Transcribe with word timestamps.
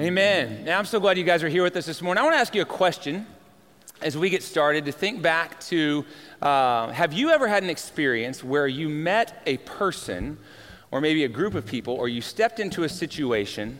Amen. 0.00 0.64
Now, 0.64 0.78
I'm 0.78 0.86
so 0.86 0.98
glad 0.98 1.18
you 1.18 1.24
guys 1.24 1.42
are 1.42 1.48
here 1.50 1.62
with 1.62 1.76
us 1.76 1.84
this 1.84 2.00
morning. 2.00 2.22
I 2.22 2.24
want 2.24 2.34
to 2.34 2.38
ask 2.38 2.54
you 2.54 2.62
a 2.62 2.64
question 2.64 3.26
as 4.00 4.16
we 4.16 4.30
get 4.30 4.42
started 4.42 4.86
to 4.86 4.92
think 4.92 5.20
back 5.20 5.60
to 5.64 6.06
uh, 6.40 6.88
have 6.88 7.12
you 7.12 7.28
ever 7.28 7.46
had 7.46 7.62
an 7.62 7.68
experience 7.68 8.42
where 8.42 8.66
you 8.66 8.88
met 8.88 9.42
a 9.44 9.58
person 9.58 10.38
or 10.90 11.02
maybe 11.02 11.24
a 11.24 11.28
group 11.28 11.54
of 11.54 11.66
people 11.66 11.92
or 11.92 12.08
you 12.08 12.22
stepped 12.22 12.60
into 12.60 12.84
a 12.84 12.88
situation 12.88 13.78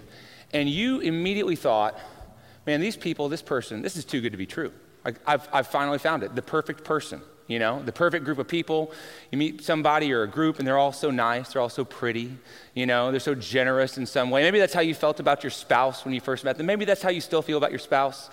and 0.53 0.69
you 0.69 1.01
immediately 1.01 1.57
thought, 1.57 1.99
man, 2.67 2.83
these 2.83 2.99
people, 2.99 3.31
this 3.31 3.41
person, 3.41 3.81
this 3.81 3.97
is 3.97 4.05
too 4.05 4.21
good 4.21 4.33
to 4.33 4.37
be 4.37 4.45
true. 4.45 4.75
I, 5.07 5.15
I've, 5.27 5.49
I've 5.51 5.69
finally 5.69 5.99
found 5.99 6.23
it, 6.23 6.35
the 6.35 6.43
perfect 6.43 6.85
person 6.85 7.23
you 7.51 7.59
know, 7.59 7.83
the 7.83 7.91
perfect 7.91 8.25
group 8.25 8.39
of 8.39 8.47
people. 8.47 8.93
You 9.33 9.39
meet 9.39 9.65
somebody 9.65 10.13
or 10.13 10.23
a 10.23 10.29
group 10.29 10.61
and 10.61 10.67
they're 10.67 10.79
all 10.79 10.93
so 10.93 11.11
nice, 11.11 11.53
they're 11.53 11.61
all 11.61 11.69
so 11.69 11.85
pretty, 11.85 12.39
you 12.75 12.87
know, 12.87 13.11
they're 13.11 13.19
so 13.19 13.35
generous 13.35 13.99
in 13.99 14.07
some 14.07 14.31
way. 14.31 14.43
Maybe 14.43 14.61
that's 14.61 14.73
how 14.73 14.83
you 14.83 14.95
felt 14.95 15.19
about 15.19 15.43
your 15.43 15.51
spouse 15.51 16.05
when 16.05 16.15
you 16.15 16.21
first 16.21 16.45
met 16.45 16.57
them. 16.57 16.67
Maybe 16.67 16.85
that's 16.85 17.03
how 17.03 17.11
you 17.11 17.21
still 17.21 17.43
feel 17.43 17.59
about 17.59 17.73
your 17.73 17.81
spouse. 17.81 18.31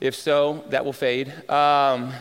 If 0.00 0.16
so, 0.16 0.64
that 0.70 0.84
will 0.84 0.92
fade. 0.92 1.28
Um, 1.48 2.12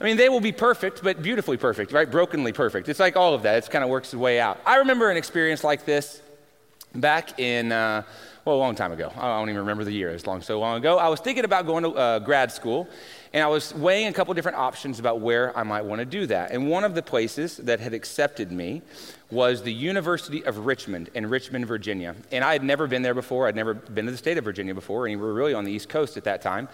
I 0.00 0.04
mean, 0.04 0.16
they 0.16 0.28
will 0.28 0.40
be 0.40 0.50
perfect, 0.50 1.00
but 1.02 1.22
beautifully 1.22 1.56
perfect, 1.56 1.92
right? 1.92 2.10
Brokenly 2.10 2.52
perfect. 2.52 2.88
It's 2.88 3.00
like 3.00 3.14
all 3.14 3.34
of 3.34 3.42
that. 3.44 3.64
It 3.64 3.70
kind 3.70 3.84
of 3.84 3.90
works 3.90 4.08
its 4.08 4.16
way 4.16 4.40
out. 4.40 4.60
I 4.66 4.78
remember 4.78 5.10
an 5.10 5.16
experience 5.16 5.62
like 5.62 5.84
this 5.84 6.20
back 6.92 7.38
in, 7.38 7.70
uh, 7.70 8.02
well, 8.44 8.56
a 8.56 8.58
long 8.58 8.74
time 8.74 8.92
ago. 8.92 9.12
I 9.16 9.38
don't 9.38 9.48
even 9.48 9.60
remember 9.60 9.84
the 9.84 9.92
year. 9.92 10.08
It's 10.10 10.26
long, 10.26 10.42
so 10.42 10.58
long 10.58 10.78
ago. 10.78 10.98
I 10.98 11.08
was 11.08 11.20
thinking 11.20 11.44
about 11.44 11.66
going 11.66 11.84
to 11.84 11.90
uh, 11.90 12.18
grad 12.18 12.50
school, 12.50 12.88
and 13.32 13.42
I 13.42 13.46
was 13.46 13.74
weighing 13.74 14.08
a 14.08 14.12
couple 14.12 14.32
different 14.34 14.56
options 14.56 14.98
about 14.98 15.20
where 15.20 15.56
I 15.56 15.62
might 15.62 15.84
want 15.84 16.00
to 16.00 16.04
do 16.04 16.26
that. 16.26 16.50
And 16.50 16.68
one 16.68 16.84
of 16.84 16.94
the 16.94 17.02
places 17.02 17.58
that 17.58 17.80
had 17.80 17.92
accepted 17.92 18.50
me 18.50 18.82
was 19.30 19.62
the 19.62 19.72
University 19.72 20.44
of 20.44 20.64
Richmond 20.64 21.10
in 21.14 21.28
Richmond, 21.28 21.66
Virginia. 21.66 22.14
And 22.32 22.42
I 22.42 22.52
had 22.52 22.64
never 22.64 22.86
been 22.86 23.02
there 23.02 23.14
before. 23.14 23.46
I'd 23.46 23.56
never 23.56 23.74
been 23.74 24.06
to 24.06 24.12
the 24.12 24.16
state 24.16 24.38
of 24.38 24.44
Virginia 24.44 24.74
before, 24.74 25.06
and 25.06 25.20
we 25.20 25.26
were 25.26 25.34
really 25.34 25.52
on 25.52 25.64
the 25.64 25.72
East 25.72 25.88
Coast 25.88 26.16
at 26.16 26.24
that 26.24 26.40
time. 26.40 26.68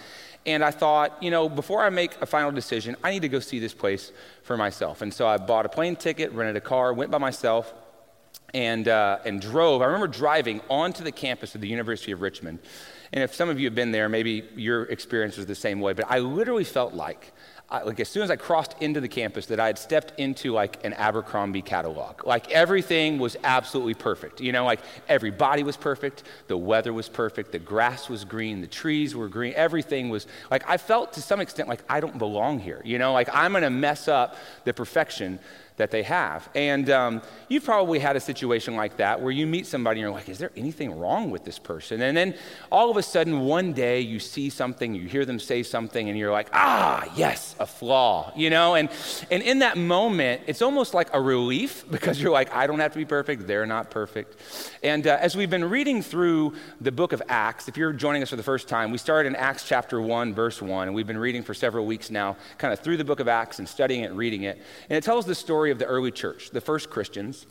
And 0.46 0.62
I 0.62 0.70
thought, 0.70 1.20
you 1.22 1.30
know, 1.30 1.48
before 1.48 1.82
I 1.82 1.90
make 1.90 2.20
a 2.20 2.26
final 2.26 2.52
decision, 2.52 2.96
I 3.02 3.10
need 3.10 3.22
to 3.22 3.28
go 3.28 3.40
see 3.40 3.58
this 3.58 3.74
place 3.74 4.12
for 4.42 4.56
myself. 4.56 5.02
And 5.02 5.12
so 5.12 5.26
I 5.26 5.38
bought 5.38 5.66
a 5.66 5.68
plane 5.68 5.96
ticket, 5.96 6.30
rented 6.32 6.56
a 6.56 6.60
car, 6.60 6.92
went 6.92 7.10
by 7.10 7.18
myself, 7.18 7.72
and, 8.52 8.86
uh, 8.86 9.18
and 9.24 9.40
drove. 9.40 9.82
I 9.82 9.86
remember 9.86 10.06
driving 10.06 10.60
onto 10.70 11.02
the 11.02 11.12
campus 11.12 11.54
of 11.56 11.60
the 11.60 11.68
University 11.68 12.12
of 12.12 12.20
Richmond. 12.20 12.60
And 13.14 13.22
if 13.22 13.32
some 13.32 13.48
of 13.48 13.60
you 13.60 13.66
have 13.66 13.76
been 13.76 13.92
there, 13.92 14.08
maybe 14.08 14.42
your 14.56 14.82
experience 14.86 15.36
was 15.36 15.46
the 15.46 15.54
same 15.54 15.80
way. 15.80 15.92
But 15.92 16.06
I 16.10 16.18
literally 16.18 16.64
felt 16.64 16.94
like, 16.94 17.32
like 17.70 18.00
as 18.00 18.08
soon 18.08 18.24
as 18.24 18.30
I 18.30 18.34
crossed 18.34 18.74
into 18.80 19.00
the 19.00 19.06
campus, 19.06 19.46
that 19.46 19.60
I 19.60 19.68
had 19.68 19.78
stepped 19.78 20.18
into 20.18 20.52
like 20.52 20.84
an 20.84 20.94
Abercrombie 20.94 21.62
catalog. 21.62 22.26
Like 22.26 22.50
everything 22.50 23.18
was 23.18 23.36
absolutely 23.44 23.94
perfect. 23.94 24.40
You 24.40 24.50
know, 24.50 24.64
like 24.64 24.80
everybody 25.08 25.62
was 25.62 25.76
perfect, 25.76 26.24
the 26.48 26.56
weather 26.56 26.92
was 26.92 27.08
perfect, 27.08 27.52
the 27.52 27.60
grass 27.60 28.08
was 28.08 28.24
green, 28.24 28.60
the 28.60 28.66
trees 28.66 29.14
were 29.14 29.28
green, 29.28 29.52
everything 29.54 30.08
was 30.08 30.26
like 30.50 30.68
I 30.68 30.76
felt 30.76 31.12
to 31.12 31.22
some 31.22 31.40
extent 31.40 31.68
like 31.68 31.84
I 31.88 32.00
don't 32.00 32.18
belong 32.18 32.58
here. 32.58 32.82
You 32.84 32.98
know, 32.98 33.12
like 33.12 33.28
I'm 33.32 33.52
gonna 33.52 33.70
mess 33.70 34.08
up 34.08 34.36
the 34.64 34.74
perfection 34.74 35.38
that 35.76 35.90
they 35.90 36.04
have. 36.04 36.48
And 36.54 36.88
um, 36.88 37.22
you've 37.48 37.64
probably 37.64 37.98
had 37.98 38.14
a 38.14 38.20
situation 38.20 38.76
like 38.76 38.98
that 38.98 39.20
where 39.20 39.32
you 39.32 39.44
meet 39.44 39.66
somebody 39.66 40.00
and 40.00 40.06
you're 40.06 40.14
like, 40.14 40.28
is 40.28 40.38
there 40.38 40.52
anything 40.56 40.96
wrong 40.96 41.30
with 41.30 41.44
this 41.44 41.58
person? 41.58 42.00
And 42.00 42.16
then 42.16 42.34
all 42.70 42.90
of 42.90 42.96
a 42.96 43.02
sudden, 43.02 43.40
one 43.40 43.72
day 43.72 44.00
you 44.00 44.20
see 44.20 44.50
something, 44.50 44.94
you 44.94 45.08
hear 45.08 45.24
them 45.24 45.40
say 45.40 45.64
something, 45.64 46.08
and 46.08 46.16
you're 46.16 46.30
like, 46.30 46.48
ah, 46.52 47.04
yes, 47.16 47.56
a 47.58 47.66
flaw, 47.66 48.32
you 48.36 48.50
know? 48.50 48.76
And, 48.76 48.88
and 49.32 49.42
in 49.42 49.60
that 49.60 49.76
moment, 49.76 50.42
it's 50.46 50.62
almost 50.62 50.94
like 50.94 51.08
a 51.12 51.20
relief 51.20 51.84
because 51.90 52.20
you're 52.20 52.32
like, 52.32 52.54
I 52.54 52.68
don't 52.68 52.78
have 52.78 52.92
to 52.92 52.98
be 52.98 53.04
perfect, 53.04 53.48
they're 53.48 53.66
not 53.66 53.90
perfect. 53.90 54.36
And 54.84 55.06
uh, 55.06 55.18
as 55.20 55.36
we've 55.36 55.50
been 55.50 55.68
reading 55.68 56.02
through 56.02 56.54
the 56.80 56.92
book 56.92 57.12
of 57.12 57.20
Acts, 57.28 57.66
if 57.66 57.76
you're 57.76 57.92
joining 57.92 58.22
us 58.22 58.30
for 58.30 58.36
the 58.36 58.44
first 58.44 58.68
time, 58.68 58.92
we 58.92 58.98
started 58.98 59.30
in 59.30 59.36
Acts 59.36 59.66
chapter 59.66 60.00
1, 60.00 60.34
verse 60.34 60.62
1, 60.62 60.86
and 60.86 60.94
we've 60.94 61.06
been 61.06 61.18
reading 61.18 61.42
for 61.42 61.52
several 61.52 61.84
weeks 61.84 62.12
now, 62.12 62.36
kind 62.58 62.72
of 62.72 62.78
through 62.78 62.96
the 62.96 63.04
book 63.04 63.18
of 63.18 63.26
Acts 63.26 63.58
and 63.58 63.68
studying 63.68 64.04
it, 64.04 64.12
reading 64.12 64.44
it. 64.44 64.62
And 64.88 64.96
it 64.96 65.02
tells 65.02 65.26
the 65.26 65.34
story 65.34 65.63
story 65.64 65.72
of 65.72 65.78
the 65.78 65.86
early 65.86 66.10
church, 66.10 66.50
the 66.50 66.60
first 66.60 66.90
Christians. 66.90 67.46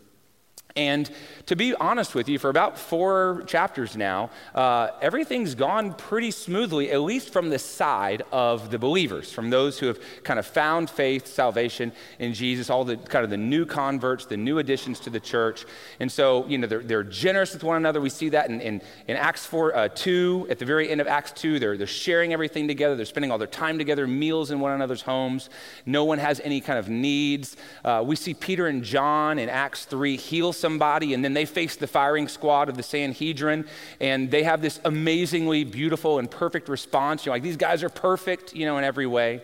And 0.76 1.08
to 1.46 1.56
be 1.56 1.76
honest 1.76 2.16
with 2.16 2.28
you, 2.28 2.40
for 2.40 2.50
about 2.50 2.80
four 2.80 3.44
chapters 3.46 3.96
now, 3.96 4.32
uh, 4.56 4.90
everything's 5.02 5.54
gone 5.54 5.94
pretty 5.94 6.32
smoothly, 6.32 6.92
at 6.92 7.02
least 7.02 7.30
from 7.30 7.52
the 7.52 7.60
side 7.60 8.24
of 8.32 8.72
the 8.72 8.80
believers, 8.80 9.32
from 9.32 9.52
those 9.52 9.78
who 9.78 9.86
have 9.86 10.00
kind 10.24 10.40
of 10.40 10.48
found 10.48 10.90
faith, 10.90 11.28
salvation 11.28 11.92
in 12.18 12.34
Jesus, 12.34 12.72
all 12.72 12.84
the 12.84 12.98
kind 12.98 13.24
of 13.24 13.30
the 13.30 13.38
new 13.38 13.68
converts, 13.68 14.26
the 14.26 14.38
new 14.38 14.58
additions 14.58 15.00
to 15.02 15.12
the 15.12 15.20
church. 15.20 15.66
And 16.00 16.12
so, 16.12 16.48
you 16.48 16.58
know, 16.58 16.66
they're, 16.66 16.82
they're 16.82 17.04
generous 17.04 17.54
with 17.54 17.64
one 17.64 17.78
another. 17.78 18.02
We 18.02 18.10
see 18.10 18.30
that 18.30 18.50
in, 18.50 18.60
in, 18.60 18.82
in 19.08 19.16
Acts 19.16 19.46
4, 19.46 19.76
uh, 19.76 19.88
2, 19.90 20.48
at 20.50 20.58
the 20.58 20.66
very 20.66 20.90
end 20.90 21.02
of 21.02 21.08
Acts 21.08 21.34
2, 21.34 21.60
they're, 21.60 21.78
they're 21.78 21.86
sharing 21.86 22.34
everything 22.34 22.68
together. 22.68 22.96
They're 22.96 23.06
spending 23.06 23.32
all 23.32 23.38
their 23.38 23.46
time 23.46 23.78
together, 23.78 24.08
meals 24.08 24.50
in 24.50 24.60
one 24.60 24.72
another's 24.72 25.04
homes. 25.04 25.52
No 25.86 26.04
one 26.04 26.18
has 26.18 26.40
any 26.40 26.62
kind 26.62 26.80
of 26.80 26.90
needs. 26.90 27.58
Uh, 27.86 28.04
we 28.04 28.16
see 28.16 28.34
Peter 28.34 28.66
and 28.66 28.84
John 28.84 29.38
in 29.38 29.50
Acts 29.50 29.86
3 29.86 30.18
heal 30.18 30.52
somebody, 30.64 31.14
and 31.14 31.24
then 31.26 31.34
they 31.34 31.46
face 31.46 31.76
the 31.76 31.88
firing 31.88 32.30
squad 32.30 32.70
of 32.70 32.78
the 32.78 32.84
Sanhedrin, 32.84 33.66
and 34.00 34.32
they 34.32 34.44
have 34.44 34.62
this 34.62 34.80
amazingly 34.86 35.66
beautiful 35.66 36.20
and 36.20 36.32
perfect 36.32 36.70
response. 36.70 37.26
You're 37.26 37.36
like, 37.36 37.44
these 37.44 37.58
guys 37.58 37.84
are 37.84 37.90
perfect, 37.90 38.56
you 38.56 38.66
know, 38.66 38.78
in 38.78 38.86
every 38.86 39.06
way. 39.06 39.42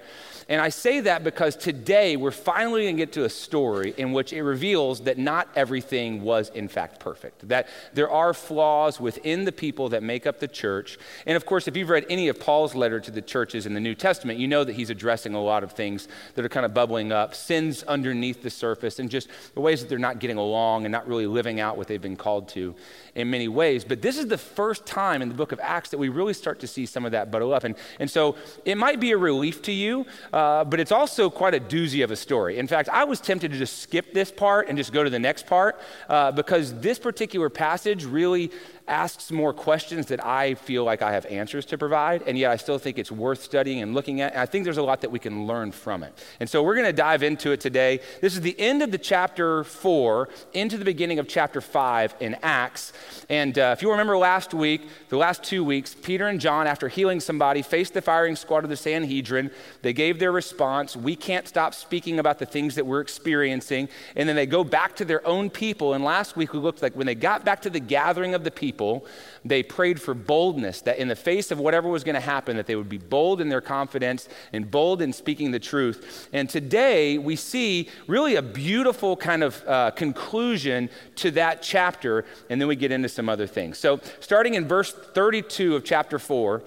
And 0.50 0.60
I 0.60 0.70
say 0.70 1.02
that 1.02 1.24
because 1.24 1.56
today 1.56 2.18
we're 2.18 2.32
finally 2.32 2.86
going 2.86 2.98
to 2.98 3.02
get 3.02 3.14
to 3.14 3.26
a 3.26 3.30
story 3.30 3.94
in 3.98 4.14
which 4.14 4.34
it 4.34 4.42
reveals 4.42 5.02
that 5.02 5.20
not 5.20 5.48
everything 5.56 6.24
was 6.24 6.50
in 6.50 6.68
fact 6.68 7.00
perfect, 7.00 7.48
that 7.50 7.68
there 7.94 8.10
are 8.10 8.34
flaws 8.34 9.00
within 9.00 9.46
the 9.46 9.52
people 9.52 9.90
that 9.90 10.02
make 10.02 10.26
up 10.26 10.40
the 10.40 10.48
church. 10.48 10.98
And 11.28 11.38
of 11.38 11.46
course, 11.46 11.68
if 11.68 11.78
you've 11.78 11.90
read 11.90 12.08
any 12.10 12.30
of 12.30 12.40
Paul's 12.40 12.74
letter 12.74 13.00
to 13.00 13.12
the 13.12 13.22
churches 13.22 13.68
in 13.68 13.76
the 13.76 13.80
New 13.80 13.94
Testament, 13.94 14.40
you 14.40 14.48
know 14.48 14.64
that 14.64 14.74
he's 14.74 14.90
addressing 14.90 15.36
a 15.36 15.42
lot 15.42 15.64
of 15.64 15.74
things 15.74 16.08
that 16.34 16.44
are 16.44 16.50
kind 16.50 16.66
of 16.66 16.74
bubbling 16.74 17.12
up, 17.12 17.36
sins 17.36 17.84
underneath 17.84 18.42
the 18.42 18.50
surface, 18.50 18.98
and 18.98 19.12
just 19.12 19.30
the 19.54 19.62
ways 19.62 19.82
that 19.82 19.88
they're 19.88 20.00
not 20.00 20.18
getting 20.18 20.38
along 20.38 20.84
and 20.84 20.92
not 20.92 21.08
really 21.08 21.28
living 21.28 21.60
out 21.60 21.78
what 21.78 21.88
they've 21.88 22.02
been 22.02 22.18
called 22.18 22.50
to 22.50 22.74
in 23.14 23.30
many 23.30 23.48
ways. 23.48 23.84
But 23.84 24.02
this 24.02 24.18
is 24.18 24.26
the 24.26 24.38
first 24.38 24.88
time 24.88 25.22
in 25.22 25.30
the 25.30 25.36
book 25.36 25.52
of 25.52 25.60
Acts 25.62 25.90
that 25.92 26.00
we 26.00 26.10
really 26.10 26.34
start 26.34 26.60
to 26.62 26.68
see 26.68 26.88
some 26.88 27.06
of 27.06 27.12
that 27.12 27.30
bubble 27.30 27.54
up. 27.54 27.66
And, 27.66 27.76
and 28.00 28.10
so 28.10 28.36
it 28.66 28.80
might 28.80 29.00
be 29.00 29.12
a 29.12 29.18
relief 29.18 29.62
to 29.64 29.72
you, 29.72 30.08
uh, 30.34 30.39
but 30.66 30.80
it's 30.80 30.92
also 30.92 31.30
quite 31.30 31.54
a 31.54 31.60
doozy 31.60 32.04
of 32.04 32.12
a 32.12 32.16
story. 32.16 32.58
In 32.58 32.68
fact, 32.68 32.90
I 32.90 33.04
was 33.04 33.20
tempted 33.20 33.52
to 33.52 33.58
just 33.58 33.80
skip 33.80 34.14
this 34.14 34.32
part 34.32 34.68
and 34.68 34.78
just 34.78 34.94
go 34.94 35.04
to 35.04 35.10
the 35.10 35.20
next 35.20 35.48
part 35.48 35.80
uh, 36.08 36.32
because 36.32 36.80
this 36.80 37.00
particular 37.00 37.50
passage 37.50 38.06
really 38.06 38.52
asks 38.90 39.32
more 39.32 39.54
questions 39.54 40.08
that 40.08 40.26
I 40.26 40.56
feel 40.56 40.84
like 40.84 41.02
I 41.02 41.14
have 41.14 41.26
answers 41.28 41.66
to 41.68 41.78
provide, 41.78 42.24
and 42.24 42.38
yet 42.38 42.52
I 42.52 42.58
still 42.58 42.78
think 42.78 42.98
it's 42.98 43.12
worth 43.12 43.42
studying 43.42 43.82
and 43.82 43.94
looking 43.94 44.22
at. 44.22 44.34
And 44.34 44.42
I 44.42 44.46
think 44.46 44.64
there's 44.64 44.78
a 44.78 44.84
lot 44.84 45.02
that 45.02 45.12
we 45.12 45.20
can 45.20 45.46
learn 45.48 45.72
from 45.72 46.04
it. 46.04 46.14
And 46.40 46.50
so 46.50 46.64
we're 46.64 46.76
going 46.76 46.88
to 46.88 46.94
dive 46.94 47.24
into 47.24 47.52
it 47.52 47.62
today. 47.62 48.00
This 48.22 48.34
is 48.34 48.42
the 48.42 48.60
end 48.60 48.82
of 48.82 48.92
the 48.92 48.98
chapter 48.98 49.64
four, 49.64 50.30
into 50.54 50.78
the 50.78 50.86
beginning 50.86 51.20
of 51.20 51.28
chapter 51.28 51.62
five 51.62 52.16
in 52.20 52.36
Acts. 52.44 52.94
And 53.30 53.58
uh, 53.58 53.76
if 53.78 53.82
you 53.82 53.92
remember 53.92 54.18
last 54.18 54.54
week, 54.54 54.82
the 55.10 55.18
last 55.18 55.44
two 55.44 55.64
weeks, 55.64 55.96
Peter 55.96 56.28
and 56.28 56.42
John, 56.42 56.68
after 56.68 56.88
healing 56.88 57.20
somebody, 57.20 57.62
faced 57.62 57.94
the 57.94 58.02
firing 58.02 58.36
squad 58.36 58.64
of 58.64 58.70
the 58.70 58.78
Sanhedrin. 58.78 59.52
They 59.82 59.94
gave 59.94 60.20
their 60.20 60.32
response 60.32 60.96
We 60.96 61.16
can't 61.16 61.48
stop 61.48 61.74
speaking 61.74 62.20
about 62.20 62.40
the 62.40 62.46
things 62.46 62.76
that 62.76 62.86
we're 62.86 63.02
experiencing. 63.02 63.90
And 64.16 64.28
then 64.28 64.36
they 64.36 64.46
go 64.46 64.64
back 64.64 64.96
to 64.98 65.06
their 65.06 65.26
own 65.28 65.50
people. 65.50 65.94
And 65.94 66.04
last 66.04 66.36
week, 66.36 66.54
we 66.54 66.60
looked 66.60 66.82
like 66.82 66.96
when 66.96 67.06
they 67.06 67.16
got 67.16 67.46
back 67.46 67.62
to 67.64 67.70
the 67.70 67.80
gathering 67.80 68.34
of 68.34 68.44
the 68.44 68.52
people, 68.52 68.79
people, 68.80 69.06
they 69.44 69.62
prayed 69.62 70.02
for 70.02 70.14
boldness, 70.14 70.82
that 70.82 71.00
in 71.00 71.10
the 71.10 71.16
face 71.16 71.52
of 71.52 71.60
whatever 71.60 71.90
was 71.90 72.06
going 72.06 72.16
to 72.16 72.22
happen, 72.22 72.56
that 72.56 72.66
they 72.66 72.78
would 72.78 72.88
be 72.88 72.98
bold 72.98 73.42
in 73.42 73.50
their 73.50 73.60
confidence 73.60 74.30
and 74.54 74.72
bold 74.72 75.02
in 75.02 75.12
speaking 75.12 75.52
the 75.52 75.60
truth. 75.60 76.30
And 76.32 76.50
today 76.50 77.18
we 77.18 77.36
see 77.36 77.90
really 78.08 78.36
a 78.36 78.42
beautiful 78.42 79.18
kind 79.18 79.44
of 79.44 79.62
uh, 79.68 79.92
conclusion 79.92 80.90
to 81.18 81.32
that 81.32 81.62
chapter, 81.62 82.24
and 82.50 82.62
then 82.62 82.70
we 82.70 82.78
get 82.78 82.94
into 82.94 83.10
some 83.10 83.28
other 83.28 83.48
things. 83.48 83.78
So, 83.78 84.00
starting 84.22 84.54
in 84.54 84.66
verse 84.66 84.94
32 84.94 85.76
of 85.76 85.84
chapter 85.84 86.18
4, 86.18 86.64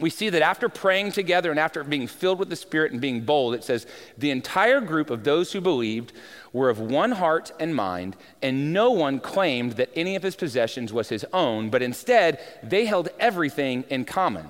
we 0.00 0.10
see 0.10 0.30
that 0.30 0.42
after 0.42 0.68
praying 0.68 1.12
together 1.12 1.50
and 1.50 1.60
after 1.60 1.84
being 1.84 2.06
filled 2.06 2.38
with 2.38 2.48
the 2.48 2.56
Spirit 2.56 2.92
and 2.92 3.00
being 3.00 3.20
bold, 3.20 3.54
it 3.54 3.62
says, 3.62 3.86
the 4.16 4.30
entire 4.30 4.80
group 4.80 5.10
of 5.10 5.22
those 5.22 5.52
who 5.52 5.60
believed 5.60 6.12
were 6.52 6.70
of 6.70 6.80
one 6.80 7.12
heart 7.12 7.52
and 7.60 7.74
mind, 7.74 8.16
and 8.40 8.72
no 8.72 8.90
one 8.90 9.20
claimed 9.20 9.72
that 9.72 9.90
any 9.94 10.16
of 10.16 10.22
his 10.22 10.36
possessions 10.36 10.92
was 10.92 11.08
his 11.08 11.24
own, 11.32 11.70
but 11.70 11.82
instead 11.82 12.40
they 12.62 12.86
held 12.86 13.10
everything 13.20 13.84
in 13.90 14.04
common. 14.04 14.46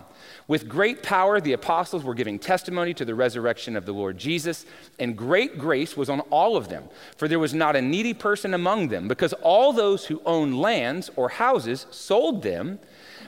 With 0.48 0.68
great 0.68 1.02
power, 1.02 1.40
the 1.40 1.52
apostles 1.52 2.04
were 2.04 2.14
giving 2.14 2.38
testimony 2.38 2.94
to 2.94 3.04
the 3.04 3.14
resurrection 3.14 3.76
of 3.76 3.86
the 3.86 3.92
Lord 3.92 4.18
Jesus, 4.18 4.66
and 4.98 5.16
great 5.16 5.58
grace 5.58 5.96
was 5.96 6.10
on 6.10 6.20
all 6.20 6.56
of 6.56 6.68
them. 6.68 6.84
For 7.16 7.28
there 7.28 7.38
was 7.38 7.54
not 7.54 7.76
a 7.76 7.82
needy 7.82 8.14
person 8.14 8.54
among 8.54 8.88
them, 8.88 9.08
because 9.08 9.32
all 9.34 9.72
those 9.72 10.06
who 10.06 10.20
owned 10.26 10.60
lands 10.60 11.10
or 11.16 11.28
houses 11.28 11.86
sold 11.90 12.42
them, 12.42 12.80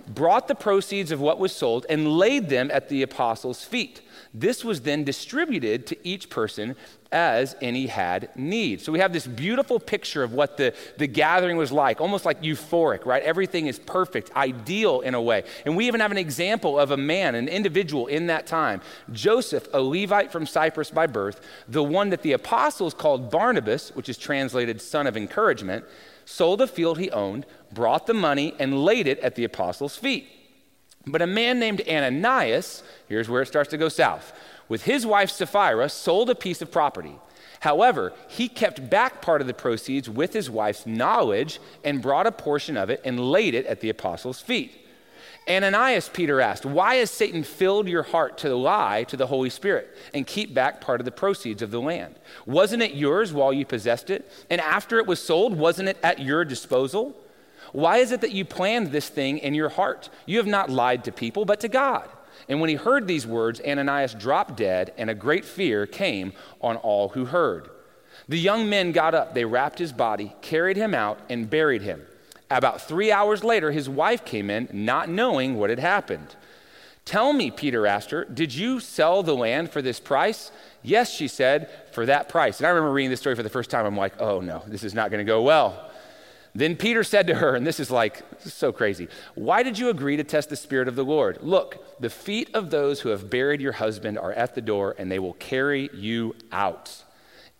brought 0.06 0.48
the 0.48 0.54
proceeds 0.54 1.10
of 1.10 1.20
what 1.20 1.38
was 1.38 1.54
sold, 1.54 1.86
and 1.88 2.18
laid 2.18 2.48
them 2.48 2.70
at 2.70 2.88
the 2.88 3.02
apostles' 3.02 3.64
feet. 3.64 4.00
This 4.34 4.64
was 4.64 4.82
then 4.82 5.04
distributed 5.04 5.86
to 5.86 6.06
each 6.06 6.28
person 6.28 6.76
as 7.12 7.54
any 7.60 7.86
had 7.86 8.28
need. 8.36 8.80
So 8.80 8.90
we 8.90 8.98
have 8.98 9.12
this 9.12 9.26
beautiful 9.26 9.78
picture 9.78 10.22
of 10.22 10.32
what 10.32 10.56
the, 10.56 10.74
the 10.98 11.06
gathering 11.06 11.56
was 11.56 11.70
like, 11.70 12.00
almost 12.00 12.24
like 12.24 12.42
euphoric, 12.42 13.06
right? 13.06 13.22
Everything 13.22 13.66
is 13.66 13.78
perfect, 13.78 14.34
ideal 14.34 15.00
in 15.00 15.14
a 15.14 15.22
way. 15.22 15.44
And 15.64 15.76
we 15.76 15.86
even 15.86 16.00
have 16.00 16.10
an 16.10 16.18
example 16.18 16.78
of 16.78 16.90
a 16.90 16.96
man, 16.96 17.34
an 17.34 17.48
individual 17.48 18.06
in 18.06 18.26
that 18.26 18.46
time, 18.46 18.80
Joseph, 19.12 19.68
a 19.72 19.80
Levite 19.80 20.32
from 20.32 20.46
Cyprus 20.46 20.90
by 20.90 21.06
birth, 21.06 21.40
the 21.68 21.84
one 21.84 22.10
that 22.10 22.22
the 22.22 22.32
apostles 22.32 22.94
called 22.94 23.30
Barnabas, 23.30 23.90
which 23.94 24.08
is 24.08 24.18
translated 24.18 24.80
son 24.80 25.06
of 25.06 25.16
encouragement, 25.16 25.84
sold 26.24 26.60
a 26.62 26.66
field 26.66 26.98
he 26.98 27.10
owned, 27.10 27.46
brought 27.72 28.06
the 28.06 28.14
money, 28.14 28.54
and 28.58 28.84
laid 28.84 29.06
it 29.06 29.18
at 29.20 29.34
the 29.34 29.44
apostles' 29.44 29.96
feet. 29.96 30.28
But 31.06 31.20
a 31.20 31.26
man 31.26 31.58
named 31.58 31.82
Ananias, 31.86 32.82
here's 33.08 33.28
where 33.28 33.42
it 33.42 33.46
starts 33.46 33.70
to 33.70 33.76
go 33.76 33.88
south, 33.88 34.32
with 34.68 34.84
his 34.84 35.06
wife 35.06 35.30
Sapphira, 35.30 35.88
sold 35.88 36.30
a 36.30 36.34
piece 36.34 36.62
of 36.62 36.70
property. 36.70 37.16
However, 37.60 38.12
he 38.28 38.48
kept 38.48 38.90
back 38.90 39.22
part 39.22 39.40
of 39.40 39.46
the 39.46 39.54
proceeds 39.54 40.08
with 40.08 40.32
his 40.34 40.50
wife's 40.50 40.86
knowledge 40.86 41.60
and 41.82 42.02
brought 42.02 42.26
a 42.26 42.32
portion 42.32 42.76
of 42.76 42.90
it 42.90 43.00
and 43.04 43.18
laid 43.18 43.54
it 43.54 43.66
at 43.66 43.80
the 43.80 43.88
apostles' 43.88 44.40
feet. 44.40 44.84
Ananias, 45.48 46.08
Peter 46.08 46.40
asked, 46.40 46.64
Why 46.64 46.96
has 46.96 47.10
Satan 47.10 47.42
filled 47.42 47.88
your 47.88 48.02
heart 48.02 48.38
to 48.38 48.54
lie 48.54 49.04
to 49.04 49.16
the 49.16 49.26
Holy 49.26 49.50
Spirit 49.50 49.94
and 50.14 50.26
keep 50.26 50.54
back 50.54 50.80
part 50.80 51.00
of 51.00 51.04
the 51.04 51.10
proceeds 51.10 51.60
of 51.60 51.70
the 51.70 51.80
land? 51.80 52.16
Wasn't 52.46 52.82
it 52.82 52.94
yours 52.94 53.32
while 53.32 53.52
you 53.52 53.66
possessed 53.66 54.08
it? 54.08 54.30
And 54.48 54.60
after 54.60 54.98
it 54.98 55.06
was 55.06 55.22
sold, 55.22 55.56
wasn't 55.56 55.88
it 55.88 55.98
at 56.02 56.18
your 56.18 56.44
disposal? 56.44 57.14
Why 57.72 57.98
is 57.98 58.12
it 58.12 58.20
that 58.22 58.32
you 58.32 58.44
planned 58.44 58.88
this 58.88 59.08
thing 59.08 59.38
in 59.38 59.54
your 59.54 59.68
heart? 59.68 60.08
You 60.26 60.38
have 60.38 60.46
not 60.46 60.70
lied 60.70 61.04
to 61.04 61.12
people, 61.12 61.44
but 61.44 61.60
to 61.60 61.68
God. 61.68 62.08
And 62.48 62.60
when 62.60 62.70
he 62.70 62.76
heard 62.76 63.06
these 63.06 63.26
words, 63.26 63.60
Ananias 63.66 64.14
dropped 64.14 64.56
dead, 64.56 64.92
and 64.96 65.08
a 65.10 65.14
great 65.14 65.44
fear 65.44 65.86
came 65.86 66.32
on 66.60 66.76
all 66.76 67.10
who 67.10 67.26
heard. 67.26 67.70
The 68.28 68.38
young 68.38 68.68
men 68.68 68.92
got 68.92 69.14
up, 69.14 69.34
they 69.34 69.44
wrapped 69.44 69.78
his 69.78 69.92
body, 69.92 70.34
carried 70.40 70.76
him 70.76 70.94
out, 70.94 71.18
and 71.28 71.50
buried 71.50 71.82
him. 71.82 72.02
About 72.50 72.80
three 72.80 73.10
hours 73.10 73.42
later, 73.42 73.70
his 73.70 73.88
wife 73.88 74.24
came 74.24 74.50
in, 74.50 74.68
not 74.72 75.08
knowing 75.08 75.56
what 75.56 75.70
had 75.70 75.78
happened. 75.78 76.36
Tell 77.04 77.32
me, 77.32 77.50
Peter 77.50 77.86
asked 77.86 78.10
her, 78.12 78.24
did 78.24 78.54
you 78.54 78.80
sell 78.80 79.22
the 79.22 79.34
land 79.34 79.70
for 79.70 79.82
this 79.82 80.00
price? 80.00 80.50
Yes, 80.82 81.12
she 81.12 81.28
said, 81.28 81.68
for 81.92 82.06
that 82.06 82.28
price. 82.28 82.58
And 82.58 82.66
I 82.66 82.70
remember 82.70 82.92
reading 82.92 83.10
this 83.10 83.20
story 83.20 83.36
for 83.36 83.42
the 83.42 83.50
first 83.50 83.68
time. 83.70 83.84
I'm 83.84 83.96
like, 83.96 84.20
oh 84.20 84.40
no, 84.40 84.62
this 84.66 84.84
is 84.84 84.94
not 84.94 85.10
going 85.10 85.18
to 85.18 85.30
go 85.30 85.42
well. 85.42 85.90
Then 86.56 86.76
Peter 86.76 87.02
said 87.02 87.26
to 87.26 87.34
her, 87.34 87.56
and 87.56 87.66
this 87.66 87.80
is 87.80 87.90
like 87.90 88.28
this 88.30 88.46
is 88.46 88.54
so 88.54 88.72
crazy, 88.72 89.08
why 89.34 89.64
did 89.64 89.78
you 89.78 89.88
agree 89.88 90.16
to 90.16 90.24
test 90.24 90.50
the 90.50 90.56
Spirit 90.56 90.86
of 90.86 90.94
the 90.94 91.04
Lord? 91.04 91.38
Look, 91.42 92.00
the 92.00 92.10
feet 92.10 92.48
of 92.54 92.70
those 92.70 93.00
who 93.00 93.08
have 93.08 93.28
buried 93.28 93.60
your 93.60 93.72
husband 93.72 94.18
are 94.18 94.32
at 94.32 94.54
the 94.54 94.60
door, 94.60 94.94
and 94.96 95.10
they 95.10 95.18
will 95.18 95.34
carry 95.34 95.90
you 95.92 96.36
out. 96.52 97.02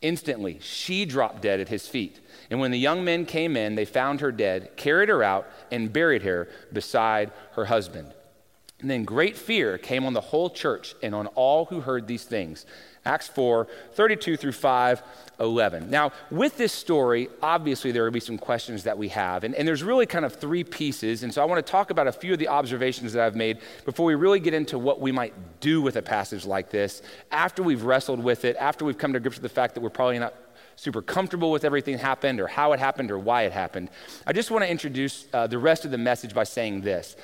Instantly, 0.01 0.59
she 0.61 1.07
dropped 1.07 1.43
dead 1.43 1.61
at 1.61 1.69
his 1.69 1.89
feet. 1.89 2.21
And 2.51 2.61
when 2.61 2.71
the 2.71 2.79
young 2.79 3.05
men 3.05 3.27
came 3.27 3.57
in, 3.57 3.75
they 3.75 3.87
found 3.87 4.21
her 4.21 4.31
dead, 4.31 4.77
carried 4.77 5.09
her 5.09 5.23
out, 5.23 5.49
and 5.73 5.93
buried 5.93 6.23
her 6.23 6.49
beside 6.73 7.33
her 7.53 7.65
husband. 7.65 8.13
And 8.81 8.91
then 8.91 9.05
great 9.05 9.37
fear 9.37 9.79
came 9.79 10.05
on 10.05 10.13
the 10.13 10.21
whole 10.21 10.51
church 10.51 10.95
and 11.03 11.15
on 11.15 11.27
all 11.29 11.65
who 11.65 11.81
heard 11.81 12.07
these 12.07 12.25
things. 12.25 12.67
Acts 13.05 13.29
4 13.29 13.67
32 13.93 14.37
through 14.37 14.53
5 14.53 15.03
11. 15.41 15.91
Now, 15.91 16.13
with 16.31 16.57
this 16.57 16.73
story, 16.73 17.29
obviously 17.43 17.93
there 17.93 18.05
will 18.05 18.11
be 18.11 18.21
some 18.21 18.39
questions 18.39 18.85
that 18.85 18.97
we 18.97 19.09
have. 19.09 19.45
And, 19.45 19.55
and 19.55 19.67
there's 19.67 19.83
really 19.83 20.07
kind 20.07 20.25
of 20.25 20.35
three 20.35 20.63
pieces. 20.63 21.23
And 21.23 21.35
so 21.35 21.43
I 21.43 21.45
want 21.45 21.65
to 21.65 21.71
talk 21.71 21.91
about 21.91 22.07
a 22.07 22.13
few 22.13 22.33
of 22.33 22.39
the 22.39 22.49
observations 22.49 23.13
that 23.15 23.25
I've 23.25 23.35
made 23.35 23.59
before 23.85 24.07
we 24.07 24.15
really 24.15 24.41
get 24.41 24.55
into 24.55 24.79
what 24.79 25.01
we 25.01 25.13
might 25.13 25.35
do 25.61 25.83
with 25.83 25.97
a 25.97 26.03
passage 26.03 26.47
like 26.47 26.71
this 26.71 27.03
after 27.33 27.63
we've 27.63 27.83
wrestled 27.83 28.23
with 28.23 28.45
it, 28.45 28.57
after 28.57 28.85
we've 28.85 28.99
come 28.99 29.13
to 29.13 29.21
grips 29.21 29.37
with 29.37 29.43
the 29.43 29.49
fact 29.49 29.75
that 29.75 29.81
we're 29.81 29.91
probably 29.91 30.19
not 30.19 30.35
super 30.77 31.03
comfortable 31.03 31.51
with 31.51 31.65
everything 31.65 31.97
that 31.97 32.03
happened 32.03 32.41
or 32.41 32.47
how 32.47 32.73
it 32.73 32.81
happened 32.81 33.11
or 33.11 33.19
why 33.19 33.43
it 33.43 33.53
happened. 33.53 33.91
I 34.27 34.33
just 34.33 34.51
want 34.51 34.65
to 34.65 34.71
introduce 34.71 35.27
uh, 35.33 35.47
the 35.47 35.59
rest 35.59 35.85
of 35.85 35.91
the 35.91 35.99
message 35.99 36.35
by 36.35 36.45
saying 36.45 36.81
this. 36.81 37.17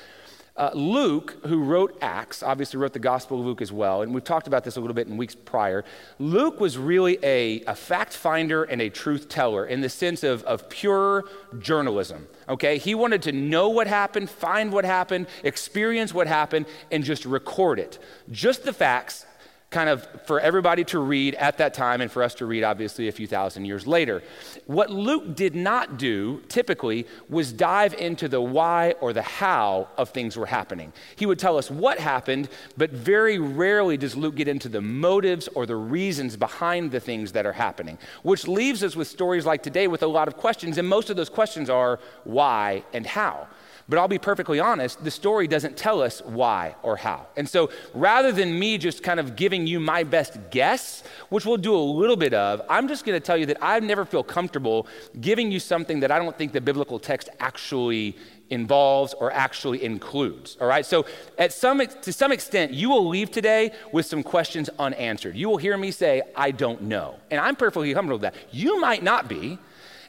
Uh, 0.56 0.70
Luke, 0.75 1.37
who 1.47 1.62
wrote 1.62 1.97
Acts, 2.02 2.43
obviously 2.43 2.79
wrote 2.79 2.93
the 2.93 2.99
Gospel 2.99 3.41
of 3.41 3.47
Luke 3.47 3.62
as 3.62 3.73
well, 3.73 4.02
and 4.02 4.12
we've 4.12 4.25
talked 4.25 4.47
about 4.47 4.64
this 4.64 4.76
a 4.76 4.81
little 4.81 4.94
bit 4.94 5.06
in 5.06 5.17
weeks 5.17 5.35
prior. 5.35 5.85
Luke 6.19 6.61
was 6.61 6.76
really 6.76 7.19
a, 7.23 7.62
a 7.62 7.75
fact 7.75 8.12
finder 8.12 8.64
and 8.64 8.82
a 8.82 8.91
truth 8.91 9.29
teller 9.29 9.64
in 9.64 9.81
the 9.81 9.88
sense 9.88 10.23
of, 10.23 10.43
of 10.44 10.69
pure 10.69 11.25
journalism. 11.58 12.26
Okay? 12.49 12.79
He 12.79 12.94
wanted 12.94 13.23
to 13.23 13.32
know 13.32 13.69
what 13.69 13.87
happened, 13.87 14.29
find 14.29 14.73
what 14.73 14.85
happened, 14.85 15.29
experience 15.44 16.12
what 16.12 16.26
happened, 16.26 16.67
and 16.91 17.05
just 17.05 17.25
record 17.25 17.79
it. 17.79 17.99
Just 18.31 18.64
the 18.64 18.73
facts, 18.73 19.25
kind 19.70 19.88
of 19.88 20.06
for 20.26 20.40
everybody 20.40 20.82
to 20.82 20.99
read 20.99 21.37
at 21.37 21.58
that 21.58 21.72
time 21.72 22.00
and 22.00 22.11
for 22.11 22.25
us 22.25 22.34
to 22.34 22.44
read, 22.44 22.64
obviously, 22.64 23.06
a 23.06 23.12
few 23.12 23.28
thousand 23.28 23.64
years 23.64 23.87
later. 23.87 24.20
What 24.67 24.90
Luke 24.90 25.37
did 25.37 25.55
not 25.55 25.96
do, 25.96 26.43
typically, 26.49 27.06
was 27.28 27.52
dive 27.52 27.94
into 27.94 28.26
the 28.26 28.40
why 28.40 28.94
or 29.00 29.12
the 29.12 29.22
how 29.22 29.87
of 29.96 30.08
things 30.08 30.37
were 30.37 30.46
happening. 30.46 30.93
He 31.14 31.25
would 31.25 31.38
tell 31.38 31.56
us 31.56 31.70
what 31.70 32.00
happened, 32.00 32.49
but 32.76 32.90
very 32.90 33.38
rarely 33.38 33.96
does 33.96 34.17
Luke 34.17 34.34
get 34.34 34.49
into 34.49 34.69
the 34.69 34.81
motives 34.81 35.49
or 35.55 35.67
the 35.67 35.76
reasons 35.76 36.37
behind 36.37 36.90
the 36.90 37.00
things 37.00 37.31
that 37.32 37.46
are 37.46 37.52
happening, 37.52 37.96
which 38.25 38.49
leaves 38.49 38.82
us 38.82 38.96
with 38.96 39.06
stories 39.06 39.46
like 39.46 39.62
today 39.62 39.87
with 39.87 40.02
a 40.02 40.08
lot 40.08 40.26
of 40.26 40.37
questions, 40.37 40.78
and 40.78 40.88
most 40.88 41.11
of 41.11 41.16
those 41.16 41.31
questions 41.31 41.70
are 41.70 42.00
why 42.25 42.82
and 42.93 43.06
how. 43.06 43.46
But 43.90 43.98
I'll 43.98 44.06
be 44.06 44.19
perfectly 44.19 44.60
honest, 44.60 45.02
the 45.02 45.10
story 45.10 45.48
doesn't 45.48 45.76
tell 45.76 46.00
us 46.00 46.22
why 46.25 46.76
or 46.84 46.96
how. 46.96 47.26
And 47.37 47.48
so 47.48 47.70
rather 47.92 48.31
than 48.31 48.56
me 48.56 48.78
just 48.78 49.02
kind 49.02 49.19
of 49.19 49.34
giving 49.34 49.66
you 49.66 49.81
my 49.81 50.04
best 50.04 50.38
guess, 50.52 51.02
which 51.28 51.44
we'll 51.44 51.56
do 51.56 51.75
a 51.75 51.76
little 51.76 52.14
bit 52.16 52.32
of, 52.32 52.62
I'm 52.70 52.87
just 52.87 53.04
going 53.04 53.20
to 53.20 53.25
tell 53.25 53.37
you 53.37 53.46
that 53.46 53.58
I 53.60 53.81
never 53.81 54.04
feel 54.04 54.22
comfortable 54.22 54.87
giving 55.20 55.50
you 55.50 55.58
something 55.58 55.98
that 56.00 56.12
I 56.12 56.20
don't 56.20 56.38
think 56.38 56.52
the 56.52 56.60
biblical 56.60 57.00
text 57.00 57.31
actually 57.40 58.16
involves 58.48 59.12
or 59.14 59.32
actually 59.32 59.82
includes. 59.82 60.56
All 60.60 60.69
right? 60.69 60.87
So 60.87 61.04
at 61.37 61.52
some 61.52 61.81
to 61.81 62.12
some 62.12 62.31
extent 62.31 62.72
you 62.72 62.90
will 62.90 63.08
leave 63.08 63.32
today 63.32 63.72
with 63.92 64.06
some 64.06 64.22
questions 64.22 64.70
unanswered. 64.78 65.37
You 65.37 65.48
will 65.48 65.56
hear 65.56 65.76
me 65.76 65.90
say 65.90 66.22
I 66.37 66.52
don't 66.52 66.82
know. 66.82 67.19
And 67.32 67.40
I'm 67.40 67.56
perfectly 67.56 67.92
comfortable 67.92 68.20
with 68.20 68.32
that. 68.32 68.34
You 68.52 68.81
might 68.81 69.02
not 69.02 69.28
be. 69.28 69.58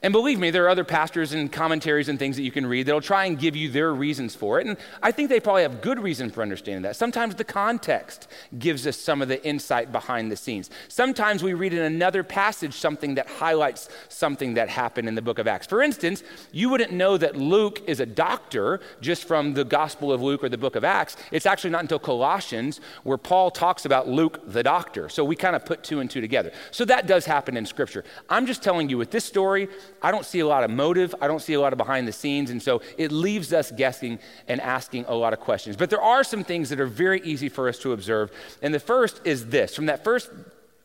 And 0.03 0.13
believe 0.13 0.39
me, 0.39 0.49
there 0.49 0.65
are 0.65 0.69
other 0.69 0.83
pastors 0.83 1.31
and 1.31 1.51
commentaries 1.51 2.09
and 2.09 2.17
things 2.17 2.35
that 2.35 2.41
you 2.41 2.49
can 2.49 2.65
read 2.65 2.87
that'll 2.87 3.01
try 3.01 3.25
and 3.25 3.37
give 3.37 3.55
you 3.55 3.69
their 3.69 3.93
reasons 3.93 4.33
for 4.33 4.59
it. 4.59 4.65
And 4.65 4.75
I 5.03 5.11
think 5.11 5.29
they 5.29 5.39
probably 5.39 5.61
have 5.61 5.79
good 5.79 5.99
reason 5.99 6.31
for 6.31 6.41
understanding 6.41 6.81
that. 6.83 6.95
Sometimes 6.95 7.35
the 7.35 7.43
context 7.43 8.27
gives 8.57 8.87
us 8.87 8.97
some 8.97 9.21
of 9.21 9.27
the 9.27 9.43
insight 9.45 9.91
behind 9.91 10.31
the 10.31 10.35
scenes. 10.35 10.71
Sometimes 10.87 11.43
we 11.43 11.53
read 11.53 11.73
in 11.73 11.83
another 11.83 12.23
passage 12.23 12.73
something 12.73 13.13
that 13.13 13.27
highlights 13.27 13.89
something 14.09 14.55
that 14.55 14.69
happened 14.69 15.07
in 15.07 15.13
the 15.13 15.21
book 15.21 15.37
of 15.37 15.47
Acts. 15.47 15.67
For 15.67 15.83
instance, 15.83 16.23
you 16.51 16.69
wouldn't 16.69 16.91
know 16.91 17.15
that 17.17 17.35
Luke 17.35 17.83
is 17.85 17.99
a 17.99 18.05
doctor 18.07 18.79
just 19.01 19.25
from 19.25 19.53
the 19.53 19.63
Gospel 19.63 20.11
of 20.11 20.19
Luke 20.19 20.43
or 20.43 20.49
the 20.49 20.57
book 20.57 20.75
of 20.75 20.83
Acts. 20.83 21.15
It's 21.31 21.45
actually 21.45 21.69
not 21.69 21.81
until 21.81 21.99
Colossians 21.99 22.81
where 23.03 23.19
Paul 23.19 23.51
talks 23.51 23.85
about 23.85 24.07
Luke 24.07 24.41
the 24.47 24.63
doctor. 24.63 25.09
So 25.09 25.23
we 25.23 25.35
kind 25.35 25.55
of 25.55 25.63
put 25.63 25.83
two 25.83 25.99
and 25.99 26.09
two 26.09 26.21
together. 26.21 26.51
So 26.71 26.85
that 26.85 27.05
does 27.05 27.25
happen 27.25 27.55
in 27.55 27.67
Scripture. 27.67 28.03
I'm 28.31 28.47
just 28.47 28.63
telling 28.63 28.89
you 28.89 28.97
with 28.97 29.11
this 29.11 29.25
story, 29.25 29.69
I 30.01 30.11
don't 30.11 30.25
see 30.25 30.39
a 30.39 30.47
lot 30.47 30.63
of 30.63 30.71
motive. 30.71 31.13
I 31.21 31.27
don't 31.27 31.41
see 31.41 31.53
a 31.53 31.61
lot 31.61 31.73
of 31.73 31.77
behind 31.77 32.07
the 32.07 32.11
scenes. 32.11 32.49
And 32.49 32.61
so 32.61 32.81
it 32.97 33.11
leaves 33.11 33.53
us 33.53 33.71
guessing 33.71 34.19
and 34.47 34.59
asking 34.61 35.05
a 35.07 35.15
lot 35.15 35.33
of 35.33 35.39
questions. 35.39 35.75
But 35.75 35.89
there 35.89 36.01
are 36.01 36.23
some 36.23 36.43
things 36.43 36.69
that 36.69 36.79
are 36.79 36.87
very 36.87 37.21
easy 37.21 37.49
for 37.49 37.69
us 37.69 37.77
to 37.79 37.93
observe. 37.93 38.31
And 38.61 38.73
the 38.73 38.79
first 38.79 39.21
is 39.25 39.47
this 39.47 39.75
from 39.75 39.87
that 39.87 40.03
first 40.03 40.29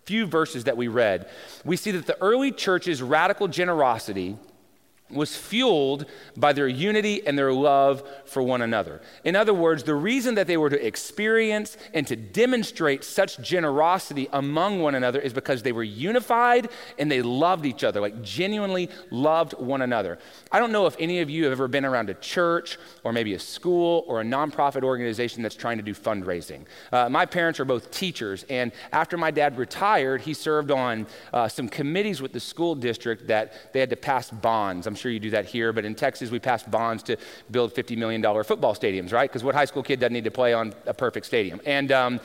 few 0.04 0.26
verses 0.26 0.64
that 0.64 0.76
we 0.76 0.88
read, 0.88 1.28
we 1.64 1.76
see 1.76 1.90
that 1.90 2.06
the 2.06 2.20
early 2.20 2.52
church's 2.52 3.02
radical 3.02 3.49
generosity 3.49 4.37
was 5.08 5.36
fueled 5.36 6.04
by 6.36 6.52
their 6.52 6.66
unity 6.66 7.25
and 7.26 7.38
their 7.38 7.52
love 7.52 8.02
for 8.25 8.42
one 8.42 8.60
another. 8.60 9.00
In 9.22 9.36
other 9.36 9.54
words, 9.54 9.84
the 9.84 9.94
reason 9.94 10.34
that 10.34 10.48
they 10.48 10.56
were 10.56 10.70
to 10.70 10.86
experience 10.86 11.76
and 11.94 12.06
to 12.08 12.16
demonstrate 12.16 13.04
such 13.04 13.40
generosity 13.40 14.28
among 14.32 14.82
one 14.82 14.96
another 14.96 15.20
is 15.20 15.32
because 15.32 15.62
they 15.62 15.70
were 15.70 15.84
unified 15.84 16.68
and 16.98 17.10
they 17.10 17.22
loved 17.22 17.66
each 17.66 17.84
other, 17.84 18.00
like 18.00 18.20
genuinely 18.22 18.90
loved 19.10 19.52
one 19.52 19.80
another. 19.82 20.18
I 20.50 20.58
don't 20.58 20.72
know 20.72 20.86
if 20.86 20.96
any 20.98 21.20
of 21.20 21.30
you 21.30 21.44
have 21.44 21.52
ever 21.52 21.68
been 21.68 21.84
around 21.84 22.10
a 22.10 22.14
church 22.14 22.76
or 23.04 23.12
maybe 23.12 23.34
a 23.34 23.38
school 23.38 24.04
or 24.08 24.20
a 24.20 24.25
nonprofit 24.25 24.82
organization 24.82 25.40
that's 25.42 25.54
trying 25.54 25.76
to 25.76 25.84
do 25.84 25.94
fundraising. 25.94 26.64
Uh, 26.90 27.08
my 27.08 27.26
parents 27.26 27.60
are 27.60 27.64
both 27.64 27.92
teachers, 27.92 28.44
and 28.50 28.72
after 28.90 29.16
my 29.16 29.30
dad 29.30 29.56
retired, 29.56 30.20
he 30.22 30.34
served 30.34 30.72
on 30.72 31.06
uh, 31.32 31.46
some 31.46 31.68
committees 31.68 32.20
with 32.20 32.32
the 32.32 32.40
school 32.40 32.75
district 32.75 33.28
that 33.28 33.72
they 33.72 33.78
had 33.78 33.90
to 33.90 33.96
pass 33.96 34.30
bonds. 34.30 34.86
I'm 34.86 34.95
sure 34.96 35.12
you 35.12 35.20
do 35.20 35.30
that 35.30 35.46
here, 35.46 35.72
but 35.72 35.84
in 35.84 35.94
Texas, 35.94 36.30
we 36.30 36.38
passed 36.38 36.70
bonds 36.70 37.02
to 37.04 37.16
build 37.50 37.74
$50 37.74 37.96
million 37.96 38.22
football 38.44 38.74
stadiums, 38.74 39.12
right? 39.12 39.28
Because 39.30 39.44
what 39.44 39.54
high 39.54 39.64
school 39.64 39.82
kid 39.82 40.00
doesn't 40.00 40.12
need 40.12 40.24
to 40.24 40.30
play 40.30 40.52
on 40.52 40.74
a 40.86 40.94
perfect 40.94 41.26
stadium? 41.26 41.60
And, 41.64 41.92
um, 41.92 42.20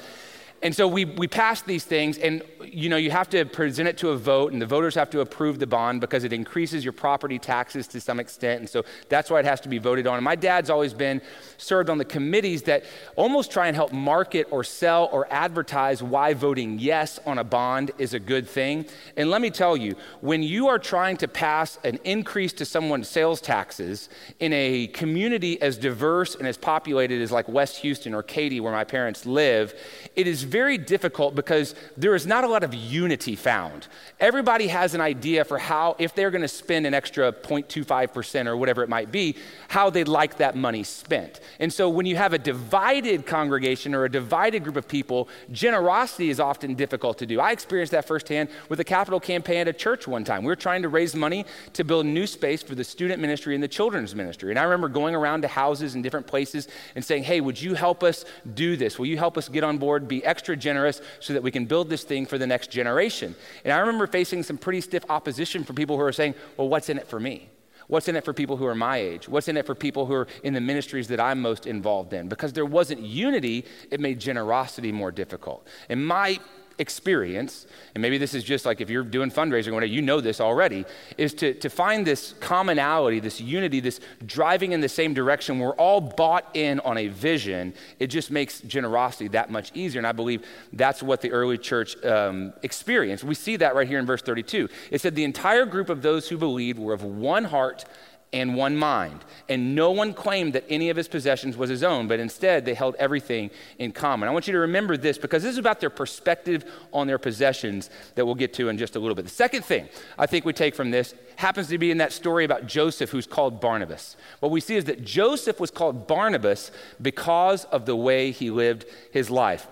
and 0.64 0.76
so 0.76 0.88
we, 0.88 1.06
we 1.06 1.28
passed 1.28 1.66
these 1.66 1.84
things, 1.84 2.20
and 2.20 2.44
you 2.64 2.88
know, 2.88 2.98
you 2.98 3.10
have 3.10 3.30
to 3.32 3.46
present 3.46 3.90
it 3.90 3.98
to 3.98 4.10
a 4.10 4.18
vote, 4.18 4.54
and 4.54 4.62
the 4.62 4.68
voters 4.68 4.94
have 4.94 5.10
to 5.10 5.22
approve 5.22 5.58
the 5.58 5.66
bond 5.66 6.02
because 6.02 6.24
it 6.24 6.32
increases 6.32 6.84
your 6.84 6.94
property 6.94 7.40
taxes 7.40 7.88
to 7.88 8.00
some 8.00 8.20
extent. 8.20 8.60
And 8.60 8.70
so 8.70 8.86
that's 9.10 9.32
why 9.32 9.40
it 9.40 9.46
has 9.46 9.60
to 9.62 9.70
be 9.70 9.80
voted 9.80 10.06
on. 10.06 10.16
And 10.16 10.24
my 10.24 10.36
dad's 10.36 10.70
always 10.70 10.94
been 10.94 11.22
served 11.58 11.90
on 11.90 11.98
the 11.98 12.06
committees 12.06 12.64
that 12.64 12.84
almost 13.16 13.52
try 13.52 13.68
and 13.68 13.76
help 13.76 13.92
market 13.92 14.48
or 14.52 14.64
sell 14.64 15.10
or 15.12 15.28
advertise 15.32 16.04
why 16.04 16.34
voting 16.34 16.78
yes 16.78 17.20
on 17.26 17.40
a 17.40 17.44
bond 17.44 17.92
is 17.98 18.14
a 18.14 18.20
good 18.20 18.48
thing. 18.48 18.86
And 19.18 19.32
let 19.32 19.42
me 19.42 19.50
tell 19.50 19.76
you, 19.76 19.96
when 20.22 20.44
you 20.44 20.68
are 20.68 20.80
trying 20.80 21.18
to 21.18 21.28
pass 21.28 21.80
an 21.84 22.00
increase 22.04 22.54
to 22.54 22.66
someone's 22.66 23.10
sales 23.10 23.42
taxes 23.42 24.10
in 24.40 24.54
a 24.54 24.88
community 24.88 25.60
as 25.62 25.78
diverse 25.78 26.36
and 26.36 26.48
as 26.48 26.58
populated 26.58 27.22
as 27.22 27.32
like 27.32 27.48
West 27.50 27.78
Houston 27.78 28.14
or 28.14 28.22
Katy, 28.22 28.60
where 28.60 28.72
my 28.72 28.84
parents 28.84 29.26
live, 29.26 29.74
it 30.16 30.28
is 30.28 30.44
very 30.52 30.78
difficult 30.78 31.34
because 31.34 31.74
there 31.96 32.14
is 32.14 32.28
not 32.28 32.44
a 32.44 32.48
lot 32.48 32.64
of 32.64 32.74
unity 32.74 33.36
found. 33.36 33.88
Everybody 34.20 34.68
has 34.68 34.94
an 34.94 35.02
idea 35.02 35.46
for 35.46 35.58
how, 35.58 35.96
if 35.98 36.14
they're 36.14 36.30
going 36.30 36.42
to 36.42 36.48
spend 36.48 36.86
an 36.86 36.94
extra 36.94 37.32
0.25% 37.32 38.48
or 38.48 38.58
whatever 38.58 38.84
it 38.84 38.90
might 38.90 39.12
be, 39.12 39.38
how 39.70 39.90
they'd 39.90 40.08
like 40.08 40.38
that 40.38 40.56
money 40.56 40.84
spent. 40.84 41.40
And 41.60 41.72
so 41.72 41.90
when 41.90 42.06
you 42.06 42.18
have 42.18 42.34
a 42.34 42.38
divided 42.38 43.26
congregation 43.26 43.96
or 43.96 44.04
a 44.06 44.12
divided 44.12 44.64
group 44.64 44.76
of 44.76 44.88
people, 44.88 45.30
generosity 45.52 46.30
is 46.30 46.40
often 46.40 46.76
difficult 46.76 47.18
to 47.20 47.26
do. 47.26 47.40
I 47.40 47.52
experienced 47.52 47.92
that 47.94 48.06
firsthand 48.06 48.50
with 48.68 48.80
a 48.82 48.84
capital 48.84 49.20
campaign 49.20 49.62
at 49.62 49.68
a 49.70 49.74
church 49.74 50.08
one 50.08 50.26
time. 50.26 50.44
We 50.44 50.48
were 50.48 50.56
trying 50.58 50.82
to 50.82 50.90
raise 50.90 51.16
money 51.16 51.46
to 51.74 51.84
build 51.86 52.06
new 52.06 52.28
space 52.28 52.62
for 52.62 52.76
the 52.76 52.84
student 52.84 53.22
ministry 53.22 53.56
and 53.56 53.64
the 53.64 53.70
children's 53.70 54.14
ministry. 54.14 54.52
And 54.52 54.60
I 54.60 54.64
remember 54.64 54.90
going 54.90 55.16
around 55.16 55.44
to 55.44 55.48
houses 55.48 55.96
in 55.96 56.02
different 56.02 56.28
places 56.28 56.68
and 56.96 57.06
saying, 57.06 57.24
hey, 57.24 57.40
would 57.40 57.60
you 57.62 57.74
help 57.74 58.04
us 58.04 58.26
do 58.54 58.76
this? 58.76 59.00
Will 59.00 59.06
you 59.06 59.18
help 59.18 59.38
us 59.38 59.48
get 59.48 59.64
on 59.64 59.78
board, 59.78 60.08
be 60.08 60.24
extra 60.26 60.41
extra 60.42 60.58
generous 60.58 61.02
so 61.20 61.34
that 61.34 61.44
we 61.44 61.52
can 61.52 61.66
build 61.66 61.88
this 61.88 62.04
thing 62.04 62.26
for 62.26 62.40
the 62.40 62.48
next 62.48 62.72
generation. 62.72 63.36
And 63.64 63.72
I 63.72 63.78
remember 63.78 64.08
facing 64.08 64.42
some 64.42 64.58
pretty 64.58 64.82
stiff 64.82 65.06
opposition 65.08 65.64
from 65.64 65.76
people 65.76 65.98
who 65.98 66.02
are 66.02 66.12
saying, 66.12 66.34
well, 66.58 66.68
what's 66.68 66.90
in 66.90 66.98
it 66.98 67.08
for 67.08 67.20
me? 67.20 67.48
What's 67.86 68.08
in 68.08 68.16
it 68.16 68.26
for 68.26 68.34
people 68.34 68.58
who 68.58 68.66
are 68.66 68.74
my 68.74 68.98
age? 68.98 69.30
What's 69.30 69.48
in 69.48 69.56
it 69.56 69.68
for 69.68 69.76
people 69.76 70.08
who 70.08 70.16
are 70.16 70.28
in 70.44 70.56
the 70.56 70.62
ministries 70.62 71.08
that 71.10 71.20
I'm 71.20 71.42
most 71.42 71.68
involved 71.68 72.14
in? 72.14 72.28
Because 72.28 72.54
there 72.54 72.66
wasn't 72.66 73.02
unity, 73.02 73.66
it 73.92 74.00
made 74.00 74.20
generosity 74.20 74.92
more 74.92 75.12
difficult. 75.12 75.68
And 75.90 76.04
my 76.04 76.40
experience, 76.78 77.68
and 77.94 78.02
maybe 78.02 78.18
this 78.18 78.34
is 78.34 78.44
just 78.44 78.66
like 78.66 78.82
if 78.82 78.90
you're 78.90 79.04
doing 79.04 79.32
fundraising 79.32 79.74
whatever, 79.74 79.86
you 79.86 80.02
know 80.02 80.22
this 80.22 80.40
already, 80.42 80.86
is 81.18 81.34
to, 81.36 81.54
to 81.56 81.70
find 81.70 82.06
this 82.06 82.34
commonality, 82.40 83.20
this 83.20 83.40
unity, 83.42 83.80
this 83.80 84.00
driving 84.26 84.72
in 84.72 84.82
the 84.82 84.90
same 84.90 85.14
direction. 85.14 85.60
We're 85.60 85.76
all 85.76 86.02
bought 86.02 86.50
in 86.54 86.80
on 86.82 86.98
a 86.98 87.08
vision. 87.08 87.74
It 88.00 88.08
just 88.08 88.32
makes 88.32 88.62
generosity 88.62 89.28
that 89.30 89.52
much 89.52 89.72
easier. 89.74 90.00
And 90.00 90.08
I 90.08 90.12
believe 90.12 90.46
that's 90.74 91.04
what 91.04 91.22
the 91.22 91.32
early 91.32 91.58
church 91.58 92.02
um, 92.04 92.54
experienced. 92.64 93.24
We 93.24 93.36
see 93.36 93.56
that 93.58 93.76
right 93.76 93.88
here 93.88 94.00
in 94.00 94.06
verse 94.06 94.22
32. 94.22 94.70
It 94.92 95.02
said, 95.02 95.16
The 95.16 95.24
entire 95.24 95.66
group 95.66 95.90
of 95.90 96.02
those 96.02 96.30
who 96.30 96.38
believed 96.38 96.80
were 96.80 96.94
of 96.94 97.04
one 97.04 97.46
heart 97.46 97.86
and 98.34 98.56
one 98.56 98.78
mind. 98.78 99.26
And 99.50 99.76
no 99.76 99.92
one 99.92 100.14
claimed 100.14 100.54
that 100.54 100.64
any 100.70 100.90
of 100.90 100.96
his 100.96 101.08
possessions 101.08 101.58
was 101.58 101.70
his 101.70 101.84
own, 101.84 102.08
but 102.08 102.20
instead 102.20 102.64
they 102.64 102.74
held 102.74 102.96
everything 102.96 103.52
in 103.78 103.92
common. 103.92 104.30
I 104.30 104.32
want 104.32 104.48
you 104.48 104.54
to 104.54 104.60
remember 104.60 104.96
this 104.96 105.18
because 105.18 105.44
this 105.44 105.52
is 105.52 105.58
about 105.58 105.82
their 105.82 105.90
perspective 105.90 106.64
on 106.94 107.08
their 107.08 107.18
possessions 107.18 107.90
that 108.16 108.26
we'll 108.26 108.36
get 108.36 108.54
to 108.54 108.70
in 108.70 108.78
just 108.78 108.96
a 108.96 109.00
little 109.00 109.16
bit. 109.16 109.26
The 109.26 109.32
second 109.32 109.66
thing 109.66 109.90
I 110.18 110.28
think 110.28 110.46
we 110.46 110.54
take 110.54 110.76
from 110.76 110.92
this 110.92 111.14
happens 111.36 111.68
to 111.68 111.78
be 111.78 111.92
in 111.92 111.98
that 111.98 112.14
story 112.14 112.46
about 112.46 112.68
Joseph, 112.68 113.10
who's 113.10 113.28
called 113.28 113.60
Barnabas. 113.60 114.16
What 114.40 114.52
we 114.52 114.62
see 114.62 114.78
is 114.78 114.86
that 114.86 115.04
Joseph 115.04 115.60
was 115.60 115.72
called 115.72 116.08
Barnabas 116.08 116.72
because 117.02 117.66
of 117.66 117.86
the 117.86 117.96
way 117.96 118.32
he 118.32 118.50
lived 118.50 118.86
his 119.12 119.30
life. 119.30 119.68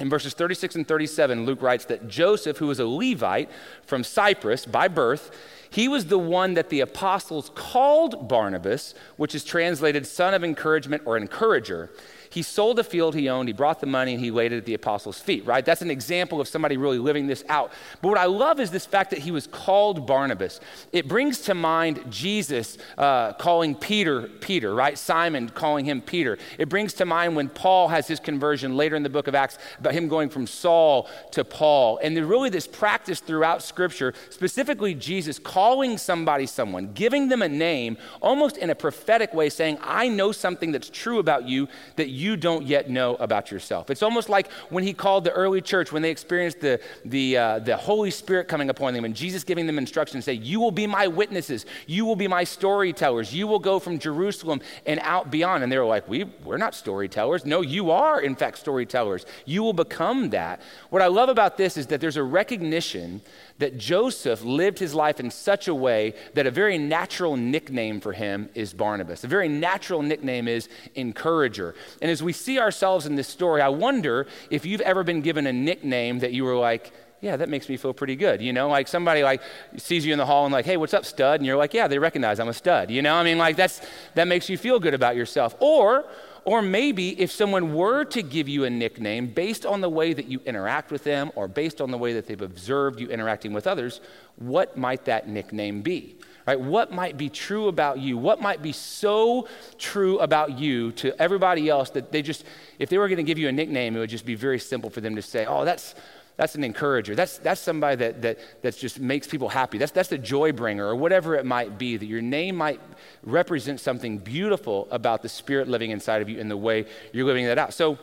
In 0.00 0.08
verses 0.08 0.32
36 0.32 0.76
and 0.76 0.88
37, 0.88 1.44
Luke 1.44 1.60
writes 1.60 1.84
that 1.86 2.08
Joseph, 2.08 2.56
who 2.56 2.68
was 2.68 2.80
a 2.80 2.86
Levite 2.86 3.50
from 3.84 4.02
Cyprus 4.02 4.64
by 4.64 4.88
birth, 4.88 5.30
he 5.70 5.86
was 5.88 6.06
the 6.06 6.18
one 6.18 6.54
that 6.54 6.68
the 6.68 6.80
apostles 6.80 7.50
called 7.54 8.28
Barnabas, 8.28 8.94
which 9.16 9.34
is 9.34 9.44
translated 9.44 10.06
son 10.06 10.34
of 10.34 10.42
encouragement 10.42 11.02
or 11.06 11.16
encourager. 11.16 11.90
He 12.30 12.42
sold 12.42 12.78
a 12.78 12.84
field 12.84 13.16
he 13.16 13.28
owned, 13.28 13.48
he 13.48 13.52
brought 13.52 13.80
the 13.80 13.86
money, 13.86 14.14
and 14.14 14.22
he 14.22 14.30
laid 14.30 14.52
it 14.52 14.58
at 14.58 14.64
the 14.64 14.74
apostles' 14.74 15.18
feet, 15.18 15.44
right? 15.44 15.64
That's 15.64 15.82
an 15.82 15.90
example 15.90 16.40
of 16.40 16.46
somebody 16.46 16.76
really 16.76 16.98
living 16.98 17.26
this 17.26 17.42
out. 17.48 17.72
But 18.00 18.08
what 18.08 18.18
I 18.18 18.26
love 18.26 18.60
is 18.60 18.70
this 18.70 18.86
fact 18.86 19.10
that 19.10 19.18
he 19.18 19.32
was 19.32 19.48
called 19.48 20.06
Barnabas. 20.06 20.60
It 20.92 21.08
brings 21.08 21.40
to 21.42 21.54
mind 21.54 22.04
Jesus 22.08 22.78
uh, 22.96 23.32
calling 23.32 23.74
Peter, 23.74 24.28
Peter, 24.28 24.72
right? 24.72 24.96
Simon 24.96 25.48
calling 25.48 25.84
him 25.84 26.00
Peter. 26.00 26.38
It 26.56 26.68
brings 26.68 26.94
to 26.94 27.04
mind 27.04 27.34
when 27.34 27.48
Paul 27.48 27.88
has 27.88 28.06
his 28.06 28.20
conversion 28.20 28.76
later 28.76 28.94
in 28.94 29.02
the 29.02 29.10
book 29.10 29.26
of 29.26 29.34
Acts 29.34 29.58
about 29.80 29.92
him 29.92 30.06
going 30.06 30.28
from 30.28 30.46
Saul 30.46 31.08
to 31.32 31.44
Paul. 31.44 31.98
And 32.00 32.16
there's 32.16 32.28
really 32.28 32.50
this 32.50 32.68
practice 32.68 33.18
throughout 33.18 33.60
Scripture, 33.60 34.14
specifically 34.28 34.94
Jesus 34.94 35.40
calling 35.40 35.98
somebody 35.98 36.46
someone, 36.46 36.92
giving 36.92 37.28
them 37.28 37.42
a 37.42 37.48
name, 37.48 37.98
almost 38.20 38.56
in 38.56 38.70
a 38.70 38.74
prophetic 38.76 39.34
way, 39.34 39.48
saying, 39.48 39.78
I 39.82 40.08
know 40.08 40.30
something 40.30 40.70
that's 40.70 40.90
true 40.90 41.18
about 41.18 41.48
you 41.48 41.66
that 41.96 42.08
you 42.08 42.19
you 42.20 42.36
don't 42.36 42.66
yet 42.66 42.88
know 42.90 43.16
about 43.16 43.50
yourself. 43.50 43.90
It's 43.90 44.02
almost 44.02 44.28
like 44.28 44.50
when 44.68 44.84
he 44.84 44.92
called 44.92 45.24
the 45.24 45.32
early 45.32 45.60
church, 45.60 45.90
when 45.90 46.02
they 46.02 46.10
experienced 46.10 46.60
the, 46.60 46.80
the, 47.04 47.36
uh, 47.36 47.58
the 47.60 47.76
Holy 47.76 48.10
Spirit 48.10 48.46
coming 48.46 48.70
upon 48.70 48.94
them 48.94 49.04
and 49.04 49.16
Jesus 49.16 49.42
giving 49.42 49.66
them 49.66 49.78
instructions, 49.78 50.24
say, 50.24 50.34
You 50.34 50.60
will 50.60 50.70
be 50.70 50.86
my 50.86 51.06
witnesses. 51.08 51.66
You 51.86 52.04
will 52.04 52.16
be 52.16 52.28
my 52.28 52.44
storytellers. 52.44 53.34
You 53.34 53.46
will 53.46 53.58
go 53.58 53.78
from 53.78 53.98
Jerusalem 53.98 54.60
and 54.86 55.00
out 55.00 55.30
beyond. 55.30 55.62
And 55.62 55.72
they 55.72 55.78
were 55.78 55.84
like, 55.86 56.08
we, 56.08 56.24
We're 56.44 56.58
not 56.58 56.74
storytellers. 56.74 57.44
No, 57.44 57.62
you 57.62 57.90
are, 57.90 58.20
in 58.20 58.36
fact, 58.36 58.58
storytellers. 58.58 59.26
You 59.46 59.62
will 59.62 59.72
become 59.72 60.30
that. 60.30 60.60
What 60.90 61.02
I 61.02 61.06
love 61.06 61.28
about 61.28 61.56
this 61.56 61.76
is 61.76 61.86
that 61.88 62.00
there's 62.00 62.18
a 62.18 62.22
recognition 62.22 63.22
that 63.60 63.78
Joseph 63.78 64.42
lived 64.42 64.78
his 64.78 64.94
life 64.94 65.20
in 65.20 65.30
such 65.30 65.68
a 65.68 65.74
way 65.74 66.14
that 66.34 66.46
a 66.46 66.50
very 66.50 66.78
natural 66.78 67.36
nickname 67.36 68.00
for 68.00 68.12
him 68.12 68.48
is 68.54 68.72
Barnabas. 68.72 69.22
A 69.22 69.28
very 69.28 69.48
natural 69.48 70.02
nickname 70.02 70.48
is 70.48 70.68
encourager. 70.94 71.74
And 72.02 72.10
as 72.10 72.22
we 72.22 72.32
see 72.32 72.58
ourselves 72.58 73.06
in 73.06 73.16
this 73.16 73.28
story, 73.28 73.60
I 73.60 73.68
wonder 73.68 74.26
if 74.50 74.66
you've 74.66 74.80
ever 74.80 75.04
been 75.04 75.20
given 75.20 75.46
a 75.46 75.52
nickname 75.52 76.20
that 76.20 76.32
you 76.32 76.44
were 76.44 76.56
like, 76.56 76.92
yeah, 77.20 77.36
that 77.36 77.50
makes 77.50 77.68
me 77.68 77.76
feel 77.76 77.92
pretty 77.92 78.16
good. 78.16 78.40
You 78.40 78.54
know, 78.54 78.68
like 78.68 78.88
somebody 78.88 79.22
like 79.22 79.42
sees 79.76 80.06
you 80.06 80.12
in 80.12 80.18
the 80.18 80.24
hall 80.24 80.46
and 80.46 80.52
like, 80.52 80.64
hey, 80.64 80.78
what's 80.78 80.94
up, 80.94 81.04
stud? 81.04 81.40
And 81.40 81.46
you're 81.46 81.56
like, 81.56 81.74
yeah, 81.74 81.86
they 81.86 81.98
recognize 81.98 82.40
I'm 82.40 82.48
a 82.48 82.54
stud. 82.54 82.90
You 82.90 83.02
know, 83.02 83.14
I 83.14 83.22
mean, 83.22 83.36
like 83.36 83.56
that's 83.56 83.82
that 84.14 84.26
makes 84.26 84.48
you 84.48 84.56
feel 84.56 84.80
good 84.80 84.94
about 84.94 85.16
yourself. 85.16 85.54
Or 85.60 86.06
or 86.44 86.62
maybe 86.62 87.20
if 87.20 87.30
someone 87.30 87.74
were 87.74 88.04
to 88.04 88.22
give 88.22 88.48
you 88.48 88.64
a 88.64 88.70
nickname 88.70 89.26
based 89.26 89.66
on 89.66 89.80
the 89.80 89.88
way 89.88 90.12
that 90.12 90.26
you 90.26 90.40
interact 90.44 90.90
with 90.90 91.04
them 91.04 91.30
or 91.34 91.48
based 91.48 91.80
on 91.80 91.90
the 91.90 91.98
way 91.98 92.12
that 92.14 92.26
they've 92.26 92.40
observed 92.40 93.00
you 93.00 93.08
interacting 93.08 93.52
with 93.52 93.66
others, 93.66 94.00
what 94.36 94.76
might 94.76 95.04
that 95.04 95.28
nickname 95.28 95.82
be? 95.82 96.16
Right? 96.46 96.58
What 96.58 96.92
might 96.92 97.16
be 97.16 97.28
true 97.28 97.68
about 97.68 97.98
you? 97.98 98.16
What 98.16 98.40
might 98.40 98.62
be 98.62 98.72
so 98.72 99.46
true 99.78 100.18
about 100.18 100.58
you 100.58 100.92
to 100.92 101.20
everybody 101.20 101.68
else 101.68 101.90
that 101.90 102.10
they 102.10 102.22
just, 102.22 102.44
if 102.78 102.88
they 102.88 102.98
were 102.98 103.08
going 103.08 103.18
to 103.18 103.22
give 103.22 103.38
you 103.38 103.48
a 103.48 103.52
nickname, 103.52 103.94
it 103.94 104.00
would 104.00 104.10
just 104.10 104.26
be 104.26 104.34
very 104.34 104.58
simple 104.58 104.90
for 104.90 105.00
them 105.00 105.16
to 105.16 105.22
say, 105.22 105.46
oh, 105.46 105.64
that's, 105.64 105.94
that's 106.40 106.54
an 106.54 106.64
encourager. 106.64 107.14
That's, 107.14 107.36
that's 107.36 107.60
somebody 107.60 107.96
that, 107.96 108.22
that, 108.22 108.38
that 108.62 108.74
just 108.74 108.98
makes 108.98 109.26
people 109.26 109.50
happy. 109.50 109.76
That's, 109.76 109.92
that's 109.92 110.08
the 110.08 110.16
joy 110.16 110.52
bringer 110.52 110.86
or 110.86 110.96
whatever 110.96 111.34
it 111.34 111.44
might 111.44 111.76
be, 111.76 111.98
that 111.98 112.06
your 112.06 112.22
name 112.22 112.56
might 112.56 112.80
represent 113.22 113.78
something 113.78 114.16
beautiful 114.16 114.88
about 114.90 115.20
the 115.20 115.28
Spirit 115.28 115.68
living 115.68 115.90
inside 115.90 116.22
of 116.22 116.30
you 116.30 116.40
and 116.40 116.50
the 116.50 116.56
way 116.56 116.86
you're 117.12 117.26
living 117.26 117.44
that 117.44 117.58
out. 117.58 117.74
So 117.74 117.98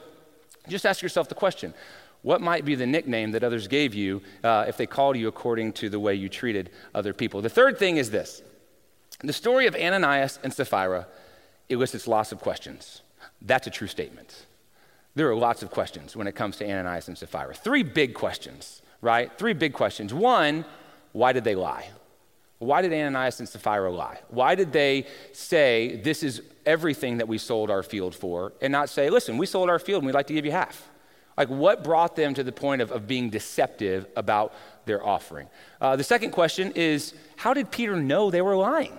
just 0.69 0.85
ask 0.85 1.01
yourself 1.01 1.29
the 1.29 1.33
question 1.33 1.73
what 2.21 2.39
might 2.39 2.63
be 2.63 2.75
the 2.75 2.85
nickname 2.85 3.31
that 3.31 3.43
others 3.43 3.67
gave 3.67 3.95
you 3.95 4.21
uh, 4.43 4.65
if 4.67 4.77
they 4.77 4.85
called 4.85 5.17
you 5.17 5.27
according 5.27 5.73
to 5.73 5.89
the 5.89 5.99
way 5.99 6.13
you 6.13 6.29
treated 6.29 6.69
other 6.93 7.13
people? 7.13 7.41
The 7.41 7.49
third 7.49 7.79
thing 7.79 7.97
is 7.97 8.11
this 8.11 8.43
the 9.21 9.33
story 9.33 9.65
of 9.65 9.73
Ananias 9.73 10.37
and 10.43 10.53
Sapphira 10.53 11.07
elicits 11.69 12.07
lots 12.07 12.31
of 12.31 12.39
questions. 12.39 13.01
That's 13.41 13.65
a 13.65 13.71
true 13.71 13.87
statement 13.87 14.45
there 15.17 15.29
are 15.31 15.35
lots 15.35 15.63
of 15.63 15.71
questions 15.71 16.15
when 16.15 16.27
it 16.27 16.35
comes 16.35 16.57
to 16.57 16.63
Ananias 16.63 17.07
and 17.07 17.17
Sapphira. 17.17 17.55
Three 17.55 17.81
big 17.81 18.13
questions, 18.13 18.83
right? 19.01 19.35
Three 19.37 19.53
big 19.53 19.73
questions. 19.73 20.13
One, 20.13 20.63
why 21.11 21.33
did 21.33 21.43
they 21.43 21.55
lie? 21.55 21.89
Why 22.59 22.83
did 22.83 22.93
Ananias 22.93 23.39
and 23.39 23.49
Sapphira 23.49 23.91
lie? 23.91 24.19
Why 24.29 24.53
did 24.53 24.71
they 24.71 25.07
say, 25.31 25.99
This 26.03 26.21
is 26.21 26.43
everything 26.67 27.17
that 27.17 27.27
we 27.27 27.39
sold 27.39 27.71
our 27.71 27.81
field 27.81 28.13
for, 28.13 28.53
and 28.61 28.71
not 28.71 28.89
say, 28.89 29.09
Listen, 29.09 29.37
we 29.37 29.47
sold 29.47 29.69
our 29.69 29.79
field 29.79 30.03
and 30.03 30.05
we'd 30.05 30.13
like 30.13 30.27
to 30.27 30.33
give 30.33 30.45
you 30.45 30.51
half? 30.51 30.87
Like, 31.35 31.49
what 31.49 31.83
brought 31.83 32.15
them 32.15 32.35
to 32.35 32.43
the 32.43 32.51
point 32.51 32.83
of, 32.83 32.91
of 32.91 33.07
being 33.07 33.31
deceptive 33.31 34.05
about 34.15 34.53
their 34.85 35.05
offering? 35.05 35.47
Uh, 35.81 35.95
the 35.95 36.03
second 36.03 36.29
question 36.29 36.71
is, 36.75 37.15
How 37.37 37.55
did 37.55 37.71
Peter 37.71 37.95
know 37.95 38.29
they 38.29 38.43
were 38.43 38.55
lying? 38.55 38.97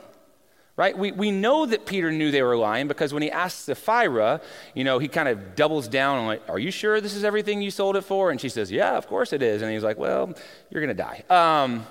Right? 0.78 0.96
We, 0.96 1.10
we 1.10 1.32
know 1.32 1.66
that 1.66 1.86
Peter 1.86 2.12
knew 2.12 2.30
they 2.30 2.40
were 2.40 2.56
lying 2.56 2.86
because 2.86 3.12
when 3.12 3.24
he 3.24 3.32
asks 3.32 3.62
Sapphira, 3.62 4.40
you 4.76 4.84
know, 4.84 5.00
he 5.00 5.08
kind 5.08 5.28
of 5.28 5.56
doubles 5.56 5.88
down 5.88 6.18
on 6.18 6.26
like, 6.26 6.48
are 6.48 6.58
you 6.58 6.70
sure 6.70 7.00
this 7.00 7.14
is 7.14 7.24
everything 7.24 7.60
you 7.60 7.72
sold 7.72 7.96
it 7.96 8.02
for? 8.02 8.30
And 8.30 8.40
she 8.40 8.48
says, 8.48 8.70
yeah, 8.70 8.96
of 8.96 9.08
course 9.08 9.32
it 9.32 9.42
is. 9.42 9.60
And 9.60 9.72
he's 9.72 9.82
like, 9.82 9.98
well, 9.98 10.32
you're 10.70 10.80
going 10.80 10.96
to 10.96 11.02
die. 11.02 11.24
Um, 11.28 11.84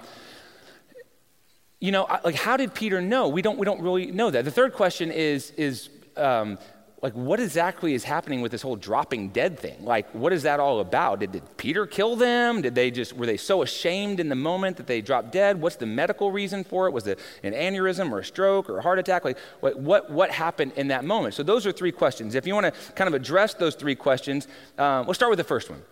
you 1.82 1.92
know, 1.92 2.08
like 2.24 2.36
how 2.36 2.56
did 2.56 2.74
Peter 2.74 3.02
know? 3.02 3.28
We 3.28 3.42
don't, 3.42 3.58
we 3.58 3.66
don't 3.66 3.82
really 3.82 4.06
know 4.06 4.32
that. 4.32 4.46
The 4.46 4.52
third 4.52 4.72
question 4.72 5.12
is, 5.12 5.52
is 5.58 5.90
um, 6.16 6.58
like 7.02 7.14
what 7.14 7.40
exactly 7.40 7.94
is 7.94 8.04
happening 8.04 8.42
with 8.42 8.52
this 8.52 8.64
whole 8.64 8.76
dropping 8.76 9.30
dead 9.30 9.60
thing? 9.60 9.86
Like 9.86 10.10
what 10.14 10.34
is 10.34 10.44
that 10.44 10.60
all 10.60 10.80
about? 10.80 11.20
Did, 11.20 11.32
did 11.32 11.58
Peter 11.58 11.86
kill 11.86 12.16
them? 12.16 12.62
Did 12.62 12.74
they 12.74 12.90
just, 12.90 13.14
were 13.14 13.28
they 13.28 13.38
so 13.38 13.62
ashamed 13.62 14.20
in 14.20 14.30
the 14.30 14.36
moment 14.36 14.78
that 14.78 14.88
they 14.88 15.02
dropped 15.02 15.32
dead? 15.32 15.62
What's 15.62 15.76
the 15.76 15.86
medical 15.86 16.32
reason 16.32 16.64
for 16.64 16.88
it? 16.88 16.92
Was 16.92 17.06
it 17.06 17.20
an 17.44 17.54
aneurysm 17.54 18.12
or 18.12 18.20
a 18.20 18.26
stroke 18.26 18.70
or 18.70 18.80
a 18.80 18.82
heart 18.82 18.98
attack? 18.98 19.26
Like 19.26 19.38
what, 19.60 19.80
what, 19.80 20.10
what 20.10 20.32
happened 20.32 20.72
in 20.76 20.88
that 20.88 21.06
moment? 21.06 21.36
So 21.36 21.44
those 21.44 21.68
are 21.68 21.72
three 21.72 21.92
questions. 21.92 22.34
If 22.34 22.48
you 22.48 22.56
want 22.56 22.74
to 22.74 22.94
kind 22.94 23.08
of 23.08 23.14
address 23.14 23.54
those 23.54 23.76
three 23.76 23.96
questions, 23.96 24.48
um, 24.78 25.06
we'll 25.06 25.14
start 25.14 25.30
with 25.30 25.38
the 25.38 25.44
first 25.44 25.70
one. 25.70 25.84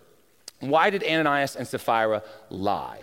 Why 0.59 0.89
did 0.89 1.03
Ananias 1.03 1.55
and 1.55 1.67
Sapphira 1.67 2.23
lie? 2.49 2.99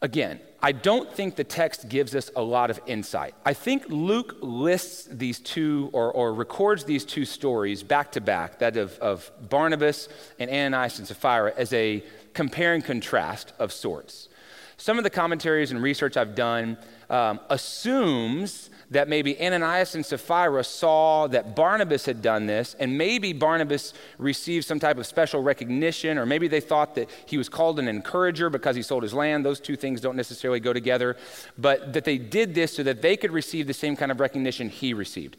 Again, 0.00 0.40
I 0.62 0.72
don't 0.72 1.12
think 1.12 1.34
the 1.34 1.44
text 1.44 1.88
gives 1.88 2.14
us 2.14 2.30
a 2.36 2.42
lot 2.42 2.70
of 2.70 2.80
insight. 2.86 3.34
I 3.44 3.52
think 3.52 3.84
Luke 3.88 4.36
lists 4.40 5.08
these 5.10 5.40
two 5.40 5.90
or, 5.92 6.12
or 6.12 6.32
records 6.34 6.84
these 6.84 7.04
two 7.04 7.24
stories 7.24 7.82
back 7.82 8.12
to 8.12 8.20
back, 8.20 8.60
that 8.60 8.76
of, 8.76 8.96
of 8.98 9.30
Barnabas 9.48 10.08
and 10.38 10.50
Ananias 10.50 10.98
and 10.98 11.08
Sapphira, 11.08 11.52
as 11.56 11.72
a 11.72 12.04
compare 12.32 12.74
and 12.74 12.84
contrast 12.84 13.52
of 13.58 13.72
sorts. 13.72 14.28
Some 14.76 14.98
of 14.98 15.04
the 15.04 15.10
commentaries 15.10 15.72
and 15.72 15.82
research 15.82 16.16
I've 16.16 16.36
done 16.36 16.78
um, 17.10 17.40
assumes 17.48 18.70
that 18.90 19.08
maybe 19.08 19.38
Ananias 19.40 19.94
and 19.94 20.04
Sapphira 20.04 20.64
saw 20.64 21.26
that 21.28 21.54
Barnabas 21.54 22.06
had 22.06 22.22
done 22.22 22.46
this, 22.46 22.74
and 22.78 22.96
maybe 22.96 23.32
Barnabas 23.32 23.92
received 24.18 24.66
some 24.66 24.80
type 24.80 24.96
of 24.98 25.06
special 25.06 25.42
recognition, 25.42 26.16
or 26.16 26.24
maybe 26.24 26.48
they 26.48 26.60
thought 26.60 26.94
that 26.94 27.10
he 27.26 27.36
was 27.36 27.48
called 27.48 27.78
an 27.78 27.88
encourager 27.88 28.48
because 28.48 28.76
he 28.76 28.82
sold 28.82 29.02
his 29.02 29.12
land. 29.12 29.44
Those 29.44 29.60
two 29.60 29.76
things 29.76 30.00
don't 30.00 30.16
necessarily 30.16 30.60
go 30.60 30.72
together, 30.72 31.16
but 31.58 31.92
that 31.92 32.04
they 32.04 32.16
did 32.18 32.54
this 32.54 32.74
so 32.74 32.82
that 32.82 33.02
they 33.02 33.16
could 33.16 33.30
receive 33.30 33.66
the 33.66 33.74
same 33.74 33.94
kind 33.94 34.10
of 34.10 34.20
recognition 34.20 34.70
he 34.70 34.94
received. 34.94 35.36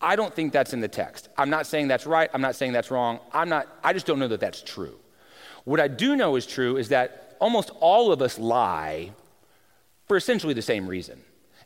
I 0.00 0.16
don't 0.16 0.32
think 0.32 0.52
that's 0.52 0.72
in 0.72 0.80
the 0.80 0.88
text. 0.88 1.28
I'm 1.36 1.50
not 1.50 1.66
saying 1.66 1.88
that's 1.88 2.06
right. 2.06 2.30
I'm 2.32 2.40
not 2.40 2.54
saying 2.54 2.72
that's 2.72 2.90
wrong. 2.90 3.18
I'm 3.32 3.48
not, 3.48 3.66
I 3.82 3.92
just 3.92 4.06
don't 4.06 4.18
know 4.18 4.28
that 4.28 4.40
that's 4.40 4.62
true. 4.62 4.96
What 5.64 5.80
I 5.80 5.88
do 5.88 6.16
know 6.16 6.36
is 6.36 6.46
true 6.46 6.76
is 6.76 6.88
that 6.90 7.36
almost 7.40 7.70
all 7.80 8.12
of 8.12 8.22
us 8.22 8.38
lie 8.38 9.12
for 10.08 10.16
essentially 10.16 10.54
the 10.54 10.62
same 10.62 10.86
reason. 10.86 11.22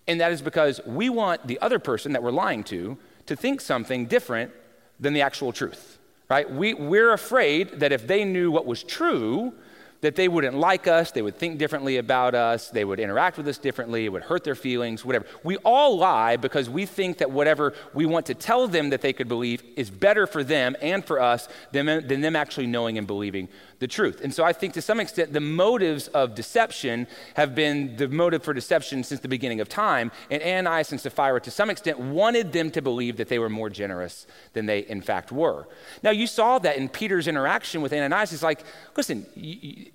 And 0.09 0.21
that 0.21 0.33
is 0.33 0.43
because 0.43 0.81
we 0.85 1.09
want 1.09 1.47
the 1.47 1.61
other 1.61 1.79
person 1.79 2.13
that 2.13 2.23
we're 2.23 2.33
lying 2.33 2.65
to 2.65 2.99
to 3.27 3.37
think 3.37 3.61
something 3.61 4.07
different 4.07 4.51
than 4.99 5.13
the 5.13 5.21
actual 5.21 5.53
truth, 5.53 5.99
right? 6.29 6.51
We, 6.51 6.75
we're 6.75 7.13
afraid 7.13 7.81
that 7.81 7.93
if 7.93 8.07
they 8.07 8.25
knew 8.25 8.51
what 8.51 8.67
was 8.67 8.83
true, 8.83 9.53
that 10.01 10.17
they 10.17 10.27
wouldn't 10.27 10.57
like 10.57 10.89
us, 10.89 11.13
they 11.13 11.23
would 11.23 11.37
think 11.39 11.59
differently 11.59 11.97
about 11.97 12.35
us, 12.35 12.71
they 12.71 12.85
would 12.85 12.99
interact 12.99 13.37
with 13.37 13.47
us 13.47 13.57
differently, 13.57 14.05
it 14.05 14.09
would 14.09 14.25
hurt 14.25 14.43
their 14.43 14.57
feelings, 14.57 15.05
whatever. 15.05 15.25
We 15.45 15.57
all 15.59 15.97
lie 15.97 16.37
because 16.37 16.69
we 16.69 16.87
think 16.87 17.19
that 17.19 17.31
whatever 17.31 17.73
we 17.95 18.05
want 18.05 18.27
to 18.27 18.35
tell 18.35 18.67
them 18.67 18.91
that 18.91 19.01
they 19.01 19.13
could 19.13 19.29
believe 19.29 19.63
is 19.77 19.91
better 19.91 20.27
for 20.27 20.43
them 20.43 20.77
and 20.83 21.05
for 21.05 21.21
us 21.21 21.49
than, 21.71 21.87
than 21.87 22.21
them 22.21 22.35
actually 22.35 22.67
knowing 22.67 22.99
and 22.99 23.07
believing 23.07 23.49
the 23.83 23.89
truth. 23.89 24.21
And 24.23 24.33
so 24.33 24.45
I 24.45 24.53
think 24.53 24.75
to 24.75 24.81
some 24.81 25.01
extent 25.01 25.33
the 25.33 25.41
motives 25.41 26.07
of 26.09 26.37
deception 26.37 27.09
have 27.35 27.53
been 27.53 27.97
the 27.97 28.07
motive 28.07 28.45
for 28.45 28.55
deception 28.55 29.03
since 29.03 29.21
the 29.21 29.29
beginning 29.29 29.61
of 29.61 29.69
time. 29.69 30.13
And 30.31 30.41
Ananias 30.41 30.93
and 30.93 31.01
Sapphira, 31.01 31.41
to 31.41 31.51
some 31.51 31.69
extent, 31.69 31.99
wanted 31.99 32.53
them 32.53 32.71
to 32.71 32.81
believe 32.81 33.17
that 33.17 33.29
they 33.29 33.41
were 33.41 33.51
more 33.51 33.69
generous 33.69 34.27
than 34.53 34.67
they 34.67 34.79
in 34.79 35.03
fact 35.03 35.33
were. 35.33 35.67
Now 36.05 36.11
you 36.11 36.29
saw 36.29 36.61
that 36.61 36.77
in 36.77 36.89
Peter's 36.89 37.27
interaction 37.27 37.83
with 37.83 37.93
Ananias. 37.93 38.31
He's 38.31 38.45
like, 38.45 38.63
listen, 38.97 39.27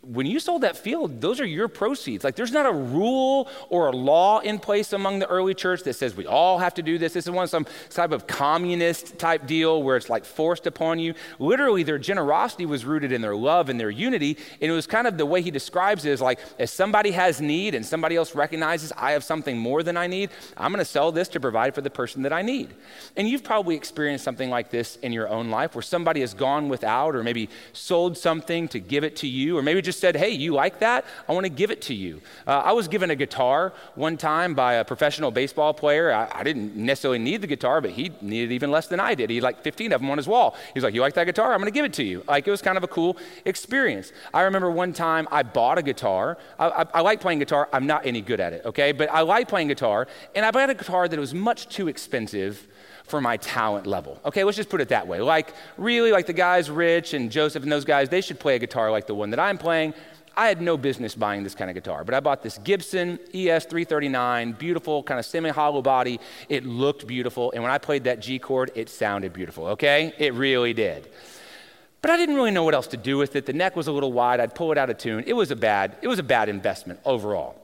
when 0.01 0.25
you 0.25 0.41
sold 0.41 0.63
that 0.63 0.75
field, 0.75 1.21
those 1.21 1.39
are 1.39 1.45
your 1.45 1.69
proceeds. 1.69 2.25
Like 2.25 2.35
there's 2.35 2.51
not 2.51 2.65
a 2.65 2.73
rule 2.73 3.49
or 3.69 3.87
a 3.87 3.91
law 3.91 4.39
in 4.39 4.59
place 4.59 4.91
among 4.91 5.19
the 5.19 5.27
early 5.27 5.53
church 5.53 5.83
that 5.83 5.93
says 5.93 6.13
we 6.13 6.27
all 6.27 6.59
have 6.59 6.73
to 6.73 6.83
do 6.83 6.97
this. 6.97 7.13
This 7.13 7.25
is 7.25 7.31
one 7.31 7.45
of 7.45 7.49
some 7.49 7.65
type 7.89 8.11
of 8.11 8.27
communist 8.27 9.17
type 9.17 9.47
deal 9.47 9.81
where 9.81 9.95
it's 9.95 10.09
like 10.09 10.25
forced 10.25 10.67
upon 10.67 10.99
you. 10.99 11.13
Literally, 11.39 11.83
their 11.83 11.97
generosity 11.97 12.65
was 12.65 12.83
rooted 12.83 13.13
in 13.13 13.21
their 13.21 13.35
love 13.35 13.69
and 13.69 13.76
their 13.77 13.89
unity. 13.89 14.37
And 14.61 14.71
it 14.71 14.75
was 14.75 14.87
kind 14.87 15.07
of 15.07 15.17
the 15.17 15.25
way 15.25 15.41
he 15.41 15.51
describes 15.51 16.05
it 16.05 16.11
is 16.11 16.21
like, 16.21 16.39
if 16.57 16.69
somebody 16.69 17.11
has 17.11 17.41
need 17.41 17.75
and 17.75 17.85
somebody 17.85 18.15
else 18.15 18.35
recognizes 18.35 18.91
I 18.97 19.11
have 19.11 19.23
something 19.23 19.57
more 19.57 19.83
than 19.83 19.97
I 19.97 20.07
need, 20.07 20.29
I'm 20.55 20.71
going 20.71 20.83
to 20.83 20.85
sell 20.85 21.11
this 21.11 21.27
to 21.29 21.39
provide 21.39 21.75
for 21.75 21.81
the 21.81 21.89
person 21.89 22.23
that 22.23 22.33
I 22.33 22.41
need. 22.41 22.69
And 23.15 23.27
you've 23.27 23.43
probably 23.43 23.75
experienced 23.75 24.23
something 24.23 24.49
like 24.49 24.69
this 24.69 24.97
in 24.97 25.11
your 25.11 25.29
own 25.29 25.49
life 25.49 25.75
where 25.75 25.81
somebody 25.81 26.21
has 26.21 26.33
gone 26.33 26.69
without 26.69 27.15
or 27.15 27.23
maybe 27.23 27.49
sold 27.73 28.17
something 28.17 28.67
to 28.69 28.79
give 28.79 29.03
it 29.03 29.15
to 29.17 29.27
you, 29.27 29.57
or 29.57 29.61
maybe 29.61 29.81
just 29.81 29.99
said, 29.99 30.15
hey, 30.15 30.29
you 30.29 30.53
like 30.53 30.79
that? 30.79 31.05
I 31.27 31.33
want 31.33 31.45
to 31.45 31.49
give 31.49 31.71
it 31.71 31.81
to 31.83 31.93
you. 31.93 32.21
Uh, 32.45 32.59
I 32.59 32.71
was 32.71 32.87
given 32.87 33.11
a 33.11 33.15
guitar 33.15 33.73
one 33.95 34.17
time 34.17 34.53
by 34.53 34.73
a 34.73 34.85
professional 34.85 35.31
baseball 35.31 35.73
player. 35.73 36.11
I, 36.11 36.29
I 36.31 36.43
didn't 36.43 36.75
necessarily 36.75 37.19
need 37.19 37.41
the 37.41 37.47
guitar, 37.47 37.81
but 37.81 37.91
he 37.91 38.11
needed 38.21 38.51
even 38.51 38.71
less 38.71 38.87
than 38.87 38.99
I 38.99 39.15
did. 39.15 39.29
He 39.29 39.37
had 39.37 39.43
like 39.43 39.61
15 39.61 39.93
of 39.93 40.01
them 40.01 40.09
on 40.09 40.17
his 40.17 40.27
wall. 40.27 40.55
He's 40.73 40.83
like, 40.83 40.93
you 40.93 41.01
like 41.01 41.13
that 41.15 41.25
guitar? 41.25 41.53
I'm 41.53 41.59
going 41.59 41.71
to 41.71 41.75
give 41.77 41.85
it 41.85 41.93
to 41.93 42.03
you. 42.03 42.23
Like, 42.27 42.47
it 42.47 42.51
was 42.51 42.61
kind 42.61 42.77
of 42.77 42.83
a 42.83 42.87
cool 42.87 43.17
experience 43.45 43.66
experience. 43.67 44.13
I 44.33 44.43
remember 44.43 44.71
one 44.71 44.93
time 44.93 45.27
I 45.29 45.43
bought 45.43 45.77
a 45.77 45.81
guitar. 45.81 46.37
I, 46.57 46.69
I, 46.69 46.85
I, 46.93 47.01
like 47.01 47.19
playing 47.19 47.39
guitar. 47.39 47.67
I'm 47.73 47.85
not 47.85 48.05
any 48.05 48.21
good 48.21 48.39
at 48.39 48.53
it, 48.53 48.61
okay? 48.63 48.93
But 48.93 49.11
I 49.11 49.21
like 49.21 49.49
playing 49.49 49.67
guitar. 49.67 50.07
And 50.35 50.45
I 50.45 50.51
bought 50.51 50.69
a 50.69 50.73
guitar 50.73 51.09
that 51.09 51.19
was 51.19 51.33
much 51.33 51.67
too 51.67 51.89
expensive 51.89 52.65
for 53.03 53.19
my 53.19 53.35
talent 53.35 53.85
level. 53.85 54.21
Okay, 54.23 54.45
let's 54.45 54.55
just 54.55 54.69
put 54.69 54.79
it 54.79 54.87
that 54.87 55.05
way. 55.05 55.19
Like, 55.19 55.53
really, 55.77 56.13
like 56.13 56.27
the 56.27 56.33
guys, 56.33 56.71
Rich 56.71 57.13
and 57.13 57.29
Joseph 57.29 57.61
and 57.61 57.69
those 57.69 57.83
guys, 57.83 58.07
they 58.07 58.21
should 58.21 58.39
play 58.39 58.55
a 58.55 58.59
guitar 58.59 58.89
like 58.89 59.05
the 59.05 59.15
one 59.15 59.31
that 59.31 59.39
I'm 59.39 59.57
playing. 59.57 59.93
I 60.37 60.47
had 60.47 60.61
no 60.61 60.77
business 60.77 61.13
buying 61.13 61.43
this 61.43 61.55
kind 61.55 61.69
of 61.69 61.73
guitar, 61.73 62.05
but 62.05 62.13
I 62.13 62.21
bought 62.21 62.43
this 62.43 62.59
Gibson 62.59 63.17
ES339, 63.33 64.57
beautiful, 64.57 65.03
kind 65.03 65.19
of 65.19 65.25
semi 65.25 65.49
hollow 65.49 65.81
body. 65.81 66.21
It 66.47 66.65
looked 66.65 67.05
beautiful, 67.05 67.51
and 67.51 67.63
when 67.63 67.71
I 67.71 67.79
played 67.79 68.05
that 68.05 68.21
G 68.21 68.39
chord, 68.39 68.71
it 68.75 68.87
sounded 68.87 69.33
beautiful, 69.33 69.67
okay? 69.67 70.13
It 70.17 70.33
really 70.35 70.73
did. 70.73 71.09
But 72.01 72.11
I 72.11 72.17
didn't 72.17 72.35
really 72.35 72.51
know 72.51 72.63
what 72.63 72.73
else 72.73 72.87
to 72.87 72.97
do 72.97 73.17
with 73.17 73.35
it. 73.35 73.45
The 73.45 73.53
neck 73.53 73.75
was 73.75 73.87
a 73.87 73.91
little 73.91 74.13
wide. 74.13 74.39
I'd 74.39 74.55
pull 74.55 74.71
it 74.71 74.77
out 74.77 74.89
of 74.89 74.97
tune. 74.97 75.23
It 75.25 75.33
was 75.33 75.51
a 75.51 75.55
bad, 75.55 75.97
it 76.01 76.07
was 76.07 76.19
a 76.19 76.23
bad 76.23 76.49
investment 76.49 76.99
overall. 77.05 77.55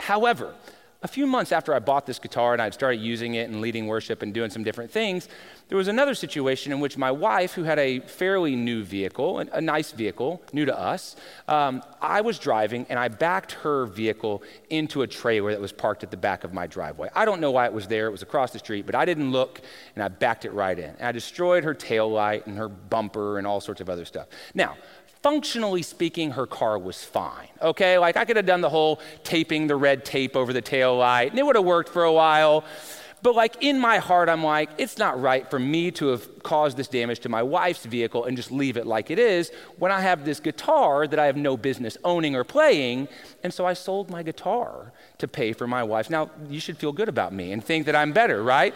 However, 0.00 0.54
a 1.02 1.08
few 1.08 1.26
months 1.26 1.50
after 1.50 1.74
I 1.74 1.80
bought 1.80 2.06
this 2.06 2.18
guitar 2.18 2.52
and 2.52 2.62
I'd 2.62 2.74
started 2.74 3.00
using 3.00 3.34
it 3.34 3.48
and 3.48 3.60
leading 3.60 3.86
worship 3.86 4.22
and 4.22 4.32
doing 4.32 4.50
some 4.50 4.62
different 4.62 4.90
things, 4.90 5.28
there 5.68 5.78
was 5.78 5.88
another 5.88 6.14
situation 6.14 6.70
in 6.70 6.80
which 6.80 6.96
my 6.96 7.10
wife, 7.10 7.54
who 7.54 7.64
had 7.64 7.78
a 7.78 8.00
fairly 8.00 8.54
new 8.54 8.84
vehicle, 8.84 9.38
a 9.38 9.60
nice 9.60 9.90
vehicle, 9.90 10.42
new 10.52 10.64
to 10.64 10.78
us, 10.78 11.16
um, 11.48 11.82
I 12.00 12.20
was 12.20 12.38
driving 12.38 12.86
and 12.88 12.98
I 12.98 13.08
backed 13.08 13.52
her 13.52 13.86
vehicle 13.86 14.42
into 14.70 15.02
a 15.02 15.06
trailer 15.06 15.50
that 15.50 15.60
was 15.60 15.72
parked 15.72 16.04
at 16.04 16.10
the 16.10 16.16
back 16.16 16.44
of 16.44 16.52
my 16.52 16.66
driveway. 16.66 17.08
I 17.14 17.24
don't 17.24 17.40
know 17.40 17.50
why 17.50 17.66
it 17.66 17.72
was 17.72 17.88
there, 17.88 18.06
it 18.06 18.12
was 18.12 18.22
across 18.22 18.52
the 18.52 18.58
street, 18.58 18.86
but 18.86 18.94
I 18.94 19.04
didn't 19.04 19.32
look 19.32 19.60
and 19.94 20.04
I 20.04 20.08
backed 20.08 20.44
it 20.44 20.52
right 20.52 20.78
in. 20.78 20.90
And 20.90 21.02
I 21.02 21.12
destroyed 21.12 21.64
her 21.64 21.74
tail 21.74 22.10
light 22.10 22.46
and 22.46 22.58
her 22.58 22.68
bumper 22.68 23.38
and 23.38 23.46
all 23.46 23.60
sorts 23.60 23.80
of 23.80 23.90
other 23.90 24.04
stuff. 24.04 24.28
Now, 24.54 24.76
functionally 25.22 25.82
speaking, 25.82 26.32
her 26.32 26.46
car 26.46 26.78
was 26.78 27.02
fine. 27.02 27.48
Okay, 27.60 27.98
like 27.98 28.16
I 28.16 28.24
could 28.24 28.36
have 28.36 28.46
done 28.46 28.60
the 28.60 28.70
whole 28.70 29.00
taping 29.24 29.66
the 29.66 29.76
red 29.76 30.04
tape 30.04 30.36
over 30.36 30.52
the 30.52 30.62
tail 30.62 30.96
light, 30.96 31.30
and 31.30 31.38
it 31.38 31.46
would 31.46 31.56
have 31.56 31.64
worked 31.64 31.90
for 31.90 32.04
a 32.04 32.12
while. 32.12 32.64
But 33.22 33.36
like 33.36 33.62
in 33.62 33.78
my 33.78 33.98
heart, 33.98 34.28
I'm 34.28 34.42
like, 34.42 34.70
it's 34.78 34.98
not 34.98 35.20
right 35.20 35.48
for 35.48 35.60
me 35.60 35.92
to 35.92 36.08
have 36.08 36.42
caused 36.42 36.76
this 36.76 36.88
damage 36.88 37.20
to 37.20 37.28
my 37.28 37.42
wife's 37.42 37.84
vehicle 37.84 38.24
and 38.24 38.36
just 38.36 38.50
leave 38.50 38.76
it 38.76 38.84
like 38.84 39.12
it 39.12 39.18
is 39.20 39.52
when 39.78 39.92
I 39.92 40.00
have 40.00 40.24
this 40.24 40.40
guitar 40.40 41.06
that 41.06 41.20
I 41.20 41.26
have 41.26 41.36
no 41.36 41.56
business 41.56 41.96
owning 42.02 42.34
or 42.34 42.42
playing. 42.42 43.06
And 43.44 43.54
so 43.54 43.64
I 43.64 43.74
sold 43.74 44.10
my 44.10 44.24
guitar 44.24 44.92
to 45.18 45.28
pay 45.28 45.52
for 45.52 45.68
my 45.68 45.84
wife's. 45.84 46.10
Now, 46.10 46.30
you 46.50 46.58
should 46.58 46.78
feel 46.78 46.90
good 46.90 47.08
about 47.08 47.32
me 47.32 47.52
and 47.52 47.64
think 47.64 47.86
that 47.86 47.94
I'm 47.94 48.12
better, 48.12 48.42
right? 48.42 48.74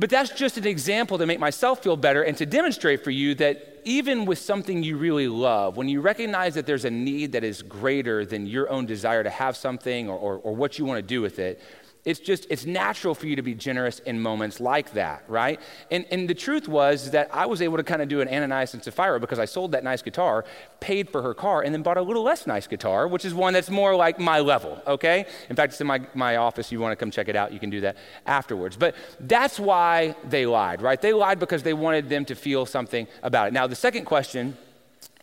But 0.00 0.08
that's 0.08 0.30
just 0.30 0.56
an 0.56 0.66
example 0.66 1.18
to 1.18 1.26
make 1.26 1.38
myself 1.38 1.82
feel 1.82 1.94
better 1.94 2.22
and 2.22 2.34
to 2.38 2.46
demonstrate 2.46 3.04
for 3.04 3.10
you 3.10 3.34
that 3.34 3.82
even 3.84 4.24
with 4.24 4.38
something 4.38 4.82
you 4.82 4.96
really 4.96 5.28
love, 5.28 5.76
when 5.76 5.90
you 5.90 6.00
recognize 6.00 6.54
that 6.54 6.64
there's 6.64 6.86
a 6.86 6.90
need 6.90 7.32
that 7.32 7.44
is 7.44 7.60
greater 7.60 8.24
than 8.24 8.46
your 8.46 8.70
own 8.70 8.86
desire 8.86 9.22
to 9.22 9.28
have 9.28 9.58
something 9.58 10.08
or, 10.08 10.16
or, 10.16 10.36
or 10.38 10.56
what 10.56 10.78
you 10.78 10.86
want 10.86 10.96
to 10.96 11.02
do 11.02 11.20
with 11.20 11.38
it, 11.38 11.60
it's 12.04 12.20
just 12.20 12.46
it's 12.50 12.64
natural 12.64 13.14
for 13.14 13.26
you 13.26 13.36
to 13.36 13.42
be 13.42 13.54
generous 13.54 13.98
in 14.00 14.20
moments 14.20 14.60
like 14.60 14.92
that 14.94 15.22
right? 15.28 15.60
And, 15.90 16.06
and 16.10 16.28
the 16.28 16.34
truth 16.34 16.68
was 16.68 17.10
that 17.10 17.28
i 17.34 17.46
was 17.46 17.60
able 17.62 17.76
to 17.76 17.82
kind 17.82 18.02
of 18.02 18.08
do 18.08 18.20
an 18.20 18.28
ananias 18.28 18.74
and 18.74 18.82
sapphira 18.82 19.20
because 19.20 19.38
i 19.38 19.44
sold 19.44 19.72
that 19.72 19.84
nice 19.84 20.02
guitar 20.02 20.44
paid 20.80 21.10
for 21.10 21.22
her 21.22 21.34
car 21.34 21.62
and 21.62 21.74
then 21.74 21.82
bought 21.82 21.96
a 21.96 22.02
little 22.02 22.22
less 22.22 22.46
nice 22.46 22.66
guitar 22.66 23.06
which 23.06 23.24
is 23.24 23.34
one 23.34 23.52
that's 23.52 23.70
more 23.70 23.94
like 23.94 24.18
my 24.18 24.40
level 24.40 24.80
okay? 24.86 25.26
In 25.48 25.56
fact 25.56 25.72
it's 25.72 25.80
in 25.80 25.86
my, 25.86 26.00
my 26.14 26.36
office. 26.36 26.72
You 26.72 26.80
want 26.80 26.92
to 26.92 26.96
come 26.96 27.10
check 27.10 27.28
it 27.28 27.36
out 27.36 27.52
you 27.52 27.60
can 27.60 27.70
do 27.70 27.80
that 27.82 27.96
afterwards. 28.26 28.76
But 28.76 28.94
that's 29.20 29.58
why 29.60 30.14
they 30.28 30.46
lied 30.46 30.82
right? 30.82 31.00
They 31.00 31.12
lied 31.12 31.38
because 31.38 31.62
they 31.62 31.74
wanted 31.74 32.08
them 32.08 32.24
to 32.26 32.34
feel 32.34 32.66
something 32.66 33.06
about 33.22 33.48
it. 33.48 33.52
Now 33.52 33.66
the 33.66 33.76
second 33.76 34.04
question 34.04 34.56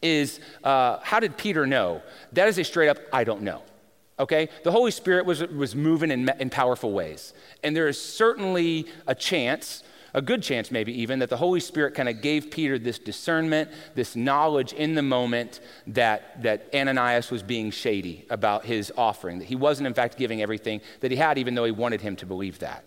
is 0.01 0.39
uh, 0.63 0.99
how 1.01 1.19
did 1.19 1.37
peter 1.37 1.65
know? 1.65 2.01
That 2.33 2.47
is 2.47 2.57
a 2.57 2.63
straight 2.63 2.89
up 2.89 2.99
i 3.11 3.23
don't 3.23 3.41
know 3.41 3.61
okay? 4.19 4.49
The 4.63 4.71
Holy 4.71 4.91
Spirit 4.91 5.25
was, 5.25 5.41
was 5.41 5.75
moving 5.75 6.11
in, 6.11 6.29
in 6.39 6.49
powerful 6.49 6.91
ways. 6.91 7.33
And 7.63 7.75
there 7.75 7.87
is 7.87 8.01
certainly 8.01 8.87
a 9.07 9.15
chance 9.15 9.83
a 10.13 10.21
good 10.21 10.41
chance, 10.41 10.71
maybe 10.71 10.99
even, 11.01 11.19
that 11.19 11.29
the 11.29 11.37
Holy 11.37 11.59
Spirit 11.59 11.93
kind 11.93 12.09
of 12.09 12.21
gave 12.21 12.49
Peter 12.49 12.79
this 12.79 12.97
discernment, 12.97 13.69
this 13.93 14.15
knowledge 14.15 14.73
in 14.73 14.95
the 14.95 15.01
moment 15.03 15.59
that, 15.85 16.41
that 16.41 16.67
Ananias 16.73 17.29
was 17.29 17.43
being 17.43 17.69
shady 17.69 18.25
about 18.31 18.65
his 18.65 18.91
offering, 18.97 19.37
that 19.37 19.45
he 19.45 19.55
wasn't, 19.55 19.85
in 19.85 19.93
fact, 19.93 20.17
giving 20.17 20.41
everything 20.41 20.81
that 21.01 21.11
he 21.11 21.17
had, 21.17 21.37
even 21.37 21.53
though 21.53 21.65
he 21.65 21.71
wanted 21.71 22.01
him 22.01 22.15
to 22.15 22.25
believe 22.25 22.57
that. 22.59 22.83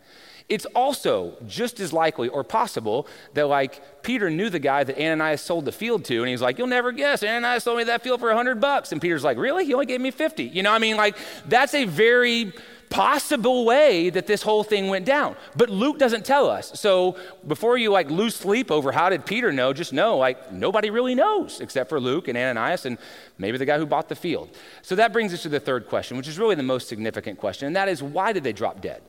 It's 0.51 0.67
also 0.75 1.37
just 1.47 1.81
as 1.81 1.93
likely 1.93 2.29
or 2.29 2.45
possible 2.45 3.07
that, 3.35 3.47
like, 3.47 4.03
Peter 4.03 4.29
knew 4.29 4.51
the 4.51 4.59
guy 4.59 4.85
that 4.85 4.99
Ananias 4.99 5.41
sold 5.41 5.65
the 5.65 5.73
field 5.73 6.05
to, 6.07 6.19
and 6.19 6.29
he's 6.29 6.43
like, 6.43 6.59
You'll 6.59 6.67
never 6.67 6.93
guess, 6.93 7.23
Ananias 7.23 7.65
sold 7.65 7.79
me 7.79 7.85
that 7.85 8.03
field 8.03 8.21
for 8.21 8.27
100 8.27 8.61
bucks. 8.61 8.93
And 8.93 9.01
Peter's 9.01 9.25
like, 9.25 9.39
Really? 9.39 9.65
He 9.65 9.73
only 9.73 9.87
gave 9.87 10.01
me 10.01 10.11
50. 10.11 10.45
You 10.45 10.63
know, 10.65 10.73
I 10.73 10.79
mean, 10.79 10.97
like, 10.97 11.17
that's 11.47 11.73
a 11.73 11.85
very 11.85 12.53
possible 12.91 13.65
way 13.65 14.11
that 14.11 14.27
this 14.27 14.43
whole 14.43 14.65
thing 14.65 14.89
went 14.89 15.07
down. 15.07 15.37
But 15.57 15.71
Luke 15.71 15.99
doesn't 15.99 16.25
tell 16.25 16.51
us. 16.51 16.79
So 16.79 17.17
before 17.47 17.79
you 17.79 17.91
like 17.93 18.11
lose 18.11 18.35
sleep 18.35 18.71
over 18.71 18.91
how 18.91 19.09
did 19.09 19.25
Peter 19.25 19.53
know, 19.53 19.73
just 19.73 19.93
know 19.93 20.19
like 20.19 20.53
nobody 20.53 20.91
really 20.91 21.15
knows 21.15 21.61
except 21.61 21.89
for 21.89 22.01
Luke 22.01 22.27
and 22.27 22.37
Ananias 22.37 22.87
and 22.87 22.99
maybe 23.39 23.59
the 23.59 23.65
guy 23.65 23.79
who 23.79 23.87
bought 23.87 24.09
the 24.09 24.17
field. 24.17 24.51
So 24.83 24.97
that 24.97 25.13
brings 25.13 25.33
us 25.33 25.43
to 25.43 25.49
the 25.49 25.61
third 25.61 25.87
question, 25.87 26.17
which 26.17 26.27
is 26.27 26.37
really 26.37 26.57
the 26.57 26.65
most 26.65 26.89
significant 26.89 27.39
question, 27.39 27.69
and 27.69 27.77
that 27.77 27.89
is 27.89 28.03
why 28.03 28.33
did 28.33 28.43
they 28.43 28.53
drop 28.53 28.81
dead? 28.81 29.03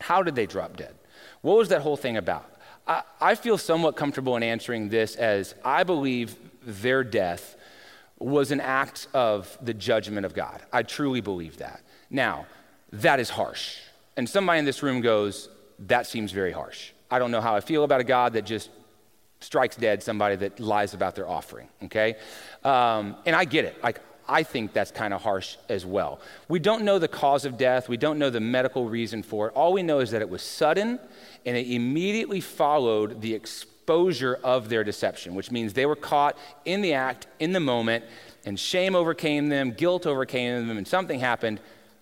How 0.00 0.22
did 0.22 0.34
they 0.34 0.46
drop 0.46 0.76
dead? 0.76 0.94
What 1.42 1.56
was 1.56 1.68
that 1.68 1.82
whole 1.82 1.96
thing 1.96 2.16
about? 2.16 2.50
I, 2.86 3.02
I 3.20 3.34
feel 3.34 3.58
somewhat 3.58 3.96
comfortable 3.96 4.36
in 4.36 4.42
answering 4.42 4.88
this 4.88 5.16
as 5.16 5.54
I 5.64 5.84
believe 5.84 6.36
their 6.62 7.04
death 7.04 7.56
was 8.18 8.50
an 8.50 8.60
act 8.60 9.08
of 9.14 9.56
the 9.62 9.72
judgment 9.72 10.26
of 10.26 10.34
God. 10.34 10.60
I 10.72 10.82
truly 10.82 11.20
believe 11.20 11.58
that. 11.58 11.82
Now, 12.10 12.46
that 12.92 13.20
is 13.20 13.30
harsh. 13.30 13.78
And 14.16 14.28
somebody 14.28 14.58
in 14.58 14.64
this 14.64 14.82
room 14.82 15.00
goes, 15.00 15.48
that 15.80 16.06
seems 16.06 16.32
very 16.32 16.52
harsh. 16.52 16.90
I 17.10 17.18
don't 17.18 17.30
know 17.30 17.40
how 17.40 17.54
I 17.54 17.60
feel 17.60 17.84
about 17.84 18.00
a 18.00 18.04
God 18.04 18.34
that 18.34 18.44
just 18.44 18.70
strikes 19.40 19.76
dead 19.76 20.02
somebody 20.02 20.36
that 20.36 20.60
lies 20.60 20.92
about 20.92 21.14
their 21.14 21.26
offering, 21.26 21.68
okay? 21.84 22.16
Um, 22.62 23.16
and 23.24 23.34
I 23.34 23.46
get 23.46 23.64
it. 23.64 23.82
Like, 23.82 24.00
I 24.30 24.44
think 24.44 24.72
that's 24.72 24.92
kind 24.92 25.12
of 25.12 25.22
harsh 25.22 25.56
as 25.68 25.84
well. 25.84 26.20
We 26.48 26.60
don't 26.60 26.84
know 26.84 27.00
the 27.00 27.08
cause 27.08 27.44
of 27.44 27.58
death, 27.58 27.88
we 27.88 27.96
don't 27.96 28.18
know 28.18 28.30
the 28.30 28.40
medical 28.40 28.88
reason 28.88 29.24
for 29.24 29.48
it. 29.48 29.54
All 29.54 29.72
we 29.72 29.82
know 29.82 29.98
is 29.98 30.12
that 30.12 30.22
it 30.22 30.30
was 30.30 30.40
sudden 30.40 31.00
and 31.44 31.56
it 31.56 31.66
immediately 31.66 32.40
followed 32.40 33.20
the 33.22 33.34
exposure 33.34 34.38
of 34.44 34.68
their 34.68 34.84
deception, 34.84 35.34
which 35.34 35.50
means 35.50 35.72
they 35.72 35.84
were 35.84 35.96
caught 35.96 36.38
in 36.64 36.80
the 36.80 36.92
act, 36.92 37.26
in 37.40 37.52
the 37.52 37.60
moment, 37.60 38.04
and 38.46 38.58
shame 38.58 38.94
overcame 38.94 39.48
them, 39.48 39.72
guilt 39.72 40.06
overcame 40.06 40.68
them, 40.68 40.78
and 40.78 40.86
something 40.86 41.18
happened 41.18 41.60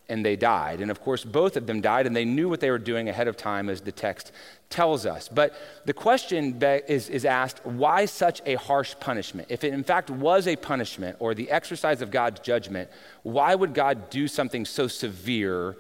and 0.09 0.25
they 0.25 0.37
died. 0.37 0.81
And 0.81 0.91
of 0.91 1.01
course, 1.01 1.25
both 1.25 1.57
of 1.57 1.67
them 1.67 1.81
died, 1.81 2.07
and 2.07 2.17
they 2.17 2.25
knew 2.25 2.49
what 2.49 2.61
they 2.61 2.71
were 2.71 2.79
doing 2.79 3.09
ahead 3.09 3.29
of 3.29 3.37
time, 3.37 3.69
as 3.69 3.81
the 3.81 3.93
text 3.93 4.33
tells 4.71 5.07
us. 5.07 5.29
But 5.29 5.55
the 5.85 5.93
question 5.93 6.61
is, 6.63 7.09
is 7.09 7.25
asked 7.25 7.65
why 7.65 8.07
such 8.07 8.41
a 8.47 8.55
harsh 8.57 8.95
punishment? 9.01 9.49
If 9.51 9.65
it 9.65 9.73
in 9.73 9.85
fact 9.85 10.11
was 10.11 10.47
a 10.47 10.57
punishment 10.57 11.17
or 11.21 11.35
the 11.35 11.51
exercise 11.51 12.03
of 12.03 12.11
God's 12.11 12.41
judgment, 12.41 12.91
why 13.23 13.55
would 13.55 13.75
God 13.75 14.11
do 14.11 14.29
something 14.29 14.65
so 14.65 14.89
severe 14.89 15.77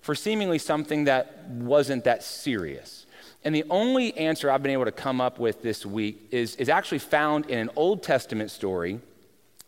for 0.00 0.14
seemingly 0.14 0.58
something 0.58 1.04
that 1.04 1.48
wasn't 1.48 2.04
that 2.04 2.22
serious? 2.22 3.06
And 3.44 3.54
the 3.54 3.64
only 3.70 4.16
answer 4.16 4.50
I've 4.50 4.62
been 4.62 4.72
able 4.72 4.86
to 4.86 4.92
come 4.92 5.20
up 5.20 5.38
with 5.38 5.62
this 5.62 5.84
week 5.84 6.28
is, 6.30 6.56
is 6.56 6.68
actually 6.68 7.00
found 7.00 7.46
in 7.50 7.58
an 7.58 7.70
Old 7.76 8.02
Testament 8.02 8.50
story 8.50 9.00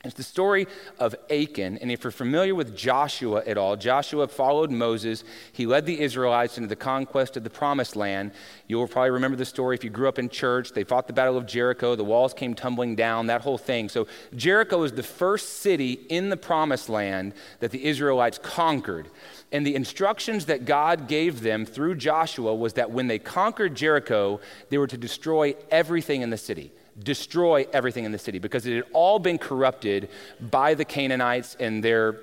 it's 0.07 0.17
the 0.17 0.23
story 0.23 0.67
of 0.99 1.15
Achan. 1.31 1.79
And 1.79 1.91
if 1.91 2.05
you're 2.05 2.11
familiar 2.11 2.55
with 2.55 2.77
Joshua 2.77 3.43
at 3.47 3.59
all, 3.59 3.77
Joshua 3.77 4.29
followed 4.29 4.71
Moses. 4.71 5.25
He 5.53 5.67
led 5.67 5.87
the 5.87 6.01
Israelites 6.01 6.57
into 6.57 6.69
the 6.69 6.77
conquest 6.77 7.37
of 7.37 7.45
the 7.45 7.51
promised 7.51 7.97
land. 7.97 8.33
You'll 8.69 8.89
probably 8.89 9.11
remember 9.11 9.37
the 9.37 9.45
story 9.45 9.75
if 9.75 9.85
you 9.85 9.91
grew 9.91 10.09
up 10.09 10.19
in 10.19 10.29
church. 10.29 10.73
They 10.73 10.85
fought 10.85 11.07
the 11.07 11.13
Battle 11.13 11.37
of 11.37 11.47
Jericho, 11.47 11.97
the 11.97 12.05
walls 12.05 12.35
came 12.35 12.55
tumbling 12.55 12.97
down, 12.97 13.27
that 13.27 13.43
whole 13.43 13.59
thing. 13.59 13.89
So, 13.89 14.07
Jericho 14.35 14.83
is 14.83 14.93
the 14.93 15.03
first 15.03 15.61
city 15.61 15.93
in 16.09 16.29
the 16.29 16.37
promised 16.37 16.89
land 16.89 17.35
that 17.61 17.71
the 17.71 17.85
Israelites 17.85 18.39
conquered. 18.39 19.09
And 19.53 19.67
the 19.67 19.75
instructions 19.75 20.47
that 20.47 20.65
God 20.65 21.09
gave 21.09 21.41
them 21.41 21.65
through 21.65 21.97
Joshua 21.97 22.55
was 22.55 22.75
that 22.75 22.91
when 22.91 23.07
they 23.07 23.19
conquered 23.19 23.75
Jericho, 23.75 24.41
they 24.71 24.79
were 24.79 24.87
to 24.89 24.97
destroy 24.97 25.55
everything 25.71 26.23
in 26.23 26.31
the 26.31 26.37
city 26.37 26.73
destroy 26.99 27.67
everything 27.73 28.05
in 28.05 28.13
the 28.13 28.19
city 28.19 28.39
because 28.39 28.67
it 28.67 28.75
had 28.75 28.85
all 28.93 29.19
been 29.19 29.39
corrupted 29.39 30.09
by 30.41 30.75
the 30.75 30.85
Canaanites 30.85 31.57
and 31.61 31.83
their 31.83 32.21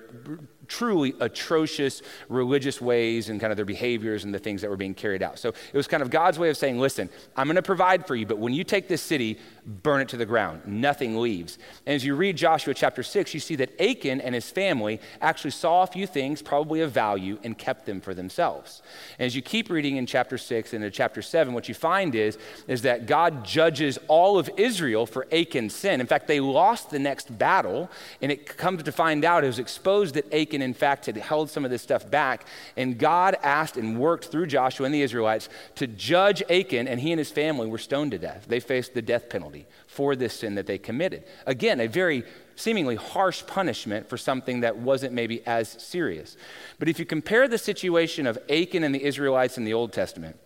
truly 0.67 1.13
atrocious 1.19 2.01
religious 2.29 2.81
ways 2.81 3.29
and 3.29 3.39
kind 3.39 3.51
of 3.51 3.57
their 3.57 3.65
behaviors 3.65 4.23
and 4.23 4.33
the 4.33 4.39
things 4.39 4.61
that 4.61 4.69
were 4.69 4.77
being 4.77 4.95
carried 4.95 5.21
out. 5.21 5.37
So 5.37 5.49
it 5.49 5.77
was 5.77 5.87
kind 5.87 6.01
of 6.01 6.09
God's 6.09 6.39
way 6.39 6.49
of 6.49 6.57
saying, 6.57 6.79
listen, 6.79 7.09
I'm 7.35 7.47
going 7.47 7.55
to 7.55 7.61
provide 7.61 8.07
for 8.07 8.15
you, 8.15 8.25
but 8.25 8.39
when 8.39 8.53
you 8.53 8.63
take 8.63 8.87
this 8.87 9.01
city, 9.01 9.37
burn 9.65 10.01
it 10.01 10.09
to 10.09 10.17
the 10.17 10.25
ground. 10.25 10.61
Nothing 10.65 11.17
leaves. 11.17 11.57
And 11.85 11.95
as 11.95 12.03
you 12.03 12.15
read 12.15 12.35
Joshua 12.35 12.73
chapter 12.73 13.01
6, 13.01 13.33
you 13.33 13.39
see 13.39 13.55
that 13.55 13.79
Achan 13.81 14.19
and 14.19 14.35
his 14.35 14.49
family 14.49 14.99
actually 15.21 15.51
saw 15.51 15.83
a 15.83 15.87
few 15.87 16.05
things, 16.05 16.41
probably 16.41 16.81
of 16.81 16.91
value, 16.91 17.39
and 17.43 17.57
kept 17.57 17.85
them 17.85 18.01
for 18.01 18.13
themselves. 18.13 18.81
And 19.17 19.25
as 19.25 19.35
you 19.35 19.41
keep 19.41 19.69
reading 19.69 19.95
in 19.95 20.05
chapter 20.05 20.37
6 20.37 20.73
and 20.73 20.83
in 20.83 20.91
chapter 20.91 21.21
7, 21.21 21.53
what 21.53 21.69
you 21.69 21.75
find 21.75 22.13
is, 22.13 22.37
is 22.67 22.81
that 22.81 23.05
God 23.05 23.45
judges 23.45 23.97
all 24.07 24.37
of 24.37 24.49
Israel 24.57 25.05
for 25.05 25.27
Achan's 25.31 25.73
sin. 25.73 26.01
In 26.01 26.07
fact, 26.07 26.27
they 26.27 26.39
lost 26.41 26.89
the 26.89 26.99
next 26.99 27.37
battle, 27.37 27.89
and 28.21 28.31
it 28.31 28.57
comes 28.57 28.83
to 28.83 28.91
find 28.91 29.23
out 29.23 29.43
it 29.43 29.47
was 29.47 29.59
exposed 29.59 30.15
that 30.15 30.33
Achan, 30.33 30.61
in 30.61 30.73
fact, 30.73 31.05
had 31.05 31.15
held 31.15 31.49
some 31.49 31.63
of 31.63 31.71
this 31.71 31.81
stuff 31.81 32.09
back. 32.09 32.45
And 32.75 32.97
God 32.97 33.37
asked 33.43 33.77
and 33.77 33.97
worked 33.97 34.25
through 34.25 34.47
Joshua 34.47 34.85
and 34.85 34.93
the 34.93 35.01
Israelites 35.01 35.47
to 35.75 35.87
judge 35.87 36.43
Achan, 36.49 36.87
and 36.87 36.99
he 36.99 37.13
and 37.13 37.19
his 37.19 37.31
family 37.31 37.67
were 37.67 37.77
stoned 37.77 38.11
to 38.11 38.17
death. 38.17 38.45
They 38.47 38.59
faced 38.59 38.93
the 38.93 39.01
death 39.01 39.29
penalty 39.29 39.52
penalty 39.53 39.69
for 39.87 40.15
this 40.15 40.33
sin 40.33 40.55
that 40.55 40.65
they 40.65 40.77
committed. 40.77 41.23
Again, 41.45 41.79
a 41.79 41.87
very 41.87 42.23
seemingly 42.55 42.95
harsh 42.95 43.45
punishment 43.47 44.09
for 44.09 44.17
something 44.17 44.61
that 44.61 44.77
wasn't 44.77 45.13
maybe 45.13 45.45
as 45.45 45.69
serious. 45.69 46.37
But 46.79 46.87
if 46.87 46.99
you 46.99 47.05
compare 47.05 47.47
the 47.47 47.57
situation 47.57 48.27
of 48.27 48.37
Achan 48.49 48.83
and 48.83 48.93
the 48.93 49.03
Israelites 49.03 49.57
in 49.57 49.65
the 49.65 49.73
Old 49.73 49.91
Testament 49.91 50.37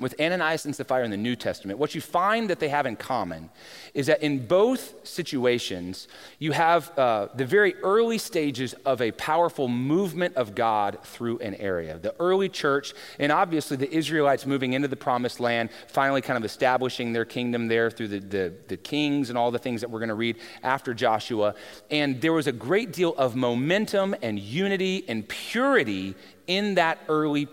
with 0.00 0.14
Ananias 0.20 0.64
and 0.64 0.74
Sapphira 0.74 1.04
in 1.04 1.10
the 1.10 1.16
New 1.16 1.34
Testament, 1.34 1.78
what 1.78 1.94
you 1.94 2.00
find 2.00 2.48
that 2.50 2.60
they 2.60 2.68
have 2.68 2.86
in 2.86 2.94
common 2.94 3.50
is 3.94 4.06
that 4.06 4.22
in 4.22 4.46
both 4.46 4.94
situations, 5.06 6.06
you 6.38 6.52
have 6.52 6.96
uh, 6.96 7.28
the 7.34 7.44
very 7.44 7.74
early 7.76 8.18
stages 8.18 8.74
of 8.84 9.02
a 9.02 9.10
powerful 9.12 9.66
movement 9.66 10.36
of 10.36 10.54
God 10.54 10.98
through 11.02 11.38
an 11.40 11.56
area. 11.56 11.98
The 11.98 12.14
early 12.20 12.48
church, 12.48 12.94
and 13.18 13.32
obviously 13.32 13.76
the 13.76 13.92
Israelites 13.92 14.46
moving 14.46 14.74
into 14.74 14.86
the 14.86 14.96
promised 14.96 15.40
land, 15.40 15.70
finally 15.88 16.20
kind 16.20 16.36
of 16.36 16.44
establishing 16.44 17.12
their 17.12 17.24
kingdom 17.24 17.66
there 17.66 17.90
through 17.90 18.08
the, 18.08 18.20
the, 18.20 18.54
the 18.68 18.76
kings 18.76 19.30
and 19.30 19.38
all 19.38 19.50
the 19.50 19.58
things 19.58 19.80
that 19.80 19.90
we're 19.90 20.00
going 20.00 20.10
to 20.10 20.14
read 20.14 20.36
after 20.62 20.94
Joshua. 20.94 21.56
And 21.90 22.20
there 22.20 22.32
was 22.32 22.46
a 22.46 22.52
great 22.52 22.92
deal 22.92 23.16
of 23.16 23.34
momentum 23.34 24.14
and 24.22 24.38
unity 24.38 25.04
and 25.08 25.26
purity 25.28 26.14
in 26.48 26.74
that 26.76 26.98
early 27.08 27.46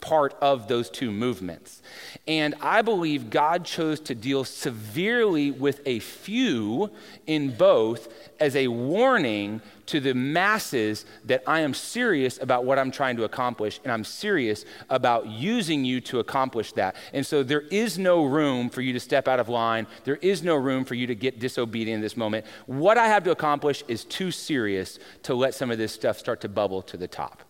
part 0.00 0.36
of 0.40 0.68
those 0.68 0.90
two 0.90 1.10
movements. 1.10 1.82
And 2.28 2.54
I 2.60 2.82
believe 2.82 3.30
God 3.30 3.64
chose 3.64 3.98
to 4.00 4.14
deal 4.14 4.44
severely 4.44 5.50
with 5.50 5.80
a 5.86 5.98
few 5.98 6.90
in 7.26 7.56
both 7.56 8.08
as 8.38 8.54
a 8.54 8.68
warning 8.68 9.62
to 9.86 10.00
the 10.00 10.14
masses 10.14 11.06
that 11.24 11.42
I 11.46 11.60
am 11.60 11.74
serious 11.74 12.38
about 12.40 12.64
what 12.64 12.78
I'm 12.78 12.90
trying 12.90 13.16
to 13.16 13.24
accomplish 13.24 13.80
and 13.84 13.92
I'm 13.92 14.04
serious 14.04 14.64
about 14.90 15.26
using 15.26 15.84
you 15.84 16.00
to 16.02 16.20
accomplish 16.20 16.72
that. 16.74 16.94
And 17.12 17.26
so 17.26 17.42
there 17.42 17.62
is 17.62 17.98
no 17.98 18.24
room 18.24 18.68
for 18.68 18.82
you 18.82 18.92
to 18.92 19.00
step 19.00 19.28
out 19.28 19.40
of 19.40 19.48
line. 19.48 19.86
There 20.04 20.16
is 20.16 20.42
no 20.42 20.56
room 20.56 20.84
for 20.84 20.94
you 20.94 21.06
to 21.06 21.14
get 21.14 21.40
disobedient 21.40 21.96
in 21.96 22.00
this 22.02 22.16
moment. 22.16 22.44
What 22.66 22.98
I 22.98 23.06
have 23.08 23.24
to 23.24 23.30
accomplish 23.30 23.82
is 23.88 24.04
too 24.04 24.30
serious 24.30 24.98
to 25.24 25.34
let 25.34 25.54
some 25.54 25.70
of 25.70 25.78
this 25.78 25.92
stuff 25.92 26.18
start 26.18 26.42
to 26.42 26.48
bubble 26.48 26.82
to 26.82 26.96
the 26.98 27.08
top. 27.08 27.42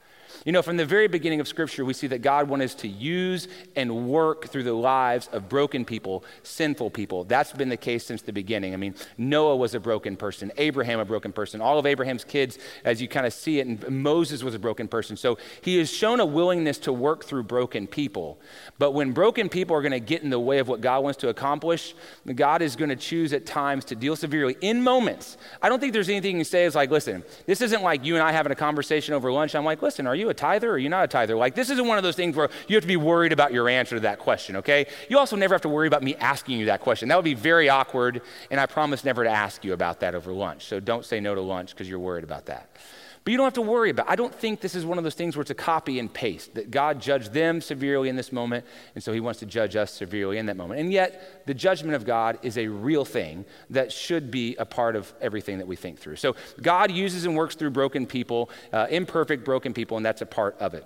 You 0.44 0.50
know, 0.50 0.62
from 0.62 0.76
the 0.76 0.84
very 0.84 1.06
beginning 1.06 1.38
of 1.40 1.46
Scripture, 1.46 1.84
we 1.84 1.92
see 1.92 2.08
that 2.08 2.20
God 2.20 2.48
wanted 2.48 2.64
us 2.64 2.74
to 2.76 2.88
use 2.88 3.46
and 3.76 4.08
work 4.08 4.48
through 4.48 4.64
the 4.64 4.72
lives 4.72 5.28
of 5.32 5.48
broken 5.48 5.84
people, 5.84 6.24
sinful 6.42 6.90
people. 6.90 7.22
That's 7.22 7.52
been 7.52 7.68
the 7.68 7.76
case 7.76 8.04
since 8.04 8.22
the 8.22 8.32
beginning. 8.32 8.74
I 8.74 8.76
mean, 8.76 8.96
Noah 9.16 9.56
was 9.56 9.76
a 9.76 9.80
broken 9.80 10.16
person, 10.16 10.50
Abraham, 10.56 10.98
a 10.98 11.04
broken 11.04 11.32
person, 11.32 11.60
all 11.60 11.78
of 11.78 11.86
Abraham's 11.86 12.24
kids, 12.24 12.58
as 12.84 13.00
you 13.00 13.06
kind 13.06 13.24
of 13.24 13.32
see 13.32 13.60
it, 13.60 13.68
and 13.68 13.88
Moses 14.02 14.42
was 14.42 14.56
a 14.56 14.58
broken 14.58 14.88
person. 14.88 15.16
So 15.16 15.38
he 15.60 15.78
has 15.78 15.92
shown 15.92 16.18
a 16.18 16.26
willingness 16.26 16.78
to 16.78 16.92
work 16.92 17.24
through 17.24 17.44
broken 17.44 17.86
people. 17.86 18.40
But 18.78 18.92
when 18.92 19.12
broken 19.12 19.48
people 19.48 19.76
are 19.76 19.82
going 19.82 19.92
to 19.92 20.00
get 20.00 20.22
in 20.22 20.30
the 20.30 20.40
way 20.40 20.58
of 20.58 20.66
what 20.66 20.80
God 20.80 21.04
wants 21.04 21.18
to 21.20 21.28
accomplish, 21.28 21.94
God 22.34 22.62
is 22.62 22.74
going 22.74 22.90
to 22.90 22.96
choose 22.96 23.32
at 23.32 23.46
times 23.46 23.84
to 23.86 23.94
deal 23.94 24.16
severely 24.16 24.56
in 24.60 24.82
moments. 24.82 25.36
I 25.60 25.68
don't 25.68 25.78
think 25.78 25.92
there's 25.92 26.08
anything 26.08 26.32
you 26.32 26.40
can 26.40 26.50
say 26.50 26.64
is 26.64 26.74
like, 26.74 26.90
listen, 26.90 27.22
this 27.46 27.60
isn't 27.60 27.82
like 27.84 28.04
you 28.04 28.14
and 28.14 28.24
I 28.24 28.32
having 28.32 28.50
a 28.50 28.56
conversation 28.56 29.14
over 29.14 29.30
lunch. 29.30 29.54
I'm 29.54 29.64
like, 29.64 29.82
listen, 29.82 30.08
are 30.08 30.16
you 30.16 30.31
a 30.32 30.34
tither 30.34 30.70
or 30.70 30.74
are 30.74 30.78
you 30.78 30.88
not 30.88 31.04
a 31.04 31.08
tither? 31.08 31.36
Like, 31.36 31.54
this 31.54 31.70
isn't 31.70 31.86
one 31.86 31.96
of 31.96 32.02
those 32.02 32.16
things 32.16 32.34
where 32.34 32.50
you 32.66 32.74
have 32.74 32.82
to 32.82 32.88
be 32.88 32.96
worried 32.96 33.32
about 33.32 33.52
your 33.52 33.68
answer 33.68 33.94
to 33.94 34.00
that 34.00 34.18
question, 34.18 34.56
okay? 34.56 34.86
You 35.08 35.18
also 35.18 35.36
never 35.36 35.54
have 35.54 35.62
to 35.62 35.68
worry 35.68 35.86
about 35.86 36.02
me 36.02 36.16
asking 36.16 36.58
you 36.58 36.66
that 36.66 36.80
question. 36.80 37.08
That 37.08 37.16
would 37.16 37.24
be 37.24 37.34
very 37.34 37.68
awkward, 37.68 38.22
and 38.50 38.58
I 38.58 38.66
promise 38.66 39.04
never 39.04 39.22
to 39.22 39.30
ask 39.30 39.64
you 39.64 39.72
about 39.72 40.00
that 40.00 40.14
over 40.14 40.32
lunch. 40.32 40.64
So 40.64 40.80
don't 40.80 41.04
say 41.04 41.20
no 41.20 41.34
to 41.34 41.40
lunch 41.40 41.70
because 41.70 41.88
you're 41.88 42.00
worried 42.00 42.24
about 42.24 42.46
that. 42.46 42.68
But 43.24 43.30
you 43.30 43.36
don't 43.36 43.46
have 43.46 43.54
to 43.54 43.62
worry 43.62 43.90
about 43.90 44.06
it. 44.06 44.12
I 44.12 44.16
don't 44.16 44.34
think 44.34 44.60
this 44.60 44.74
is 44.74 44.84
one 44.84 44.98
of 44.98 45.04
those 45.04 45.14
things 45.14 45.36
where 45.36 45.42
it's 45.42 45.50
a 45.50 45.54
copy 45.54 45.98
and 46.00 46.12
paste, 46.12 46.54
that 46.54 46.70
God 46.70 47.00
judged 47.00 47.32
them 47.32 47.60
severely 47.60 48.08
in 48.08 48.16
this 48.16 48.32
moment, 48.32 48.64
and 48.94 49.04
so 49.04 49.12
he 49.12 49.20
wants 49.20 49.38
to 49.40 49.46
judge 49.46 49.76
us 49.76 49.92
severely 49.92 50.38
in 50.38 50.46
that 50.46 50.56
moment. 50.56 50.80
And 50.80 50.92
yet, 50.92 51.46
the 51.46 51.54
judgment 51.54 51.94
of 51.94 52.04
God 52.04 52.38
is 52.42 52.58
a 52.58 52.66
real 52.66 53.04
thing 53.04 53.44
that 53.70 53.92
should 53.92 54.30
be 54.30 54.56
a 54.56 54.64
part 54.64 54.96
of 54.96 55.12
everything 55.20 55.58
that 55.58 55.66
we 55.66 55.76
think 55.76 56.00
through. 56.00 56.16
So 56.16 56.34
God 56.60 56.90
uses 56.90 57.24
and 57.24 57.36
works 57.36 57.54
through 57.54 57.70
broken 57.70 58.06
people, 58.06 58.50
uh, 58.72 58.88
imperfect, 58.90 59.44
broken 59.44 59.72
people, 59.72 59.96
and 59.96 60.04
that's 60.04 60.22
a 60.22 60.26
part 60.26 60.56
of 60.58 60.74
it. 60.74 60.84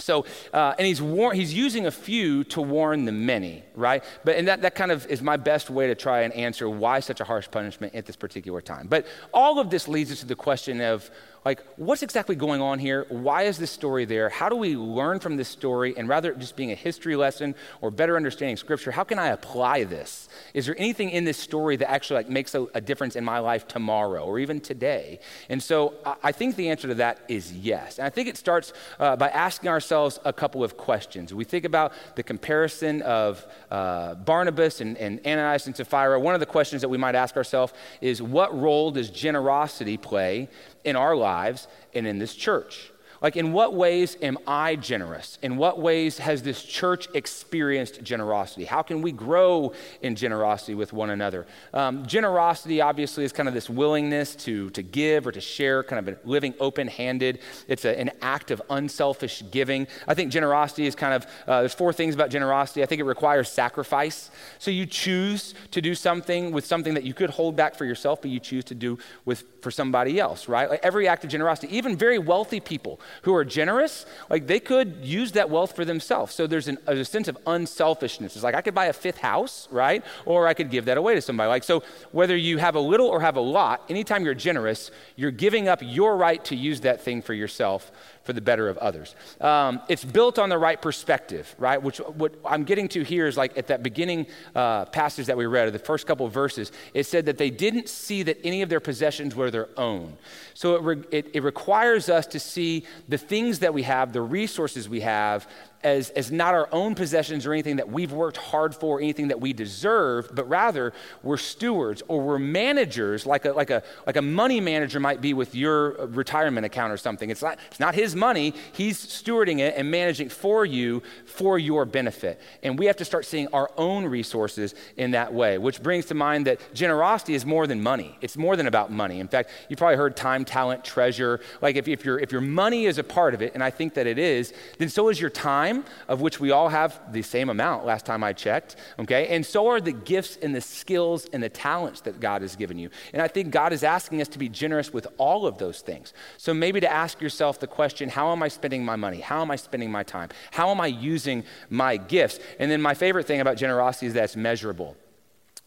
So, 0.00 0.24
uh, 0.52 0.74
and 0.78 0.86
he's, 0.86 1.02
war- 1.02 1.34
he's 1.34 1.52
using 1.54 1.86
a 1.86 1.90
few 1.90 2.44
to 2.44 2.62
warn 2.62 3.04
the 3.04 3.12
many, 3.12 3.62
right? 3.74 4.02
But, 4.24 4.36
and 4.36 4.48
that, 4.48 4.62
that 4.62 4.74
kind 4.74 4.90
of 4.90 5.06
is 5.06 5.22
my 5.22 5.36
best 5.36 5.70
way 5.70 5.86
to 5.88 5.94
try 5.94 6.22
and 6.22 6.32
answer 6.32 6.68
why 6.68 7.00
such 7.00 7.20
a 7.20 7.24
harsh 7.24 7.50
punishment 7.50 7.94
at 7.94 8.06
this 8.06 8.16
particular 8.16 8.60
time. 8.60 8.86
But 8.88 9.06
all 9.32 9.58
of 9.58 9.70
this 9.70 9.88
leads 9.88 10.10
us 10.10 10.20
to 10.20 10.26
the 10.26 10.36
question 10.36 10.80
of 10.80 11.10
like, 11.44 11.62
what's 11.76 12.02
exactly 12.02 12.36
going 12.36 12.60
on 12.60 12.78
here? 12.78 13.06
Why 13.08 13.44
is 13.44 13.56
this 13.56 13.70
story 13.70 14.04
there? 14.04 14.28
How 14.28 14.50
do 14.50 14.56
we 14.56 14.76
learn 14.76 15.20
from 15.20 15.36
this 15.36 15.48
story? 15.48 15.94
And 15.96 16.06
rather 16.06 16.34
just 16.34 16.54
being 16.54 16.70
a 16.70 16.74
history 16.74 17.16
lesson 17.16 17.54
or 17.80 17.90
better 17.90 18.16
understanding 18.16 18.58
scripture, 18.58 18.90
how 18.90 19.04
can 19.04 19.18
I 19.18 19.28
apply 19.28 19.84
this? 19.84 20.28
Is 20.52 20.66
there 20.66 20.74
anything 20.78 21.10
in 21.10 21.24
this 21.24 21.38
story 21.38 21.76
that 21.76 21.90
actually 21.90 22.16
like 22.16 22.28
makes 22.28 22.54
a, 22.54 22.66
a 22.74 22.80
difference 22.80 23.16
in 23.16 23.24
my 23.24 23.38
life 23.38 23.66
tomorrow 23.66 24.22
or 24.22 24.38
even 24.38 24.60
today? 24.60 25.18
And 25.48 25.62
so 25.62 25.94
I, 26.04 26.16
I, 26.24 26.32
think 26.32 26.56
the 26.56 26.68
answer 26.68 26.88
to 26.88 26.94
that 26.96 27.20
is 27.28 27.52
yes. 27.52 27.98
And 27.98 28.06
I 28.06 28.10
think 28.10 28.28
it 28.28 28.36
starts 28.36 28.74
uh, 28.98 29.16
by 29.16 29.30
asking 29.30 29.70
ourselves 29.70 30.18
a 30.26 30.32
couple 30.32 30.62
of 30.62 30.76
questions. 30.76 31.32
We 31.32 31.44
think 31.44 31.64
about 31.64 31.92
the 32.16 32.22
comparison 32.22 33.00
of 33.02 33.46
uh, 33.70 34.14
Barnabas 34.14 34.82
and, 34.82 34.96
and 34.98 35.20
Ananias 35.26 35.66
and 35.66 35.74
Sapphira. 35.74 36.20
One 36.20 36.34
of 36.34 36.40
the 36.40 36.46
questions 36.46 36.82
that 36.82 36.88
we 36.88 36.98
might 36.98 37.14
ask 37.14 37.36
ourselves 37.36 37.72
is 38.02 38.20
what 38.20 38.56
role 38.58 38.90
does 38.90 39.08
generosity 39.08 39.96
play 39.96 40.48
in 40.84 40.96
our 40.96 41.16
lives 41.16 41.68
and 41.94 42.06
in 42.06 42.18
this 42.18 42.34
church. 42.34 42.92
Like, 43.22 43.36
in 43.36 43.52
what 43.52 43.74
ways 43.74 44.16
am 44.22 44.38
I 44.46 44.76
generous? 44.76 45.38
In 45.42 45.58
what 45.58 45.78
ways 45.78 46.16
has 46.18 46.42
this 46.42 46.62
church 46.62 47.06
experienced 47.12 48.02
generosity? 48.02 48.64
How 48.64 48.80
can 48.80 49.02
we 49.02 49.12
grow 49.12 49.74
in 50.00 50.16
generosity 50.16 50.74
with 50.74 50.94
one 50.94 51.10
another? 51.10 51.46
Um, 51.74 52.06
generosity, 52.06 52.80
obviously, 52.80 53.24
is 53.24 53.32
kind 53.32 53.46
of 53.46 53.54
this 53.54 53.68
willingness 53.68 54.34
to, 54.36 54.70
to 54.70 54.82
give 54.82 55.26
or 55.26 55.32
to 55.32 55.40
share, 55.40 55.82
kind 55.82 56.08
of 56.08 56.18
living 56.24 56.54
open 56.60 56.88
handed. 56.88 57.40
It's 57.68 57.84
a, 57.84 57.98
an 57.98 58.10
act 58.22 58.50
of 58.50 58.62
unselfish 58.70 59.42
giving. 59.50 59.86
I 60.08 60.14
think 60.14 60.32
generosity 60.32 60.86
is 60.86 60.94
kind 60.94 61.12
of, 61.12 61.26
uh, 61.46 61.60
there's 61.60 61.74
four 61.74 61.92
things 61.92 62.14
about 62.14 62.30
generosity. 62.30 62.82
I 62.82 62.86
think 62.86 63.00
it 63.00 63.04
requires 63.04 63.50
sacrifice. 63.50 64.30
So 64.58 64.70
you 64.70 64.86
choose 64.86 65.54
to 65.72 65.82
do 65.82 65.94
something 65.94 66.52
with 66.52 66.64
something 66.64 66.94
that 66.94 67.04
you 67.04 67.12
could 67.12 67.30
hold 67.30 67.54
back 67.54 67.74
for 67.74 67.84
yourself, 67.84 68.22
but 68.22 68.30
you 68.30 68.40
choose 68.40 68.64
to 68.64 68.74
do 68.74 68.98
with 69.26 69.44
for 69.60 69.70
somebody 69.70 70.18
else, 70.18 70.48
right? 70.48 70.70
Like 70.70 70.80
every 70.82 71.06
act 71.06 71.24
of 71.24 71.30
generosity, 71.30 71.76
even 71.76 71.96
very 71.96 72.18
wealthy 72.18 72.60
people 72.60 72.98
who 73.22 73.34
are 73.34 73.44
generous, 73.44 74.06
like 74.28 74.46
they 74.46 74.60
could 74.60 74.98
use 75.02 75.32
that 75.32 75.50
wealth 75.50 75.74
for 75.76 75.84
themselves. 75.84 76.34
So 76.34 76.46
there's 76.46 76.68
an, 76.68 76.78
a 76.86 77.04
sense 77.04 77.28
of 77.28 77.38
unselfishness. 77.46 78.34
It's 78.34 78.44
like 78.44 78.54
I 78.54 78.60
could 78.62 78.74
buy 78.74 78.86
a 78.86 78.92
fifth 78.92 79.18
house, 79.18 79.68
right? 79.70 80.04
Or 80.24 80.46
I 80.46 80.54
could 80.54 80.70
give 80.70 80.84
that 80.86 80.96
away 80.96 81.14
to 81.14 81.22
somebody. 81.22 81.48
Like, 81.48 81.64
so 81.64 81.82
whether 82.12 82.36
you 82.36 82.58
have 82.58 82.74
a 82.74 82.80
little 82.80 83.06
or 83.06 83.20
have 83.20 83.36
a 83.36 83.40
lot, 83.40 83.84
anytime 83.88 84.24
you're 84.24 84.34
generous, 84.34 84.90
you're 85.16 85.30
giving 85.30 85.68
up 85.68 85.80
your 85.82 86.16
right 86.16 86.44
to 86.46 86.56
use 86.56 86.80
that 86.80 87.00
thing 87.00 87.22
for 87.22 87.34
yourself 87.34 87.92
for 88.22 88.32
the 88.32 88.40
better 88.40 88.68
of 88.68 88.76
others. 88.78 89.14
Um, 89.40 89.80
it's 89.88 90.04
built 90.04 90.38
on 90.38 90.48
the 90.48 90.58
right 90.58 90.80
perspective, 90.80 91.54
right? 91.58 91.82
Which 91.82 91.98
what 91.98 92.34
I'm 92.44 92.64
getting 92.64 92.88
to 92.88 93.02
here 93.02 93.26
is 93.26 93.36
like 93.36 93.56
at 93.56 93.68
that 93.68 93.82
beginning 93.82 94.26
uh, 94.54 94.84
passage 94.86 95.26
that 95.26 95.36
we 95.36 95.46
read, 95.46 95.68
or 95.68 95.70
the 95.70 95.78
first 95.78 96.06
couple 96.06 96.26
of 96.26 96.32
verses, 96.32 96.70
it 96.92 97.04
said 97.04 97.26
that 97.26 97.38
they 97.38 97.50
didn't 97.50 97.88
see 97.88 98.22
that 98.24 98.38
any 98.44 98.62
of 98.62 98.68
their 98.68 98.80
possessions 98.80 99.34
were 99.34 99.50
their 99.50 99.68
own. 99.78 100.16
So 100.54 100.76
it, 100.76 100.82
re- 100.82 101.04
it, 101.10 101.30
it 101.34 101.42
requires 101.42 102.08
us 102.08 102.26
to 102.28 102.38
see 102.38 102.84
the 103.08 103.18
things 103.18 103.60
that 103.60 103.72
we 103.72 103.82
have, 103.84 104.12
the 104.12 104.22
resources 104.22 104.88
we 104.88 105.00
have, 105.00 105.48
as, 105.82 106.10
as 106.10 106.30
not 106.30 106.54
our 106.54 106.68
own 106.72 106.94
possessions 106.94 107.46
or 107.46 107.52
anything 107.52 107.76
that 107.76 107.88
we've 107.88 108.12
worked 108.12 108.36
hard 108.36 108.74
for, 108.74 109.00
anything 109.00 109.28
that 109.28 109.40
we 109.40 109.52
deserve, 109.52 110.28
but 110.34 110.48
rather 110.48 110.92
we're 111.22 111.38
stewards 111.38 112.02
or 112.08 112.20
we're 112.20 112.38
managers, 112.38 113.24
like 113.24 113.46
a, 113.46 113.52
like 113.52 113.70
a, 113.70 113.82
like 114.06 114.16
a 114.16 114.22
money 114.22 114.60
manager 114.60 115.00
might 115.00 115.20
be 115.20 115.32
with 115.32 115.54
your 115.54 115.92
retirement 116.08 116.66
account 116.66 116.92
or 116.92 116.98
something. 116.98 117.30
It's 117.30 117.42
not, 117.42 117.58
it's 117.70 117.80
not 117.80 117.94
his 117.94 118.14
money, 118.14 118.54
he's 118.72 118.98
stewarding 119.04 119.60
it 119.60 119.74
and 119.76 119.90
managing 119.90 120.28
for 120.28 120.66
you 120.66 121.02
for 121.24 121.58
your 121.58 121.86
benefit. 121.86 122.40
And 122.62 122.78
we 122.78 122.86
have 122.86 122.96
to 122.96 123.04
start 123.04 123.24
seeing 123.24 123.48
our 123.48 123.70
own 123.78 124.04
resources 124.04 124.74
in 124.96 125.12
that 125.12 125.32
way, 125.32 125.56
which 125.56 125.82
brings 125.82 126.06
to 126.06 126.14
mind 126.14 126.46
that 126.46 126.60
generosity 126.74 127.34
is 127.34 127.46
more 127.46 127.66
than 127.66 127.82
money. 127.82 128.18
It's 128.20 128.36
more 128.36 128.54
than 128.56 128.66
about 128.66 128.92
money. 128.92 129.18
In 129.20 129.28
fact, 129.28 129.50
you've 129.68 129.78
probably 129.78 129.96
heard 129.96 130.16
time, 130.16 130.44
talent, 130.44 130.84
treasure. 130.84 131.40
Like 131.62 131.76
if, 131.76 131.88
if, 131.88 132.04
your, 132.04 132.18
if 132.18 132.32
your 132.32 132.42
money 132.42 132.84
is 132.84 132.98
a 132.98 133.04
part 133.04 133.32
of 133.32 133.40
it, 133.40 133.54
and 133.54 133.64
I 133.64 133.70
think 133.70 133.94
that 133.94 134.06
it 134.06 134.18
is, 134.18 134.52
then 134.78 134.90
so 134.90 135.08
is 135.08 135.18
your 135.18 135.30
time 135.30 135.69
time, 135.70 135.84
of 136.08 136.20
which 136.20 136.40
we 136.40 136.50
all 136.50 136.68
have 136.68 137.00
the 137.12 137.22
same 137.22 137.48
amount 137.48 137.84
last 137.84 138.06
time 138.06 138.22
I 138.24 138.32
checked, 138.32 138.76
okay? 138.98 139.28
And 139.28 139.44
so 139.44 139.68
are 139.68 139.80
the 139.80 139.92
gifts 139.92 140.38
and 140.42 140.54
the 140.54 140.60
skills 140.60 141.26
and 141.32 141.42
the 141.42 141.48
talents 141.48 142.00
that 142.02 142.20
God 142.20 142.42
has 142.42 142.56
given 142.56 142.78
you. 142.78 142.90
And 143.12 143.22
I 143.22 143.28
think 143.28 143.50
God 143.50 143.72
is 143.72 143.82
asking 143.82 144.20
us 144.20 144.28
to 144.28 144.38
be 144.38 144.48
generous 144.48 144.92
with 144.92 145.06
all 145.18 145.46
of 145.46 145.58
those 145.58 145.80
things. 145.80 146.12
So 146.36 146.52
maybe 146.54 146.80
to 146.80 146.90
ask 146.90 147.20
yourself 147.20 147.60
the 147.60 147.66
question 147.66 148.08
how 148.08 148.32
am 148.32 148.42
I 148.42 148.48
spending 148.48 148.84
my 148.84 148.96
money? 148.96 149.20
How 149.20 149.42
am 149.42 149.50
I 149.50 149.56
spending 149.56 149.90
my 149.90 150.02
time? 150.02 150.30
How 150.50 150.70
am 150.70 150.80
I 150.80 150.86
using 150.86 151.44
my 151.68 151.96
gifts? 151.96 152.38
And 152.58 152.70
then 152.70 152.82
my 152.82 152.94
favorite 152.94 153.26
thing 153.26 153.40
about 153.40 153.56
generosity 153.56 154.06
is 154.06 154.14
that 154.14 154.24
it's 154.24 154.36
measurable. 154.36 154.96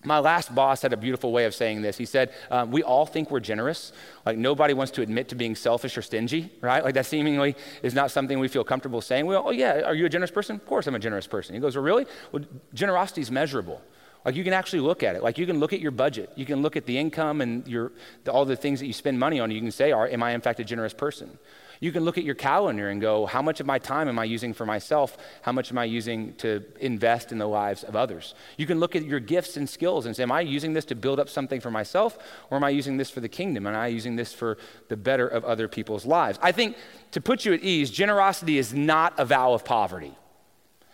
My 0.03 0.19
last 0.19 0.53
boss 0.53 0.81
had 0.81 0.93
a 0.93 0.97
beautiful 0.97 1.31
way 1.31 1.45
of 1.45 1.53
saying 1.53 1.81
this. 1.81 1.97
He 1.97 2.05
said, 2.05 2.31
um, 2.51 2.71
We 2.71 2.83
all 2.83 3.05
think 3.05 3.31
we're 3.31 3.39
generous. 3.39 3.93
Like, 4.25 4.37
nobody 4.37 4.73
wants 4.73 4.91
to 4.93 5.01
admit 5.01 5.29
to 5.29 5.35
being 5.35 5.55
selfish 5.55 5.97
or 5.97 6.01
stingy, 6.01 6.51
right? 6.61 6.83
Like, 6.83 6.93
that 6.95 7.05
seemingly 7.05 7.55
is 7.81 7.93
not 7.93 8.11
something 8.11 8.39
we 8.39 8.47
feel 8.47 8.63
comfortable 8.63 9.01
saying. 9.01 9.25
Well, 9.25 9.43
oh, 9.45 9.51
yeah, 9.51 9.81
are 9.81 9.95
you 9.95 10.05
a 10.05 10.09
generous 10.09 10.31
person? 10.31 10.55
Of 10.55 10.65
course 10.65 10.87
I'm 10.87 10.95
a 10.95 10.99
generous 10.99 11.27
person. 11.27 11.55
He 11.55 11.61
goes, 11.61 11.75
Well, 11.75 11.85
really? 11.85 12.05
Well, 12.31 12.43
generosity 12.73 13.21
is 13.21 13.31
measurable. 13.31 13.81
Like, 14.25 14.35
you 14.35 14.43
can 14.43 14.53
actually 14.53 14.79
look 14.79 15.03
at 15.03 15.15
it. 15.15 15.23
Like, 15.23 15.37
you 15.37 15.45
can 15.45 15.59
look 15.59 15.73
at 15.73 15.79
your 15.79 15.91
budget. 15.91 16.31
You 16.35 16.45
can 16.45 16.61
look 16.61 16.77
at 16.77 16.85
the 16.85 16.97
income 16.97 17.41
and 17.41 17.67
your, 17.67 17.91
the, 18.23 18.31
all 18.31 18.45
the 18.45 18.55
things 18.55 18.79
that 18.79 18.87
you 18.87 18.93
spend 18.93 19.19
money 19.19 19.39
on. 19.39 19.51
You 19.51 19.59
can 19.59 19.71
say, 19.71 19.91
Am 19.91 20.23
I, 20.23 20.31
in 20.31 20.41
fact, 20.41 20.59
a 20.59 20.63
generous 20.63 20.93
person? 20.93 21.37
You 21.83 21.91
can 21.91 22.05
look 22.05 22.17
at 22.17 22.23
your 22.23 22.33
calendar 22.33 22.87
and 22.87 23.01
go, 23.01 23.25
how 23.25 23.41
much 23.41 23.59
of 23.59 23.65
my 23.65 23.77
time 23.77 24.07
am 24.07 24.17
I 24.17 24.23
using 24.23 24.53
for 24.53 24.65
myself? 24.65 25.17
How 25.41 25.51
much 25.51 25.69
am 25.69 25.77
I 25.77 25.83
using 25.83 26.33
to 26.35 26.63
invest 26.79 27.33
in 27.33 27.39
the 27.39 27.45
lives 27.45 27.83
of 27.83 27.93
others? 27.93 28.35
You 28.55 28.65
can 28.65 28.79
look 28.79 28.95
at 28.95 29.03
your 29.03 29.19
gifts 29.19 29.57
and 29.57 29.69
skills 29.69 30.05
and 30.05 30.15
say, 30.15 30.23
am 30.23 30.31
I 30.31 30.39
using 30.39 30.71
this 30.71 30.85
to 30.85 30.95
build 30.95 31.19
up 31.19 31.27
something 31.27 31.59
for 31.59 31.71
myself 31.71 32.17
or 32.49 32.55
am 32.55 32.63
I 32.63 32.69
using 32.69 32.95
this 32.95 33.09
for 33.09 33.19
the 33.19 33.27
kingdom? 33.27 33.67
Am 33.67 33.75
I 33.75 33.87
using 33.87 34.15
this 34.15 34.31
for 34.31 34.57
the 34.87 34.95
better 34.95 35.27
of 35.27 35.43
other 35.43 35.67
people's 35.67 36.05
lives? 36.05 36.39
I 36.41 36.53
think 36.53 36.77
to 37.11 37.19
put 37.19 37.43
you 37.43 37.51
at 37.51 37.59
ease, 37.59 37.91
generosity 37.91 38.57
is 38.57 38.73
not 38.73 39.19
a 39.19 39.25
vow 39.25 39.51
of 39.51 39.65
poverty. 39.65 40.15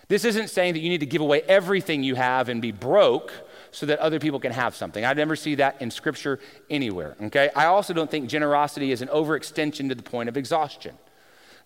This 0.07 0.25
isn't 0.25 0.49
saying 0.49 0.73
that 0.73 0.79
you 0.79 0.89
need 0.89 1.01
to 1.01 1.05
give 1.05 1.21
away 1.21 1.43
everything 1.43 2.01
you 2.01 2.15
have 2.15 2.49
and 2.49 2.63
be 2.63 2.71
broke 2.71 3.31
so 3.71 3.85
that 3.85 3.99
other 3.99 4.19
people 4.19 4.39
can 4.39 4.51
have 4.51 4.75
something. 4.75 5.05
I 5.05 5.13
never 5.13 5.35
see 5.35 5.55
that 5.55 5.81
in 5.81 5.91
Scripture 5.91 6.39
anywhere, 6.69 7.15
okay? 7.23 7.49
I 7.55 7.65
also 7.65 7.93
don't 7.93 8.09
think 8.09 8.29
generosity 8.29 8.91
is 8.91 9.01
an 9.01 9.09
overextension 9.09 9.89
to 9.89 9.95
the 9.95 10.03
point 10.03 10.29
of 10.29 10.37
exhaustion. 10.37 10.97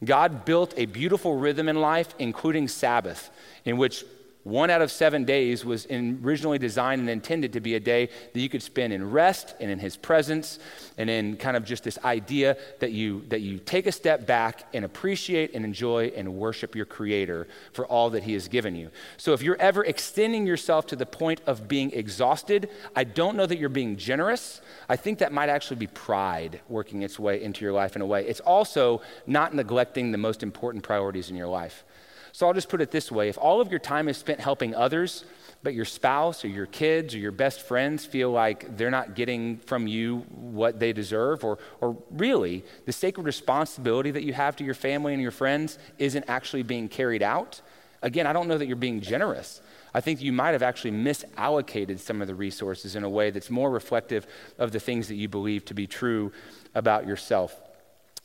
God 0.03 0.45
built 0.45 0.73
a 0.77 0.85
beautiful 0.85 1.37
rhythm 1.37 1.69
in 1.69 1.79
life, 1.79 2.13
including 2.19 2.67
Sabbath, 2.67 3.29
in 3.65 3.77
which 3.77 4.03
one 4.43 4.69
out 4.69 4.81
of 4.81 4.91
seven 4.91 5.23
days 5.23 5.63
was 5.63 5.87
originally 5.89 6.59
designed 6.59 6.99
and 6.99 7.09
intended 7.09 7.53
to 7.53 7.61
be 7.61 7.75
a 7.75 7.79
day 7.79 8.09
that 8.33 8.39
you 8.39 8.49
could 8.49 8.61
spend 8.61 8.91
in 8.91 9.09
rest 9.09 9.55
and 9.61 9.71
in 9.71 9.79
his 9.79 9.95
presence 9.95 10.59
and 10.97 11.09
in 11.09 11.37
kind 11.37 11.55
of 11.55 11.63
just 11.63 11.83
this 11.83 11.97
idea 12.03 12.57
that 12.79 12.91
you 12.91 13.23
that 13.29 13.39
you 13.39 13.57
take 13.59 13.87
a 13.87 13.91
step 13.91 14.27
back 14.27 14.67
and 14.73 14.83
appreciate 14.83 15.53
and 15.53 15.63
enjoy 15.63 16.11
and 16.15 16.35
worship 16.35 16.75
your 16.75 16.85
creator 16.85 17.47
for 17.71 17.85
all 17.85 18.09
that 18.09 18.23
he 18.23 18.33
has 18.33 18.49
given 18.49 18.75
you. 18.75 18.89
So 19.15 19.31
if 19.31 19.41
you're 19.41 19.59
ever 19.61 19.83
extending 19.85 20.45
yourself 20.45 20.87
to 20.87 20.97
the 20.97 21.05
point 21.05 21.41
of 21.47 21.67
being 21.69 21.91
exhausted, 21.91 22.69
I 22.95 23.05
don't 23.05 23.37
know 23.37 23.45
that 23.45 23.57
you're 23.57 23.69
being 23.69 23.95
generous. 23.95 24.61
I 24.89 24.97
think 24.97 25.19
that 25.19 25.31
might 25.31 25.49
actually 25.49 25.77
be 25.77 25.87
pride 25.87 26.59
working 26.67 27.01
its 27.01 27.17
way 27.17 27.41
into 27.41 27.63
your 27.63 27.73
life 27.73 27.95
in 27.95 28.01
a 28.01 28.05
way. 28.05 28.25
It's 28.27 28.41
also 28.41 29.01
not 29.25 29.53
neglecting 29.53 30.11
the 30.11 30.17
most 30.17 30.43
important 30.43 30.83
priorities 30.83 31.29
in 31.29 31.37
your 31.37 31.47
life. 31.47 31.85
So 32.33 32.47
I'll 32.47 32.53
just 32.53 32.67
put 32.67 32.81
it 32.81 32.89
this 32.89 33.11
way 33.11 33.29
if 33.29 33.37
all 33.37 33.61
of 33.61 33.69
your 33.69 33.79
time 33.79 34.09
is 34.09 34.17
spent 34.17 34.39
helping 34.39 34.73
others, 34.73 35.23
but 35.61 35.75
your 35.75 35.85
spouse 35.85 36.43
or 36.43 36.47
your 36.47 36.65
kids 36.65 37.13
or 37.13 37.19
your 37.19 37.31
best 37.31 37.61
friends 37.61 38.05
feel 38.05 38.31
like 38.31 38.75
they're 38.75 38.91
not 38.91 39.13
getting 39.13 39.57
from 39.59 39.85
you 39.85 40.25
what 40.31 40.79
they 40.79 40.93
deserve, 40.93 41.43
or, 41.43 41.59
or 41.79 41.95
really 42.09 42.65
the 42.85 42.91
sacred 42.91 43.23
responsibility 43.23 44.09
that 44.09 44.23
you 44.23 44.33
have 44.33 44.55
to 44.55 44.63
your 44.63 44.73
family 44.73 45.13
and 45.13 45.21
your 45.21 45.31
friends 45.31 45.77
isn't 45.99 46.25
actually 46.27 46.63
being 46.63 46.89
carried 46.89 47.21
out, 47.21 47.61
again, 48.01 48.25
I 48.25 48.33
don't 48.33 48.47
know 48.47 48.57
that 48.57 48.65
you're 48.65 48.75
being 48.75 48.99
generous. 48.99 49.61
I 49.93 50.01
think 50.01 50.19
you 50.19 50.33
might 50.33 50.51
have 50.51 50.63
actually 50.63 50.91
misallocated 50.91 51.99
some 51.99 52.19
of 52.19 52.27
the 52.27 52.33
resources 52.33 52.95
in 52.95 53.03
a 53.03 53.09
way 53.09 53.29
that's 53.29 53.51
more 53.51 53.69
reflective 53.69 54.25
of 54.57 54.71
the 54.71 54.79
things 54.79 55.07
that 55.09 55.15
you 55.15 55.29
believe 55.29 55.65
to 55.65 55.75
be 55.75 55.85
true 55.85 56.31
about 56.73 57.05
yourself. 57.05 57.55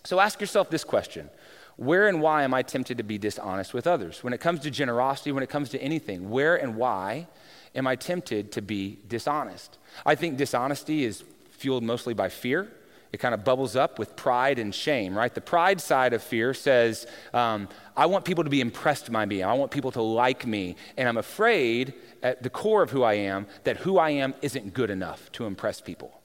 So 0.05 0.19
ask 0.19 0.41
yourself 0.41 0.71
this 0.71 0.85
question 0.85 1.29
where 1.79 2.09
and 2.09 2.21
why 2.21 2.43
am 2.43 2.53
I 2.53 2.63
tempted 2.63 2.99
to 2.99 3.05
be 3.05 3.19
dishonest 3.19 3.73
with 3.73 3.87
others? 3.87 4.23
When 4.23 4.33
it 4.33 4.41
comes 4.41 4.61
to 4.61 4.71
generosity, 4.71 5.33
when 5.33 5.45
it 5.45 5.49
comes 5.49 5.71
to 5.71 5.81
anything, 5.81 6.29
where 6.29 6.57
and 6.57 6.77
why 6.77 7.29
am 7.75 7.87
I 7.87 7.97
tempted 7.97 8.51
to 8.53 8.61
be 8.61 8.99
dishonest? 9.09 9.79
I 10.05 10.17
think 10.17 10.37
dishonesty 10.37 11.05
is 11.05 11.23
fueled 11.53 11.85
mostly 11.85 12.15
by 12.15 12.29
fear 12.29 12.69
It 13.13 13.19
kind 13.19 13.35
of 13.35 13.43
bubbles 13.43 13.75
up 13.75 13.99
with 13.99 14.17
pride 14.17 14.59
and 14.59 14.75
shame, 14.75 15.17
right? 15.17 15.35
The 15.35 15.41
pride 15.41 15.81
side 15.81 16.13
of 16.13 16.23
fear 16.23 16.53
says, 16.53 17.07
um, 17.33 17.69
I 17.97 18.07
want 18.07 18.25
people 18.25 18.45
to 18.45 18.51
be 18.51 18.61
impressed 18.61 19.11
by 19.11 19.25
me. 19.25 19.43
I 19.43 19.55
want 19.55 19.71
people 19.71 19.91
to 19.93 20.03
like 20.03 20.47
me. 20.47 20.77
And 20.97 21.09
I'm 21.09 21.17
afraid 21.17 21.95
at 22.23 22.43
the 22.43 22.51
core 22.51 22.83
of 22.83 22.91
who 22.91 23.03
I 23.03 23.15
am 23.15 23.47
that 23.65 23.79
who 23.79 23.97
I 23.99 24.11
am 24.11 24.35
isn't 24.43 24.75
good 24.75 24.91
enough 24.91 25.33
to 25.33 25.47
impress 25.47 25.81
people, 25.81 26.21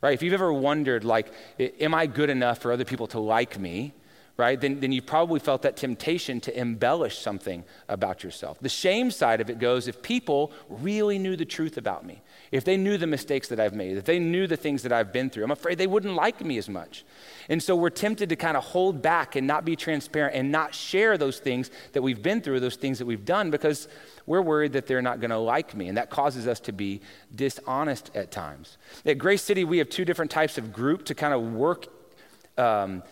right? 0.00 0.14
If 0.14 0.22
you've 0.22 0.32
ever 0.32 0.52
wondered, 0.52 1.02
like, 1.02 1.32
am 1.58 1.92
I 1.92 2.06
good 2.06 2.30
enough 2.30 2.58
for 2.58 2.70
other 2.70 2.84
people 2.84 3.08
to 3.08 3.18
like 3.18 3.58
me? 3.58 3.92
Right, 4.36 4.60
then, 4.60 4.80
then 4.80 4.92
you 4.92 5.02
probably 5.02 5.38
felt 5.38 5.62
that 5.62 5.76
temptation 5.76 6.40
to 6.40 6.58
embellish 6.58 7.18
something 7.18 7.64
about 7.88 8.24
yourself. 8.24 8.58
The 8.60 8.68
shame 8.68 9.10
side 9.10 9.40
of 9.40 9.50
it 9.50 9.58
goes 9.58 9.88
if 9.88 10.02
people 10.02 10.52
really 10.68 11.18
knew 11.18 11.36
the 11.36 11.44
truth 11.44 11.76
about 11.76 12.06
me, 12.06 12.22
if 12.50 12.64
they 12.64 12.76
knew 12.76 12.96
the 12.96 13.06
mistakes 13.06 13.48
that 13.48 13.60
I've 13.60 13.74
made, 13.74 13.96
if 13.96 14.04
they 14.04 14.18
knew 14.18 14.46
the 14.46 14.56
things 14.56 14.82
that 14.82 14.92
I've 14.92 15.12
been 15.12 15.28
through, 15.28 15.44
I'm 15.44 15.50
afraid 15.50 15.78
they 15.78 15.86
wouldn't 15.86 16.14
like 16.14 16.42
me 16.44 16.58
as 16.58 16.68
much. 16.68 17.04
And 17.48 17.62
so 17.62 17.76
we're 17.76 17.90
tempted 17.90 18.30
to 18.30 18.36
kind 18.36 18.56
of 18.56 18.64
hold 18.64 19.02
back 19.02 19.36
and 19.36 19.46
not 19.46 19.64
be 19.64 19.76
transparent 19.76 20.34
and 20.34 20.50
not 20.50 20.74
share 20.74 21.18
those 21.18 21.38
things 21.38 21.70
that 21.92 22.02
we've 22.02 22.22
been 22.22 22.40
through, 22.40 22.60
those 22.60 22.76
things 22.76 22.98
that 22.98 23.06
we've 23.06 23.24
done, 23.24 23.50
because 23.50 23.88
we're 24.26 24.42
worried 24.42 24.72
that 24.72 24.86
they're 24.86 25.02
not 25.02 25.20
going 25.20 25.30
to 25.30 25.38
like 25.38 25.74
me. 25.74 25.88
And 25.88 25.96
that 25.98 26.08
causes 26.10 26.46
us 26.46 26.60
to 26.60 26.72
be 26.72 27.00
dishonest 27.34 28.10
at 28.14 28.30
times. 28.30 28.78
At 29.04 29.18
Grace 29.18 29.42
City, 29.42 29.64
we 29.64 29.78
have 29.78 29.90
two 29.90 30.04
different 30.04 30.30
types 30.30 30.56
of 30.56 30.72
group 30.72 31.04
to 31.06 31.14
kind 31.14 31.34
of 31.34 31.52
work. 31.52 31.86
Um, 32.56 33.02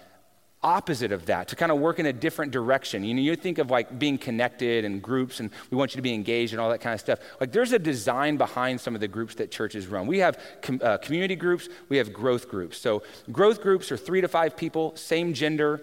opposite 0.63 1.11
of 1.11 1.27
that, 1.27 1.49
to 1.49 1.57
kind 1.57 1.73
of 1.73 1.79
work 1.79 1.99
in 1.99 2.07
a 2.07 2.13
different 2.13 2.53
direction. 2.53 3.03
You 3.03 3.15
know, 3.15 3.23
you 3.23 3.35
think 3.37 3.59
of 3.59 3.71
like 3.71 3.99
being 3.99 4.19
connected 4.19 4.85
and 4.85 5.03
groups, 5.03 5.41
and 5.41 5.51
we 5.71 5.77
want 5.77 5.93
you 5.93 5.97
to 5.97 6.03
be 6.03 6.13
engaged 6.13 6.53
and 6.53 6.61
all 6.61 6.69
that 6.71 6.81
kind 6.81 6.95
of 6.95 7.01
stuff. 7.01 7.21
Like, 7.41 7.53
there's 7.53 7.73
a 7.73 7.79
design 7.79 8.37
behind 8.37 8.81
some 8.81 8.95
of 8.95 9.01
the 9.01 9.09
groups 9.09 9.35
that 9.37 9.51
churches 9.51 9.87
run. 9.87 10.07
We 10.07 10.19
have 10.19 10.39
com- 10.61 10.81
uh, 10.83 10.99
community 10.99 11.37
groups, 11.37 11.69
we 11.89 11.97
have 11.97 12.13
growth 12.13 12.49
groups. 12.49 12.79
So, 12.79 13.03
growth 13.33 13.63
groups 13.63 13.91
are 13.91 13.97
three 13.97 14.21
to 14.21 14.29
five 14.29 14.57
people, 14.57 14.95
same 14.97 15.33
gender, 15.33 15.81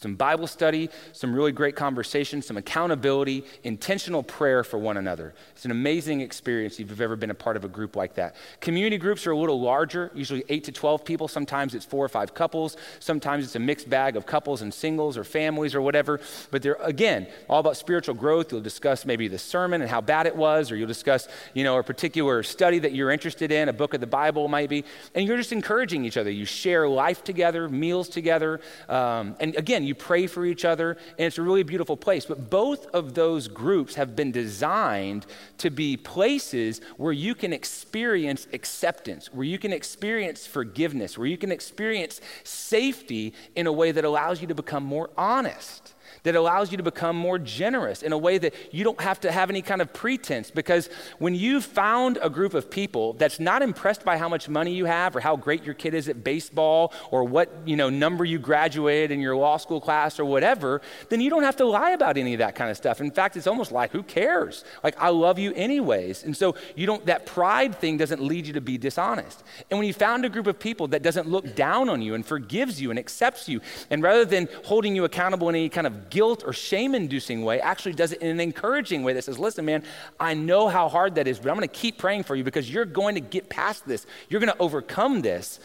some 0.00 0.14
Bible 0.14 0.46
study, 0.46 0.90
some 1.12 1.34
really 1.34 1.52
great 1.52 1.76
conversation, 1.76 2.42
some 2.42 2.56
accountability, 2.56 3.44
intentional 3.62 4.22
prayer 4.22 4.64
for 4.64 4.78
one 4.78 4.96
another. 4.96 5.34
It's 5.52 5.64
an 5.64 5.70
amazing 5.70 6.20
experience 6.20 6.80
if 6.80 6.90
you've 6.90 7.00
ever 7.00 7.16
been 7.16 7.30
a 7.30 7.34
part 7.34 7.56
of 7.56 7.64
a 7.64 7.68
group 7.68 7.96
like 7.96 8.14
that. 8.14 8.36
Community 8.60 8.98
groups 8.98 9.26
are 9.26 9.32
a 9.32 9.38
little 9.38 9.60
larger, 9.60 10.10
usually 10.14 10.44
8 10.48 10.64
to 10.64 10.72
12 10.72 11.04
people. 11.04 11.28
Sometimes 11.28 11.74
it's 11.74 11.84
four 11.84 12.04
or 12.04 12.08
five 12.08 12.34
couples. 12.34 12.76
Sometimes 12.98 13.44
it's 13.44 13.56
a 13.56 13.60
mixed 13.60 13.88
bag 13.88 14.16
of 14.16 14.26
couples 14.26 14.62
and 14.62 14.72
singles 14.72 15.16
or 15.16 15.24
families 15.24 15.74
or 15.74 15.82
whatever. 15.82 16.20
But 16.50 16.62
they're, 16.62 16.76
again, 16.80 17.26
all 17.48 17.60
about 17.60 17.76
spiritual 17.76 18.14
growth. 18.14 18.52
You'll 18.52 18.60
discuss 18.60 19.04
maybe 19.04 19.28
the 19.28 19.38
sermon 19.38 19.80
and 19.80 19.90
how 19.90 20.00
bad 20.00 20.26
it 20.26 20.36
was, 20.36 20.70
or 20.70 20.76
you'll 20.76 20.88
discuss, 20.88 21.28
you 21.54 21.64
know, 21.64 21.78
a 21.78 21.82
particular 21.82 22.42
study 22.42 22.78
that 22.80 22.92
you're 22.92 23.10
interested 23.10 23.52
in, 23.52 23.68
a 23.68 23.72
book 23.72 23.94
of 23.94 24.00
the 24.00 24.06
Bible 24.06 24.48
might 24.48 24.68
be. 24.68 24.84
And 25.14 25.26
you're 25.26 25.36
just 25.36 25.52
encouraging 25.52 26.04
each 26.04 26.16
other. 26.16 26.30
You 26.30 26.44
share 26.44 26.88
life 26.88 27.22
together, 27.22 27.68
meals 27.68 28.08
together. 28.08 28.60
Um, 28.88 29.36
and 29.40 29.54
again, 29.56 29.83
you 29.86 29.94
pray 29.94 30.26
for 30.26 30.44
each 30.44 30.64
other, 30.64 30.92
and 31.18 31.26
it's 31.26 31.38
a 31.38 31.42
really 31.42 31.62
beautiful 31.62 31.96
place. 31.96 32.26
But 32.26 32.50
both 32.50 32.86
of 32.94 33.14
those 33.14 33.48
groups 33.48 33.94
have 33.94 34.14
been 34.14 34.32
designed 34.32 35.26
to 35.58 35.70
be 35.70 35.96
places 35.96 36.80
where 36.96 37.12
you 37.12 37.34
can 37.34 37.52
experience 37.52 38.46
acceptance, 38.52 39.32
where 39.32 39.46
you 39.46 39.58
can 39.58 39.72
experience 39.72 40.46
forgiveness, 40.46 41.16
where 41.16 41.26
you 41.26 41.38
can 41.38 41.52
experience 41.52 42.20
safety 42.42 43.32
in 43.54 43.66
a 43.66 43.72
way 43.72 43.92
that 43.92 44.04
allows 44.04 44.40
you 44.40 44.46
to 44.48 44.54
become 44.54 44.84
more 44.84 45.10
honest 45.16 45.93
that 46.24 46.34
allows 46.34 46.70
you 46.70 46.76
to 46.76 46.82
become 46.82 47.16
more 47.16 47.38
generous 47.38 48.02
in 48.02 48.12
a 48.12 48.18
way 48.18 48.38
that 48.38 48.54
you 48.72 48.82
don't 48.82 49.00
have 49.00 49.20
to 49.20 49.30
have 49.30 49.50
any 49.50 49.62
kind 49.62 49.80
of 49.80 49.92
pretense. 49.92 50.50
Because 50.50 50.88
when 51.18 51.34
you 51.34 51.60
found 51.60 52.18
a 52.20 52.28
group 52.28 52.54
of 52.54 52.70
people 52.70 53.12
that's 53.12 53.38
not 53.38 53.62
impressed 53.62 54.04
by 54.04 54.18
how 54.18 54.28
much 54.28 54.48
money 54.48 54.74
you 54.74 54.86
have 54.86 55.14
or 55.14 55.20
how 55.20 55.36
great 55.36 55.64
your 55.64 55.74
kid 55.74 55.94
is 55.94 56.08
at 56.08 56.24
baseball 56.24 56.92
or 57.10 57.24
what 57.24 57.52
you 57.64 57.76
know 57.76 57.90
number 57.90 58.24
you 58.24 58.38
graduated 58.38 59.10
in 59.10 59.20
your 59.20 59.36
law 59.36 59.56
school 59.56 59.80
class 59.80 60.18
or 60.18 60.24
whatever, 60.24 60.80
then 61.10 61.20
you 61.20 61.30
don't 61.30 61.42
have 61.42 61.56
to 61.56 61.64
lie 61.64 61.90
about 61.90 62.16
any 62.16 62.34
of 62.34 62.38
that 62.38 62.54
kind 62.54 62.70
of 62.70 62.76
stuff. 62.76 63.00
In 63.00 63.10
fact, 63.10 63.36
it's 63.36 63.46
almost 63.46 63.70
like 63.70 63.92
who 63.92 64.02
cares? 64.02 64.64
Like 64.82 65.00
I 65.00 65.10
love 65.10 65.38
you 65.38 65.52
anyways. 65.54 66.24
And 66.24 66.36
so 66.36 66.56
you 66.74 66.86
don't 66.86 67.04
that 67.06 67.26
pride 67.26 67.74
thing 67.74 67.98
doesn't 67.98 68.22
lead 68.22 68.46
you 68.46 68.54
to 68.54 68.62
be 68.62 68.78
dishonest. 68.78 69.44
And 69.70 69.78
when 69.78 69.86
you 69.86 69.92
found 69.92 70.24
a 70.24 70.30
group 70.30 70.46
of 70.46 70.58
people 70.58 70.88
that 70.88 71.02
doesn't 71.02 71.28
look 71.28 71.54
down 71.54 71.90
on 71.90 72.00
you 72.00 72.14
and 72.14 72.24
forgives 72.24 72.80
you 72.80 72.88
and 72.88 72.98
accepts 72.98 73.46
you, 73.46 73.60
and 73.90 74.02
rather 74.02 74.24
than 74.24 74.48
holding 74.64 74.96
you 74.96 75.04
accountable 75.04 75.50
in 75.50 75.54
any 75.54 75.68
kind 75.68 75.86
of 75.86 76.10
guilt 76.14 76.44
or 76.46 76.52
shame 76.52 76.94
inducing 76.94 77.44
way, 77.44 77.60
actually 77.60 77.92
does 77.92 78.12
it 78.12 78.22
in 78.22 78.28
an 78.28 78.38
encouraging 78.38 79.02
way 79.02 79.12
that 79.14 79.24
says, 79.24 79.36
listen, 79.36 79.64
man, 79.64 79.82
I 80.20 80.34
know 80.34 80.68
how 80.68 80.88
hard 80.88 81.16
that 81.16 81.26
is, 81.26 81.40
but 81.40 81.50
I'm 81.50 81.56
going 81.56 81.68
to 81.68 81.74
keep 81.74 81.98
praying 81.98 82.22
for 82.22 82.36
you 82.36 82.44
because 82.44 82.70
you're 82.70 82.84
going 82.84 83.16
to 83.16 83.20
get 83.20 83.48
past 83.48 83.84
this. 83.84 84.06
You're 84.28 84.40
going 84.40 84.52
to 84.52 84.62
overcome 84.62 85.22
this. 85.22 85.58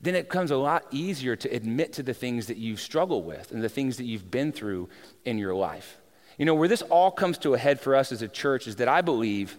Then 0.00 0.16
it 0.16 0.24
becomes 0.24 0.50
a 0.50 0.56
lot 0.56 0.84
easier 0.90 1.36
to 1.36 1.48
admit 1.48 1.92
to 1.94 2.02
the 2.02 2.12
things 2.12 2.48
that 2.48 2.56
you 2.56 2.76
struggle 2.76 3.22
with 3.22 3.52
and 3.52 3.62
the 3.62 3.68
things 3.68 3.96
that 3.98 4.04
you've 4.04 4.32
been 4.32 4.50
through 4.50 4.88
in 5.24 5.38
your 5.38 5.54
life. 5.54 5.98
You 6.38 6.44
know, 6.44 6.56
where 6.56 6.68
this 6.68 6.82
all 6.82 7.12
comes 7.12 7.38
to 7.38 7.54
a 7.54 7.58
head 7.58 7.78
for 7.78 7.94
us 7.94 8.10
as 8.10 8.20
a 8.20 8.26
church 8.26 8.66
is 8.66 8.76
that 8.76 8.88
I 8.88 9.00
believe 9.00 9.56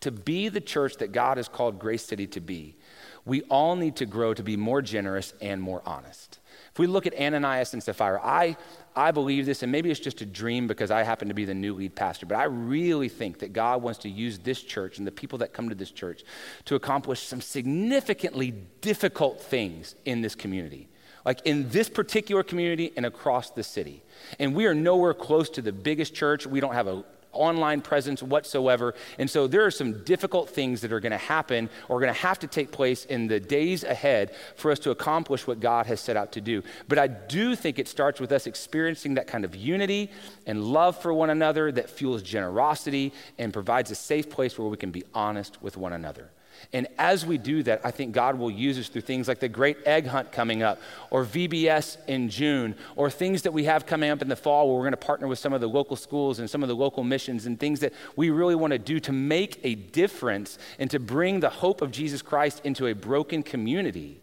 to 0.00 0.10
be 0.10 0.50
the 0.50 0.60
church 0.60 0.98
that 0.98 1.12
God 1.12 1.38
has 1.38 1.48
called 1.48 1.78
Grace 1.78 2.04
City 2.04 2.26
to 2.26 2.40
be, 2.40 2.76
we 3.24 3.40
all 3.44 3.74
need 3.74 3.96
to 3.96 4.06
grow 4.06 4.34
to 4.34 4.42
be 4.42 4.58
more 4.58 4.82
generous 4.82 5.32
and 5.40 5.62
more 5.62 5.80
honest. 5.86 6.40
If 6.76 6.80
we 6.80 6.86
look 6.86 7.06
at 7.06 7.18
Ananias 7.18 7.72
and 7.72 7.82
Sapphira, 7.82 8.20
I, 8.22 8.54
I 8.94 9.10
believe 9.10 9.46
this, 9.46 9.62
and 9.62 9.72
maybe 9.72 9.90
it's 9.90 9.98
just 9.98 10.20
a 10.20 10.26
dream 10.26 10.66
because 10.66 10.90
I 10.90 11.04
happen 11.04 11.28
to 11.28 11.32
be 11.32 11.46
the 11.46 11.54
new 11.54 11.72
lead 11.72 11.94
pastor, 11.94 12.26
but 12.26 12.36
I 12.36 12.44
really 12.44 13.08
think 13.08 13.38
that 13.38 13.54
God 13.54 13.80
wants 13.80 14.00
to 14.00 14.10
use 14.10 14.38
this 14.40 14.60
church 14.60 14.98
and 14.98 15.06
the 15.06 15.10
people 15.10 15.38
that 15.38 15.54
come 15.54 15.70
to 15.70 15.74
this 15.74 15.90
church 15.90 16.22
to 16.66 16.74
accomplish 16.74 17.22
some 17.22 17.40
significantly 17.40 18.50
difficult 18.82 19.40
things 19.40 19.94
in 20.04 20.20
this 20.20 20.34
community. 20.34 20.90
Like 21.24 21.40
in 21.46 21.70
this 21.70 21.88
particular 21.88 22.42
community 22.42 22.92
and 22.94 23.06
across 23.06 23.48
the 23.48 23.62
city. 23.62 24.02
And 24.38 24.54
we 24.54 24.66
are 24.66 24.74
nowhere 24.74 25.14
close 25.14 25.48
to 25.50 25.62
the 25.62 25.72
biggest 25.72 26.14
church. 26.14 26.46
We 26.46 26.60
don't 26.60 26.74
have 26.74 26.88
a 26.88 27.06
online 27.36 27.80
presence 27.80 28.22
whatsoever. 28.22 28.94
And 29.18 29.30
so 29.30 29.46
there 29.46 29.64
are 29.64 29.70
some 29.70 30.04
difficult 30.04 30.50
things 30.50 30.80
that 30.80 30.92
are 30.92 31.00
going 31.00 31.12
to 31.12 31.18
happen 31.18 31.70
or 31.88 32.00
going 32.00 32.12
to 32.12 32.20
have 32.20 32.38
to 32.40 32.46
take 32.46 32.72
place 32.72 33.04
in 33.04 33.28
the 33.28 33.40
days 33.40 33.84
ahead 33.84 34.32
for 34.56 34.70
us 34.70 34.78
to 34.80 34.90
accomplish 34.90 35.46
what 35.46 35.60
God 35.60 35.86
has 35.86 36.00
set 36.00 36.16
out 36.16 36.32
to 36.32 36.40
do. 36.40 36.62
But 36.88 36.98
I 36.98 37.06
do 37.06 37.54
think 37.54 37.78
it 37.78 37.88
starts 37.88 38.20
with 38.20 38.32
us 38.32 38.46
experiencing 38.46 39.14
that 39.14 39.26
kind 39.26 39.44
of 39.44 39.54
unity 39.54 40.10
and 40.46 40.64
love 40.64 41.00
for 41.00 41.12
one 41.12 41.30
another 41.30 41.70
that 41.72 41.90
fuels 41.90 42.22
generosity 42.22 43.12
and 43.38 43.52
provides 43.52 43.90
a 43.90 43.94
safe 43.94 44.30
place 44.30 44.58
where 44.58 44.68
we 44.68 44.76
can 44.76 44.90
be 44.90 45.04
honest 45.14 45.62
with 45.62 45.76
one 45.76 45.92
another. 45.92 46.30
And 46.72 46.86
as 46.98 47.24
we 47.24 47.38
do 47.38 47.62
that, 47.64 47.80
I 47.84 47.90
think 47.90 48.12
God 48.12 48.38
will 48.38 48.50
use 48.50 48.78
us 48.78 48.88
through 48.88 49.02
things 49.02 49.28
like 49.28 49.40
the 49.40 49.48
Great 49.48 49.78
Egg 49.86 50.06
Hunt 50.06 50.32
coming 50.32 50.62
up, 50.62 50.80
or 51.10 51.24
VBS 51.24 51.96
in 52.06 52.28
June, 52.28 52.74
or 52.96 53.10
things 53.10 53.42
that 53.42 53.52
we 53.52 53.64
have 53.64 53.86
coming 53.86 54.10
up 54.10 54.22
in 54.22 54.28
the 54.28 54.36
fall 54.36 54.66
where 54.66 54.76
we're 54.76 54.82
going 54.82 54.92
to 54.92 54.96
partner 54.96 55.28
with 55.28 55.38
some 55.38 55.52
of 55.52 55.60
the 55.60 55.68
local 55.68 55.96
schools 55.96 56.38
and 56.38 56.50
some 56.50 56.62
of 56.62 56.68
the 56.68 56.76
local 56.76 57.04
missions 57.04 57.46
and 57.46 57.58
things 57.58 57.80
that 57.80 57.92
we 58.16 58.30
really 58.30 58.54
want 58.54 58.72
to 58.72 58.78
do 58.78 59.00
to 59.00 59.12
make 59.12 59.60
a 59.62 59.74
difference 59.74 60.58
and 60.78 60.90
to 60.90 60.98
bring 60.98 61.40
the 61.40 61.50
hope 61.50 61.82
of 61.82 61.90
Jesus 61.90 62.22
Christ 62.22 62.60
into 62.64 62.86
a 62.86 62.94
broken 62.94 63.42
community. 63.42 64.20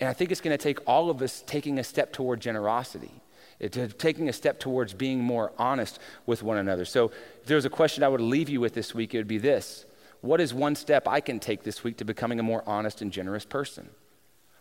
And 0.00 0.08
I 0.08 0.12
think 0.12 0.32
it's 0.32 0.40
going 0.40 0.56
to 0.56 0.62
take 0.62 0.78
all 0.86 1.10
of 1.10 1.22
us 1.22 1.44
taking 1.46 1.78
a 1.78 1.84
step 1.84 2.12
toward 2.12 2.40
generosity. 2.40 3.12
Eh, 3.62 3.68
taking 3.98 4.28
a 4.28 4.32
step 4.32 4.58
towards 4.58 4.92
being 4.92 5.22
more 5.22 5.52
honest 5.56 6.00
with 6.26 6.42
one 6.42 6.58
another. 6.58 6.84
So, 6.84 7.12
if 7.40 7.46
there 7.46 7.54
was 7.54 7.64
a 7.64 7.70
question 7.70 8.02
I 8.02 8.08
would 8.08 8.20
leave 8.20 8.48
you 8.48 8.60
with 8.60 8.74
this 8.74 8.94
week, 8.94 9.14
it 9.14 9.18
would 9.18 9.28
be 9.28 9.38
this 9.38 9.86
what 10.22 10.40
is 10.40 10.54
one 10.54 10.74
step 10.74 11.06
I 11.06 11.20
can 11.20 11.38
take 11.38 11.64
this 11.64 11.84
week 11.84 11.98
to 11.98 12.04
becoming 12.04 12.40
a 12.40 12.42
more 12.42 12.62
honest 12.66 13.02
and 13.02 13.12
generous 13.12 13.44
person? 13.44 13.90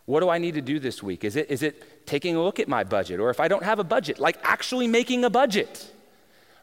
What 0.06 0.20
do 0.20 0.30
I 0.30 0.40
need 0.40 0.56
to 0.56 0.62
do 0.62 0.80
this 0.80 1.02
week? 1.02 1.24
Is 1.24 1.36
it, 1.36 1.50
is 1.50 1.64
it 1.64 2.06
taking 2.06 2.36
a 2.36 2.44
look 2.44 2.60
at 2.60 2.68
my 2.68 2.84
budget? 2.84 3.20
Or 3.20 3.30
if 3.30 3.40
I 3.40 3.48
don't 3.48 3.64
have 3.64 3.80
a 3.80 3.84
budget, 3.84 4.20
like 4.20 4.38
actually 4.44 4.88
making 4.88 5.24
a 5.24 5.30
budget? 5.30 5.94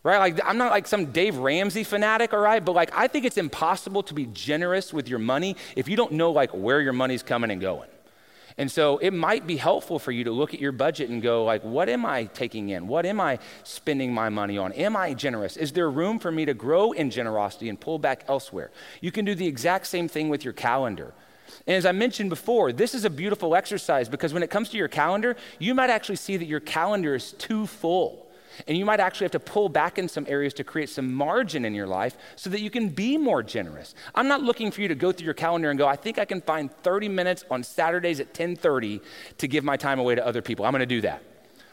Right? 0.03 0.19
Like, 0.19 0.41
I'm 0.45 0.59
not 0.59 0.71
like 0.71 0.87
some 0.87 1.07
Dave 1.07 1.37
Ramsey 1.37 1.85
fanatic, 1.85 2.33
all 2.33 2.41
right? 2.41 2.65
But 2.65 2.73
like, 2.73 2.91
I 2.95 3.07
think 3.07 3.25
it's 3.25 3.39
impossible 3.39 4.03
to 4.05 4.15
be 4.15 4.27
generous 4.27 4.93
with 4.93 5.09
your 5.09 5.19
money 5.19 5.57
if 5.77 5.89
you 5.89 5.97
don't 5.97 6.13
know 6.13 6.33
like 6.33 6.51
where 6.51 6.81
your 6.81 6.93
money's 6.93 7.23
coming 7.23 7.51
and 7.51 7.61
going. 7.61 7.89
And 8.59 8.71
so 8.71 8.99
it 8.99 9.12
might 9.12 9.47
be 9.47 9.57
helpful 9.57 10.01
for 10.01 10.11
you 10.11 10.25
to 10.25 10.33
look 10.33 10.53
at 10.53 10.61
your 10.61 10.73
budget 10.73 11.11
and 11.11 11.23
go 11.23 11.44
like, 11.44 11.62
what 11.62 11.88
am 11.88 12.05
I 12.05 12.25
taking 12.25 12.71
in? 12.71 12.88
What 12.88 13.07
am 13.07 13.21
I 13.21 13.38
spending 13.62 14.12
my 14.12 14.29
money 14.29 14.59
on? 14.59 14.73
Am 14.73 14.97
I 14.97 15.14
generous? 15.14 15.57
Is 15.57 15.71
there 15.71 15.88
room 15.88 16.18
for 16.18 16.33
me 16.33 16.44
to 16.44 16.55
grow 16.55 16.90
in 16.90 17.11
generosity 17.11 17.68
and 17.68 17.79
pull 17.79 18.01
back 18.01 18.25
elsewhere? 18.27 18.73
You 19.01 19.12
can 19.12 19.25
do 19.25 19.37
the 19.37 19.47
exact 19.47 19.87
same 19.87 20.09
thing 20.09 20.29
with 20.29 20.42
your 20.42 20.53
calendar. 20.53 21.14
And 21.68 21.77
as 21.77 21.87
I 21.87 21.92
mentioned 21.92 22.31
before, 22.31 22.73
this 22.73 22.94
is 22.94 23.05
a 23.05 23.11
beautiful 23.11 23.55
exercise 23.55 24.09
because 24.09 24.35
when 24.35 24.42
it 24.42 24.51
comes 24.51 24.71
to 24.71 24.77
your 24.77 24.88
calendar, 24.88 25.37
you 25.61 25.73
might 25.73 25.88
actually 25.88 26.16
see 26.16 26.37
that 26.37 26.47
your 26.47 26.61
calendar 26.61 27.14
is 27.14 27.33
too 27.33 27.66
full. 27.66 28.28
And 28.66 28.77
you 28.77 28.85
might 28.85 29.01
actually 29.01 29.27
have 29.27 29.33
to 29.33 29.40
pull 29.40 29.68
back 29.68 29.99
in 29.99 30.09
some 30.09 30.27
areas 30.29 30.55
to 30.55 30.64
create 30.64 30.88
some 30.88 31.12
margin 31.12 31.64
in 31.64 31.75
your 31.75 31.87
life 31.87 32.16
so 32.37 32.51
that 32.51 32.61
you 32.61 32.71
can 32.71 32.88
be 32.88 33.16
more 33.16 33.42
generous. 33.42 33.94
I'm 34.14 34.29
not 34.29 34.42
looking 34.42 34.71
for 34.71 34.81
you 34.81 34.88
to 34.88 34.94
go 34.94 35.12
through 35.12 35.27
your 35.27 35.35
calendar 35.35 35.71
and 35.71 35.79
go, 35.79 35.87
I 35.87 35.97
think 35.97 36.18
I 36.18 36.25
can 36.25 36.40
find 36.40 36.71
30 36.83 37.09
minutes 37.09 37.44
on 37.51 37.62
Saturdays 37.62 38.21
at 38.21 38.35
10:30 38.35 39.01
to 39.38 39.49
give 39.49 39.64
my 39.64 39.77
time 39.77 39.99
away 39.99 40.14
to 40.14 40.27
other 40.27 40.42
people. 40.42 40.64
I'm 40.64 40.73
going 40.73 40.81
to 40.81 40.87
do 40.87 41.01
that. 41.03 41.23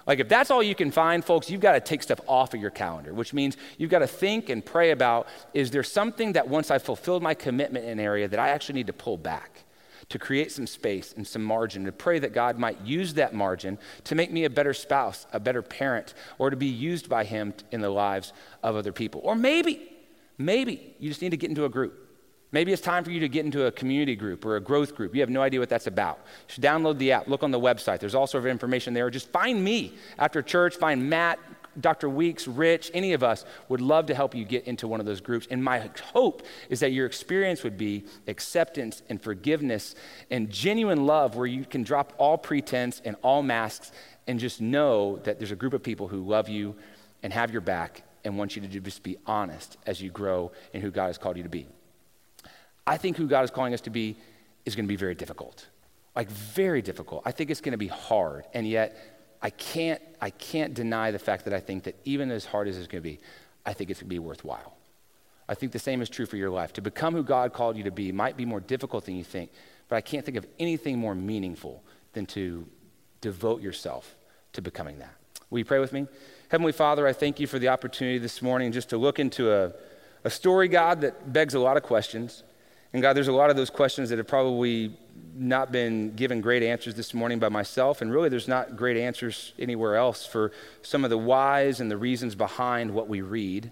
Like 0.08 0.20
if 0.20 0.30
that's 0.30 0.52
all 0.52 0.62
you 0.62 0.76
can 0.76 0.92
find, 0.92 1.26
folks, 1.26 1.50
you've 1.50 1.62
got 1.62 1.74
to 1.74 1.80
take 1.80 2.04
stuff 2.04 2.20
off 2.28 2.54
of 2.54 2.62
your 2.62 2.70
calendar, 2.70 3.14
which 3.14 3.34
means 3.34 3.58
you've 3.78 3.90
got 3.90 4.00
to 4.00 4.08
think 4.08 4.50
and 4.50 4.64
pray 4.64 4.92
about 4.92 5.28
is 5.54 5.72
there 5.72 5.84
something 5.84 6.34
that 6.34 6.48
once 6.48 6.70
I've 6.70 6.84
fulfilled 6.84 7.24
my 7.24 7.34
commitment 7.34 7.86
in 7.86 7.92
an 7.92 8.00
area 8.00 8.28
that 8.28 8.40
I 8.40 8.50
actually 8.50 8.76
need 8.76 8.88
to 8.88 8.94
pull 8.94 9.18
back? 9.18 9.65
To 10.10 10.20
create 10.20 10.52
some 10.52 10.68
space 10.68 11.14
and 11.16 11.26
some 11.26 11.44
margin, 11.44 11.86
to 11.86 11.92
pray 11.92 12.20
that 12.20 12.34
God 12.34 12.60
might 12.60 12.80
use 12.82 13.16
that 13.16 13.34
margin 13.34 13.78
to 14.04 14.16
make 14.16 14.32
me 14.32 14.46
a 14.46 14.50
better 14.50 14.74
spouse, 14.74 15.26
a 15.34 15.40
better 15.40 15.62
parent, 15.62 16.14
or 16.38 16.50
to 16.50 16.56
be 16.56 16.68
used 16.68 17.10
by 17.10 17.24
Him 17.24 17.54
in 17.72 17.82
the 17.82 17.90
lives 17.90 18.34
of 18.64 18.76
other 18.76 18.92
people. 18.92 19.22
Or 19.24 19.36
maybe, 19.36 19.92
maybe 20.38 20.96
you 21.00 21.10
just 21.10 21.22
need 21.22 21.32
to 21.32 21.38
get 21.38 21.50
into 21.50 21.66
a 21.66 21.70
group. 21.70 22.02
Maybe 22.52 22.72
it's 22.72 22.82
time 22.82 23.04
for 23.04 23.12
you 23.12 23.20
to 23.20 23.28
get 23.28 23.44
into 23.44 23.66
a 23.66 23.72
community 23.72 24.16
group 24.16 24.46
or 24.46 24.56
a 24.56 24.62
growth 24.62 24.96
group. 24.96 25.14
You 25.14 25.22
have 25.22 25.30
no 25.30 25.42
idea 25.42 25.60
what 25.60 25.68
that's 25.68 25.88
about. 25.88 26.20
You 26.48 26.54
should 26.54 26.64
download 26.64 26.98
the 26.98 27.12
app, 27.12 27.28
look 27.28 27.44
on 27.44 27.52
the 27.52 27.60
website. 27.60 28.00
There's 28.00 28.16
all 28.16 28.28
sort 28.28 28.44
of 28.44 28.48
information 28.48 28.94
there. 28.94 29.10
Just 29.10 29.30
find 29.30 29.62
me 29.62 29.96
after 30.18 30.42
church, 30.42 30.78
find 30.78 31.10
Matt, 31.10 31.40
Dr. 31.80 32.10
Weeks, 32.10 32.48
Rich, 32.48 32.92
any 32.94 33.14
of 33.14 33.24
us 33.24 33.46
would 33.70 33.82
love 33.82 34.06
to 34.08 34.16
help 34.16 34.34
you 34.34 34.46
get 34.46 34.66
into 34.66 34.88
one 34.88 35.00
of 35.00 35.06
those 35.06 35.22
groups. 35.22 35.48
And 35.50 35.64
my 35.64 35.90
hope 36.14 36.44
is 36.70 36.80
that 36.80 36.92
your 36.92 37.06
experience 37.06 37.64
would 37.64 37.78
be 37.78 38.06
acceptance 38.28 39.02
and 39.10 39.22
forgiveness 39.22 39.96
and 40.32 40.50
genuine 40.50 41.06
love 41.06 41.36
where 41.36 41.48
you 41.48 41.66
can 41.66 41.84
drop 41.84 42.14
all 42.18 42.38
pretense 42.38 43.02
and 43.04 43.16
all 43.22 43.44
masks 43.44 43.92
and 44.28 44.40
just 44.40 44.62
know 44.62 45.18
that 45.24 45.40
there's 45.40 45.52
a 45.52 45.56
group 45.56 45.74
of 45.74 45.84
people 45.84 46.08
who 46.08 46.22
love 46.22 46.50
you 46.50 46.76
and 47.24 47.34
have 47.34 47.52
your 47.52 47.62
back 47.62 48.04
and 48.24 48.38
want 48.38 48.56
you 48.56 48.62
to 48.62 48.68
just 48.68 49.04
be 49.04 49.18
honest 49.26 49.78
as 49.86 50.02
you 50.02 50.10
grow 50.10 50.52
in 50.74 50.82
who 50.82 50.92
God 50.92 51.08
has 51.08 51.18
called 51.18 51.38
you 51.38 51.44
to 51.44 51.50
be. 51.50 51.68
I 52.88 52.98
think 52.98 53.18
who 53.18 53.28
God 53.28 53.44
is 53.44 53.52
calling 53.52 53.74
us 53.74 53.82
to 53.82 53.90
be 53.90 54.16
is 54.66 54.76
going 54.76 54.86
to 54.86 54.90
be 54.90 54.96
very 54.96 55.16
difficult. 55.16 55.68
Like, 56.16 56.30
very 56.30 56.82
difficult. 56.82 57.24
I 57.26 57.32
think 57.32 57.50
it's 57.50 57.62
going 57.62 57.74
to 57.74 57.78
be 57.78 57.88
hard. 57.88 58.46
And 58.54 58.68
yet, 58.68 59.15
I 59.42 59.50
can't, 59.50 60.02
I 60.22 60.30
can't 60.30 60.74
deny 60.74 61.12
the 61.12 61.20
fact 61.20 61.46
that 61.46 61.54
I 61.54 61.60
think 61.60 61.84
that 61.84 61.96
even 62.06 62.32
as 62.32 62.46
hard 62.46 62.68
as 62.68 62.78
it's 62.78 62.88
going 62.88 63.04
to 63.04 63.10
be, 63.10 63.20
I 63.66 63.74
think 63.74 63.90
it's 63.90 64.00
going 64.00 64.10
to 64.10 64.16
be 64.16 64.20
worthwhile. 64.20 64.76
I 65.48 65.54
think 65.54 65.72
the 65.72 65.80
same 65.80 66.02
is 66.02 66.10
true 66.10 66.26
for 66.26 66.38
your 66.38 66.50
life. 66.50 66.74
To 66.74 66.82
become 66.82 67.14
who 67.14 67.24
God 67.24 67.54
called 67.54 67.78
you 67.78 67.84
to 67.84 67.92
be 67.92 68.12
might 68.12 68.36
be 68.36 68.46
more 68.46 68.60
difficult 68.60 69.06
than 69.06 69.16
you 69.16 69.24
think, 69.24 69.52
but 69.88 69.96
I 69.96 70.02
can't 70.02 70.26
think 70.26 70.38
of 70.38 70.48
anything 70.60 70.98
more 70.98 71.14
meaningful 71.14 71.84
than 72.14 72.26
to 72.28 72.66
devote 73.22 73.62
yourself 73.62 74.16
to 74.54 74.62
becoming 74.62 75.00
that. 75.00 75.14
Will 75.50 75.60
you 75.60 75.66
pray 75.66 75.80
with 75.80 75.94
me? 75.94 76.08
Heavenly 76.50 76.72
Father, 76.72 77.06
I 77.08 77.14
thank 77.14 77.40
you 77.40 77.48
for 77.48 77.60
the 77.60 77.68
opportunity 77.68 78.18
this 78.18 78.42
morning 78.42 78.72
just 78.72 78.90
to 78.90 78.98
look 78.98 79.20
into 79.20 79.52
a, 79.52 79.74
a 80.24 80.30
story, 80.30 80.68
God, 80.68 81.02
that 81.02 81.32
begs 81.32 81.54
a 81.54 81.60
lot 81.60 81.78
of 81.78 81.84
questions. 81.84 82.44
And 82.94 83.02
God, 83.02 83.14
there's 83.14 83.28
a 83.28 83.34
lot 83.34 83.50
of 83.50 83.56
those 83.56 83.70
questions 83.70 84.10
that 84.10 84.18
have 84.18 84.28
probably 84.28 84.98
not 85.36 85.72
been 85.72 86.16
given 86.16 86.42
great 86.42 86.64
answers 86.64 86.96
this 86.96 87.14
morning 87.14 87.40
by 87.40 87.50
myself, 87.50 88.02
and 88.02 88.12
really 88.12 88.30
there's 88.30 88.48
not 88.48 88.76
great 88.76 88.98
answers 88.98 89.54
anywhere 89.60 89.96
else 89.96 90.26
for 90.26 90.52
some 90.82 91.04
of 91.04 91.10
the 91.10 91.18
whys 91.18 91.80
and 91.80 91.92
the 91.92 91.98
reasons 91.98 92.36
behind 92.36 92.92
what 92.92 93.08
we 93.08 93.22
read. 93.22 93.72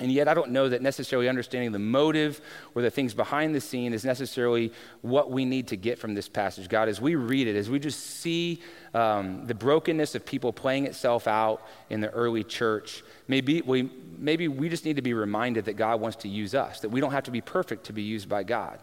And 0.00 0.10
yet, 0.10 0.26
I 0.26 0.34
don't 0.34 0.50
know 0.50 0.68
that 0.68 0.82
necessarily 0.82 1.28
understanding 1.28 1.70
the 1.70 1.78
motive 1.78 2.40
or 2.74 2.82
the 2.82 2.90
things 2.90 3.14
behind 3.14 3.54
the 3.54 3.60
scene 3.60 3.92
is 3.92 4.04
necessarily 4.04 4.72
what 5.02 5.30
we 5.30 5.44
need 5.44 5.68
to 5.68 5.76
get 5.76 6.00
from 6.00 6.14
this 6.14 6.28
passage. 6.28 6.68
God, 6.68 6.88
as 6.88 7.00
we 7.00 7.14
read 7.14 7.46
it, 7.46 7.54
as 7.54 7.70
we 7.70 7.78
just 7.78 8.00
see 8.00 8.60
um, 8.92 9.46
the 9.46 9.54
brokenness 9.54 10.16
of 10.16 10.26
people 10.26 10.52
playing 10.52 10.86
itself 10.86 11.28
out 11.28 11.62
in 11.90 12.00
the 12.00 12.10
early 12.10 12.42
church, 12.42 13.04
maybe 13.28 13.62
we, 13.62 13.88
maybe 14.18 14.48
we 14.48 14.68
just 14.68 14.84
need 14.84 14.96
to 14.96 15.02
be 15.02 15.14
reminded 15.14 15.66
that 15.66 15.74
God 15.74 16.00
wants 16.00 16.16
to 16.18 16.28
use 16.28 16.56
us, 16.56 16.80
that 16.80 16.88
we 16.88 17.00
don't 17.00 17.12
have 17.12 17.24
to 17.24 17.30
be 17.30 17.40
perfect 17.40 17.84
to 17.84 17.92
be 17.92 18.02
used 18.02 18.28
by 18.28 18.42
God. 18.42 18.80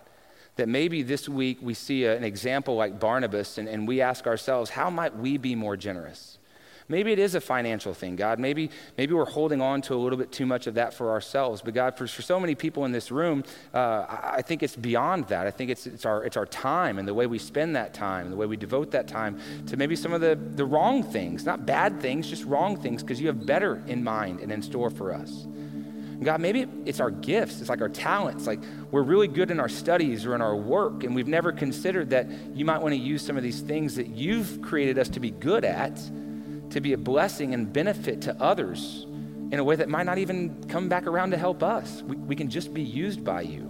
That 0.58 0.68
maybe 0.68 1.02
this 1.02 1.30
week 1.30 1.60
we 1.62 1.74
see 1.74 2.04
a, 2.04 2.16
an 2.16 2.24
example 2.24 2.76
like 2.76 3.00
Barnabas 3.00 3.58
and, 3.58 3.68
and 3.68 3.88
we 3.88 4.02
ask 4.02 4.28
ourselves, 4.28 4.70
how 4.70 4.90
might 4.90 5.16
we 5.16 5.38
be 5.38 5.56
more 5.56 5.78
generous? 5.78 6.38
Maybe 6.92 7.14
it 7.14 7.20
is 7.20 7.36
a 7.36 7.42
financial 7.42 7.94
thing, 7.94 8.18
God. 8.18 8.38
Maybe, 8.38 8.70
maybe 8.98 9.14
we're 9.14 9.24
holding 9.24 9.62
on 9.62 9.82
to 9.84 9.94
a 9.94 9.96
little 9.96 10.18
bit 10.18 10.30
too 10.32 10.46
much 10.46 10.68
of 10.68 10.74
that 10.74 10.94
for 10.94 11.12
ourselves. 11.12 11.62
But 11.62 11.74
God, 11.74 11.98
for, 11.98 12.06
for 12.06 12.22
so 12.22 12.38
many 12.38 12.54
people 12.54 12.84
in 12.84 12.92
this 12.92 13.12
room, 13.12 13.46
uh, 13.74 13.78
I, 14.10 14.34
I, 14.38 14.42
think 14.42 14.62
it's 14.62 14.76
beyond 14.76 15.30
that. 15.30 15.48
I 15.48 15.52
think 15.52 15.70
it's, 15.70 15.88
it's, 15.88 16.06
our, 16.06 16.26
it's 16.26 16.36
our 16.36 16.46
time 16.46 17.00
and 17.00 17.08
the 17.08 17.14
way 17.14 17.28
we 17.28 17.40
spend 17.40 17.78
that 17.78 17.94
time, 17.94 18.30
the 18.30 18.36
way 18.36 18.46
we 18.46 18.58
devote 18.58 18.92
that 18.92 19.08
time 19.08 19.40
to 19.68 19.78
maybe 19.78 19.96
some 19.96 20.12
of 20.12 20.20
the, 20.20 20.36
the 20.36 20.66
wrong 20.66 21.02
things, 21.02 21.46
not 21.46 21.66
bad 21.66 22.02
things, 22.02 22.30
just 22.30 22.44
wrong 22.44 22.76
things, 22.76 23.02
because 23.02 23.22
you 23.22 23.28
have 23.28 23.46
better 23.46 23.82
in 23.88 24.04
mind 24.04 24.42
and 24.42 24.52
in 24.52 24.62
store 24.62 24.90
for 24.90 25.14
us. 25.14 25.48
God, 26.24 26.40
maybe 26.40 26.68
it's 26.86 27.00
our 27.00 27.10
gifts, 27.10 27.62
it's 27.62 27.70
like 27.70 27.82
our 27.82 27.90
talents. 27.90 28.46
Like 28.46 28.60
we're 28.92 29.02
really 29.02 29.28
good 29.28 29.50
in 29.52 29.60
our 29.60 29.70
studies 29.70 30.26
or 30.26 30.36
in 30.36 30.42
our 30.42 30.56
work, 30.56 31.04
and 31.04 31.16
we've 31.16 31.28
never 31.28 31.52
considered 31.52 32.12
that 32.12 32.30
you 32.54 32.64
might 32.66 32.82
want 32.82 32.94
to 32.94 33.00
use 33.00 33.26
some 33.26 33.38
of 33.38 33.44
these 33.44 33.62
things 33.62 33.96
that 33.96 34.08
you've 34.08 34.62
created 34.62 34.98
us 35.00 35.10
to 35.10 35.20
be 35.20 35.32
good 35.32 35.66
at 35.66 36.00
to 36.72 36.82
be 36.82 36.94
a 36.94 36.98
blessing 36.98 37.54
and 37.54 37.72
benefit 37.72 38.22
to 38.22 38.42
others 38.42 39.06
in 39.52 39.60
a 39.60 39.64
way 39.64 39.76
that 39.76 39.90
might 39.90 40.06
not 40.06 40.18
even 40.18 40.64
come 40.68 40.88
back 40.88 41.06
around 41.06 41.32
to 41.32 41.38
help 41.38 41.62
us. 41.62 42.02
We, 42.04 42.16
we 42.16 42.36
can 42.36 42.50
just 42.50 42.74
be 42.74 42.82
used 42.82 43.24
by 43.24 43.42
you 43.42 43.68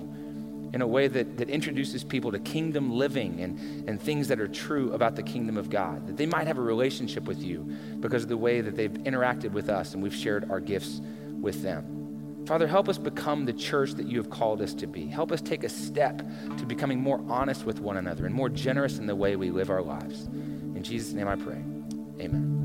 in 0.74 0.82
a 0.82 0.88
way 0.88 1.08
that, 1.08 1.38
that 1.38 1.50
introduces 1.50 2.04
people 2.04 2.32
to 2.32 2.40
kingdom 2.40 2.92
living 2.92 3.42
and, 3.42 3.90
and 3.90 4.00
things 4.00 4.28
that 4.30 4.40
are 4.40 4.48
true 4.48 4.94
about 4.94 5.16
the 5.16 5.24
kingdom 5.24 5.58
of 5.58 5.70
God, 5.70 6.08
that 6.08 6.16
they 6.16 6.26
might 6.26 6.48
have 6.48 6.58
a 6.58 6.62
relationship 6.62 7.24
with 7.24 7.44
you 7.44 7.60
because 8.00 8.24
of 8.24 8.30
the 8.30 8.38
way 8.38 8.62
that 8.62 8.76
they've 8.76 8.92
interacted 8.92 9.52
with 9.52 9.70
us 9.70 9.94
and 9.94 10.02
we've 10.02 10.16
shared 10.16 10.50
our 10.50 10.60
gifts 10.60 11.02
with 11.42 11.62
them. 11.62 12.01
Father, 12.52 12.68
help 12.68 12.90
us 12.90 12.98
become 12.98 13.46
the 13.46 13.54
church 13.54 13.94
that 13.94 14.08
you 14.08 14.18
have 14.18 14.30
called 14.30 14.62
us 14.62 14.74
to 14.74 14.86
be. 14.86 15.06
Help 15.06 15.32
us 15.32 15.40
take 15.40 15.64
a 15.64 15.70
step 15.70 16.18
to 16.58 16.66
becoming 16.66 17.00
more 17.00 17.24
honest 17.30 17.66
with 17.66 17.80
one 17.80 17.96
another 17.96 18.26
and 18.26 18.36
more 18.36 18.50
generous 18.50 18.98
in 18.98 19.06
the 19.08 19.16
way 19.16 19.38
we 19.38 19.50
live 19.52 19.70
our 19.70 19.82
lives. 19.82 20.26
In 20.26 20.84
Jesus' 20.84 21.14
name 21.14 21.30
I 21.30 21.38
pray. 21.38 21.64
Amen. 22.20 22.61